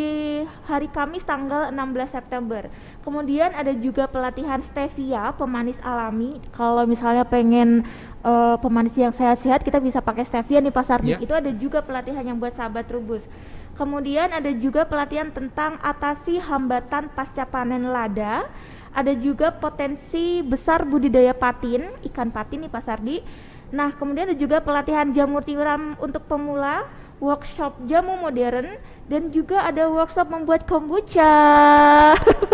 hari 0.69 0.85
Kamis 0.93 1.25
tanggal 1.25 1.73
16 1.73 2.13
September. 2.13 2.69
Kemudian 3.01 3.57
ada 3.57 3.73
juga 3.73 4.05
pelatihan 4.05 4.61
stevia 4.61 5.33
pemanis 5.33 5.81
alami. 5.81 6.37
Kalau 6.53 6.85
misalnya 6.85 7.25
pengen 7.25 7.89
eh, 8.21 8.57
pemanis 8.61 8.93
yang 9.01 9.17
sehat-sehat, 9.17 9.65
kita 9.65 9.81
bisa 9.81 10.05
pakai 10.05 10.29
stevia 10.29 10.61
nih 10.61 10.69
Pak 10.69 10.85
Sardi. 10.85 11.17
Ya. 11.17 11.19
Itu 11.25 11.33
ada 11.33 11.49
juga 11.57 11.81
pelatihan 11.81 12.21
yang 12.21 12.37
buat 12.37 12.53
sahabat 12.53 12.85
rubus. 12.93 13.25
Kemudian 13.73 14.29
ada 14.29 14.53
juga 14.53 14.85
pelatihan 14.85 15.33
tentang 15.33 15.81
atasi 15.81 16.37
hambatan 16.37 17.09
pasca 17.17 17.49
panen 17.49 17.89
lada. 17.89 18.45
Ada 18.93 19.17
juga 19.17 19.49
potensi 19.49 20.45
besar 20.45 20.85
budidaya 20.85 21.33
patin, 21.33 21.89
ikan 22.13 22.29
patin 22.29 22.69
nih 22.69 22.71
Pak 22.71 22.85
Sardi. 22.85 23.25
Nah, 23.73 23.89
kemudian 23.97 24.29
ada 24.29 24.37
juga 24.37 24.61
pelatihan 24.61 25.09
jamur 25.17 25.41
tiram 25.41 25.97
untuk 25.97 26.29
pemula, 26.29 26.85
workshop 27.23 27.79
jamu 27.87 28.18
modern, 28.18 28.83
dan 29.07 29.31
juga 29.31 29.62
ada 29.62 29.87
workshop 29.87 30.27
membuat 30.27 30.66
kombucha. 30.66 31.31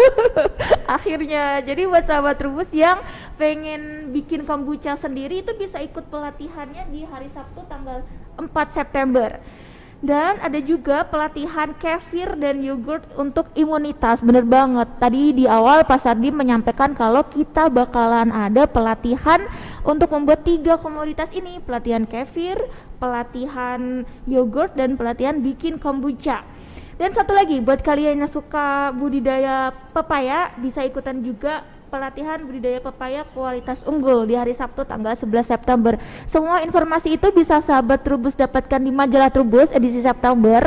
Akhirnya, 0.96 1.64
jadi 1.64 1.88
buat 1.88 2.04
sahabat 2.04 2.36
Rubus 2.44 2.68
yang 2.76 3.00
pengen 3.40 4.12
bikin 4.12 4.44
kombucha 4.44 4.92
sendiri 5.00 5.40
itu 5.40 5.56
bisa 5.56 5.80
ikut 5.80 6.12
pelatihannya 6.12 6.84
di 6.92 7.08
hari 7.08 7.32
Sabtu 7.32 7.64
tanggal 7.64 8.04
4 8.36 8.44
September. 8.76 9.40
Dan 9.98 10.38
ada 10.38 10.62
juga 10.62 11.02
pelatihan 11.02 11.74
kefir 11.74 12.38
dan 12.38 12.62
yogurt 12.62 13.02
untuk 13.18 13.50
imunitas. 13.58 14.22
Bener 14.22 14.46
banget. 14.46 14.86
Tadi 14.94 15.34
di 15.34 15.44
awal 15.50 15.82
Pak 15.82 15.98
Sardi 15.98 16.30
menyampaikan 16.30 16.94
kalau 16.94 17.26
kita 17.26 17.66
bakalan 17.66 18.30
ada 18.30 18.70
pelatihan 18.70 19.42
untuk 19.82 20.14
membuat 20.14 20.46
tiga 20.46 20.78
komoditas 20.78 21.26
ini. 21.34 21.58
Pelatihan 21.58 22.06
kefir, 22.06 22.62
pelatihan 22.98 24.02
yogurt, 24.26 24.74
dan 24.74 24.98
pelatihan 24.98 25.38
bikin 25.40 25.78
kombucha. 25.78 26.42
Dan 26.98 27.14
satu 27.14 27.30
lagi 27.30 27.62
buat 27.62 27.78
kalian 27.78 28.26
yang 28.26 28.30
suka 28.30 28.90
budidaya 28.90 29.70
pepaya 29.94 30.50
bisa 30.58 30.82
ikutan 30.82 31.22
juga 31.22 31.62
pelatihan 31.88 32.38
budidaya 32.44 32.78
pepaya 32.78 33.24
kualitas 33.32 33.80
unggul 33.82 34.28
di 34.28 34.36
hari 34.36 34.52
Sabtu 34.52 34.84
tanggal 34.84 35.16
11 35.16 35.48
September. 35.48 35.96
Semua 36.28 36.60
informasi 36.60 37.16
itu 37.16 37.32
bisa 37.32 37.58
sahabat 37.58 38.04
Trubus 38.04 38.36
dapatkan 38.36 38.78
di 38.78 38.92
majalah 38.92 39.32
Trubus 39.32 39.72
edisi 39.72 40.04
September 40.04 40.60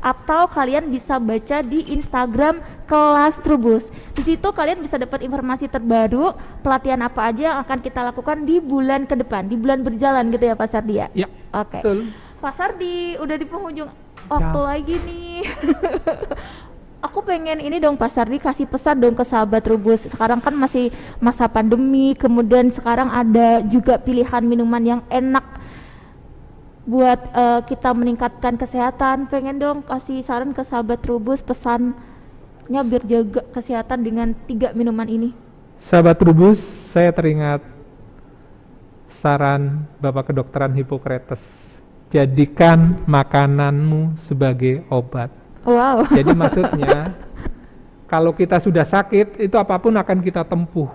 atau 0.00 0.48
kalian 0.48 0.88
bisa 0.88 1.20
baca 1.20 1.60
di 1.60 1.92
Instagram 1.92 2.58
kelas 2.88 3.38
Trubus. 3.44 3.84
Di 4.12 4.24
situ 4.24 4.48
kalian 4.48 4.80
bisa 4.80 4.96
dapat 4.96 5.22
informasi 5.22 5.68
terbaru, 5.68 6.32
pelatihan 6.60 7.00
apa 7.04 7.28
aja 7.28 7.42
yang 7.52 7.58
akan 7.62 7.78
kita 7.78 8.00
lakukan 8.02 8.42
di 8.42 8.58
bulan 8.58 9.04
ke 9.04 9.14
depan, 9.14 9.46
di 9.46 9.56
bulan 9.56 9.84
berjalan 9.84 10.32
gitu 10.32 10.44
ya 10.48 10.56
Pak 10.56 10.68
Sardi 10.68 10.94
ya. 10.98 11.06
Ya, 11.12 11.28
Oke. 11.52 11.80
betul. 11.80 11.98
Pak 12.42 12.52
Sardi 12.58 13.14
udah 13.22 13.36
di 13.38 13.46
penghujung 13.46 13.90
waktu 14.26 14.58
Ya. 14.58 14.66
lagi 14.66 14.96
nih. 14.98 15.38
Aku 17.02 17.18
pengen 17.26 17.58
ini 17.58 17.82
dong 17.82 17.98
Pak 17.98 18.14
Sardi 18.14 18.38
kasih 18.38 18.70
pesan 18.70 19.02
dong 19.02 19.18
ke 19.18 19.26
sahabat 19.26 19.66
Rubus. 19.66 20.06
Sekarang 20.06 20.38
kan 20.38 20.54
masih 20.54 20.94
masa 21.18 21.50
pandemi, 21.50 22.14
kemudian 22.14 22.70
sekarang 22.70 23.10
ada 23.10 23.58
juga 23.66 23.98
pilihan 23.98 24.46
minuman 24.46 24.78
yang 24.78 25.02
enak 25.10 25.42
buat 26.86 27.18
eh, 27.34 27.60
kita 27.66 27.90
meningkatkan 27.90 28.54
kesehatan. 28.54 29.26
Pengen 29.26 29.58
dong 29.58 29.82
kasih 29.82 30.22
saran 30.22 30.54
ke 30.54 30.62
sahabat 30.62 31.02
Rubus 31.02 31.42
pesannya 31.42 32.80
biar 32.86 33.02
jaga 33.02 33.42
kesehatan 33.50 34.06
dengan 34.06 34.38
tiga 34.46 34.70
minuman 34.70 35.10
ini. 35.10 35.34
Sahabat 35.82 36.22
Trubus, 36.22 36.62
saya 36.94 37.10
teringat 37.10 37.58
saran 39.10 39.82
Bapak 39.98 40.30
Kedokteran 40.30 40.78
Hippocrates. 40.78 41.74
Jadikan 42.14 43.02
makananmu 43.10 44.14
sebagai 44.14 44.86
obat. 44.86 45.41
Wow. 45.62 46.06
Jadi 46.18 46.32
maksudnya 46.34 47.14
kalau 48.10 48.36
kita 48.36 48.60
sudah 48.60 48.84
sakit 48.84 49.40
itu 49.40 49.56
apa 49.56 49.78
pun 49.78 49.94
akan 49.96 50.18
kita 50.20 50.44
tempuh. 50.44 50.90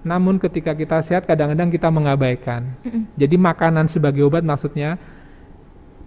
Namun 0.00 0.40
ketika 0.40 0.72
kita 0.72 1.04
sehat 1.04 1.28
kadang-kadang 1.28 1.68
kita 1.68 1.92
mengabaikan. 1.92 2.72
Jadi 3.20 3.36
makanan 3.36 3.84
sebagai 3.92 4.24
obat 4.24 4.40
maksudnya 4.40 4.96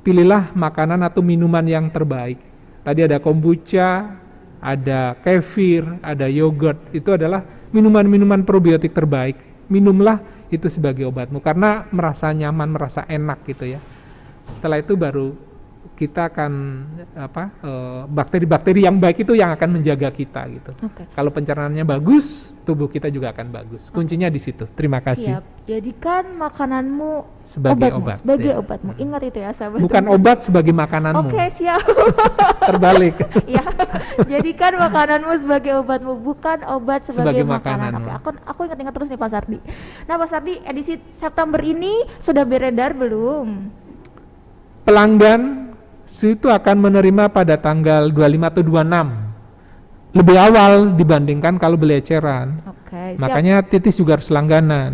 pilihlah 0.02 0.50
makanan 0.58 1.06
atau 1.06 1.22
minuman 1.22 1.62
yang 1.62 1.86
terbaik. 1.94 2.42
Tadi 2.82 3.06
ada 3.06 3.22
kombucha, 3.22 4.18
ada 4.58 5.14
kefir, 5.22 5.86
ada 6.02 6.26
yogurt. 6.26 6.90
Itu 6.90 7.14
adalah 7.14 7.46
minuman-minuman 7.70 8.42
probiotik 8.42 8.98
terbaik. 8.98 9.38
Minumlah 9.70 10.20
itu 10.50 10.68
sebagai 10.74 11.06
obatmu 11.06 11.38
karena 11.42 11.86
merasa 11.94 12.34
nyaman, 12.34 12.74
merasa 12.74 13.06
enak 13.06 13.46
gitu 13.46 13.78
ya. 13.78 13.80
Setelah 14.50 14.82
itu 14.82 14.98
baru 14.98 15.53
kita 15.94 16.32
akan 16.32 16.52
apa 17.14 17.44
eh, 17.62 18.02
bakteri-bakteri 18.10 18.84
yang 18.84 18.98
baik 18.98 19.24
itu 19.24 19.38
yang 19.38 19.54
akan 19.54 19.80
menjaga 19.80 20.10
kita 20.10 20.48
gitu. 20.50 20.72
Oke. 20.82 21.06
Kalau 21.12 21.30
pencernaannya 21.30 21.86
bagus, 21.86 22.52
tubuh 22.64 22.90
kita 22.90 23.08
juga 23.14 23.32
akan 23.32 23.48
bagus. 23.54 23.88
Kuncinya 23.94 24.28
di 24.28 24.40
situ. 24.42 24.66
Terima 24.74 25.04
kasih. 25.04 25.38
Siap. 25.38 25.44
Jadikan 25.64 26.36
makananmu 26.36 27.24
Sebagai 27.48 27.92
obatmu, 27.92 28.04
obat, 28.04 28.18
sebagai 28.20 28.52
ya. 28.52 28.60
obatmu. 28.60 28.92
Ingat 29.00 29.22
itu 29.28 29.38
ya 29.40 29.52
sahabat. 29.56 29.80
Bukan 29.80 30.04
Rubus. 30.04 30.16
obat 30.20 30.38
sebagai 30.44 30.74
makananmu. 30.76 31.28
Oke, 31.32 31.44
siap. 31.56 31.84
Terbalik. 32.72 33.16
ya 33.56 33.64
jadikan 34.28 34.76
makananmu 34.80 35.34
sebagai 35.40 35.72
obatmu 35.80 36.14
bukan 36.20 36.60
obat 36.68 37.04
sebagai, 37.08 37.44
Sebagai 37.44 37.44
makanan 37.44 37.92
makananmu. 37.92 38.08
oke 38.08 38.12
aku 38.14 38.30
aku 38.46 38.60
ingat-ingat 38.70 38.94
terus 38.94 39.08
nih 39.12 39.20
Pak 39.20 39.30
Sardi 39.30 39.60
nah 40.06 40.16
Pak 40.20 40.28
Sardi 40.30 40.54
edisi 40.64 40.94
September 41.18 41.60
ini 41.60 41.94
sudah 42.22 42.44
beredar 42.46 42.94
belum 42.94 43.48
Pelanggan 44.84 45.73
itu 46.22 46.48
akan 46.48 46.76
menerima 46.78 47.34
pada 47.34 47.58
tanggal 47.58 48.14
25 48.14 48.46
atau 48.46 48.62
26. 48.62 49.34
Lebih 50.14 50.38
awal 50.38 50.74
dibandingkan 50.94 51.58
kalau 51.58 51.74
beli 51.74 51.98
eceran. 51.98 52.62
oke 52.70 53.18
siap. 53.18 53.18
Makanya 53.18 53.66
titis 53.66 53.98
juga 53.98 54.22
harus 54.22 54.30
langganan. 54.30 54.94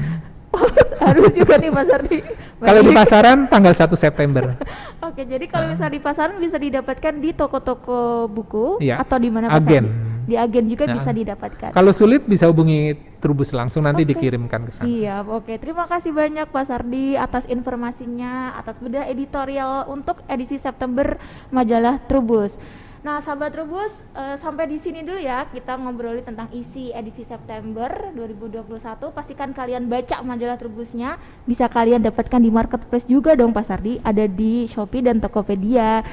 harus 1.04 1.32
juga 1.32 1.56
nih 1.60 1.70
Pak 1.70 1.86
Sardi 1.86 2.18
Kalau 2.68 2.82
di 2.82 2.92
pasaran 2.92 3.38
tanggal 3.48 3.74
1 3.76 3.86
September. 3.96 4.44
oke 5.08 5.22
jadi 5.22 5.46
kalau 5.46 5.66
misalnya 5.72 5.94
di 5.94 6.02
pasaran 6.02 6.38
bisa 6.40 6.56
didapatkan 6.56 7.14
di 7.20 7.30
toko-toko 7.36 8.28
buku 8.28 8.80
Iya. 8.80 9.04
atau 9.04 9.18
di 9.20 9.30
mana 9.30 9.52
Agen. 9.52 9.86
Di 10.30 10.38
agen 10.38 10.70
juga 10.70 10.86
Nah. 10.86 11.02
bisa 11.02 11.10
didapatkan. 11.10 11.74
Kalau 11.74 11.90
sulit 11.90 12.22
bisa 12.30 12.46
hubungi 12.46 12.94
Trubus 13.20 13.50
langsung 13.52 13.84
nanti 13.84 14.06
Oke. 14.06 14.16
dikirimkan 14.16 14.70
ke 14.70 14.72
sana. 14.72 14.86
Siap, 14.88 15.26
oke. 15.28 15.54
Terima 15.60 15.90
kasih 15.90 16.14
banyak 16.14 16.48
Pak 16.48 16.66
Sardi 16.70 17.18
atas 17.18 17.44
informasinya, 17.50 18.54
atas 18.56 18.78
bedah 18.80 19.10
editorial 19.10 19.90
untuk 19.90 20.22
edisi 20.30 20.56
September 20.56 21.18
majalah 21.50 22.00
Trubus. 22.06 22.54
Nah, 23.00 23.24
sahabat 23.24 23.56
Trubus, 23.56 23.96
eh, 24.12 24.36
sampai 24.44 24.68
di 24.68 24.76
sini 24.76 25.00
dulu 25.08 25.24
ya 25.24 25.48
kita 25.48 25.80
ngobrolin 25.80 26.20
tentang 26.20 26.52
isi 26.52 26.92
edisi 26.92 27.24
September 27.24 27.88
2021. 28.12 29.16
Pastikan 29.16 29.56
kalian 29.56 29.88
baca 29.88 30.20
majalah 30.20 30.60
Trubusnya, 30.60 31.16
bisa 31.48 31.72
kalian 31.72 32.04
dapatkan 32.04 32.44
di 32.44 32.52
marketplace 32.52 33.08
juga 33.08 33.40
dong 33.40 33.56
Pak 33.56 33.66
Sardi, 33.72 34.04
ada 34.04 34.28
di 34.28 34.68
Shopee 34.68 35.00
dan 35.00 35.24
Tokopedia. 35.24 36.04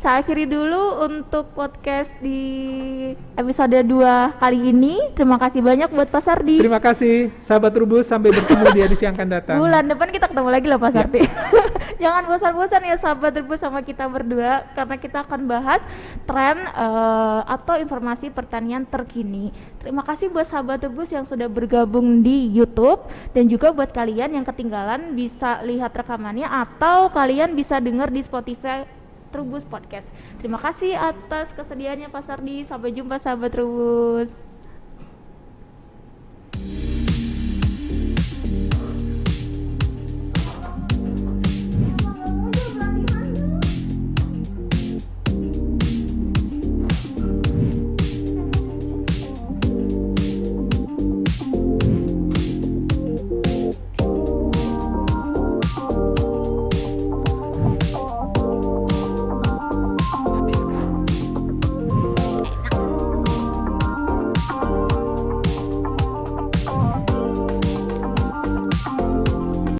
Saya 0.00 0.24
akhiri 0.24 0.48
dulu 0.48 1.04
untuk 1.04 1.52
podcast 1.52 2.08
di 2.24 2.40
episode 3.36 3.84
2 3.84 4.40
kali 4.40 4.72
ini. 4.72 4.96
Terima 5.12 5.36
kasih 5.36 5.60
banyak 5.60 5.92
buat 5.92 6.08
Pak 6.08 6.24
Sardi. 6.24 6.56
Terima 6.56 6.80
kasih 6.80 7.28
sahabat 7.36 7.68
Trubus 7.76 8.08
sampai 8.08 8.32
bertemu 8.32 8.64
di 8.72 8.80
edisi 8.80 9.04
yang 9.04 9.12
akan 9.12 9.28
datang. 9.28 9.60
Bulan 9.60 9.84
depan 9.92 10.08
kita 10.08 10.32
ketemu 10.32 10.48
lagi 10.48 10.66
lah 10.72 10.80
Pak 10.80 10.88
Ya. 10.88 10.96
Sarti. 11.04 11.20
Jangan 12.02 12.22
bosan-bosan 12.32 12.82
ya 12.88 12.96
sahabat 12.96 13.44
rebus 13.44 13.60
sama 13.60 13.84
kita 13.84 14.08
berdua 14.08 14.64
karena 14.72 14.96
kita 14.96 15.20
akan 15.20 15.44
bahas 15.44 15.84
tren 16.24 16.64
eh, 16.64 17.40
atau 17.44 17.76
informasi 17.76 18.32
pertanian 18.32 18.88
terkini. 18.88 19.52
Terima 19.84 20.00
kasih 20.00 20.32
buat 20.32 20.48
sahabat 20.48 20.80
rebus 20.80 21.12
yang 21.12 21.28
sudah 21.28 21.44
bergabung 21.52 22.24
di 22.24 22.48
YouTube 22.48 23.04
dan 23.36 23.52
juga 23.52 23.68
buat 23.68 23.92
kalian 23.92 24.32
yang 24.32 24.48
ketinggalan 24.48 25.12
bisa 25.12 25.60
lihat 25.60 25.92
rekamannya 25.92 26.48
atau 26.48 27.12
kalian 27.12 27.52
bisa 27.52 27.76
dengar 27.84 28.08
di 28.08 28.24
Spotify 28.24 28.99
Trubus 29.30 29.64
Podcast. 29.64 30.06
Terima 30.42 30.58
kasih 30.58 30.98
atas 30.98 31.54
kesediaannya 31.54 32.10
Pak 32.10 32.22
Sardi. 32.26 32.66
Sampai 32.66 32.90
jumpa 32.90 33.22
sahabat 33.22 33.54
Trubus. 33.54 34.49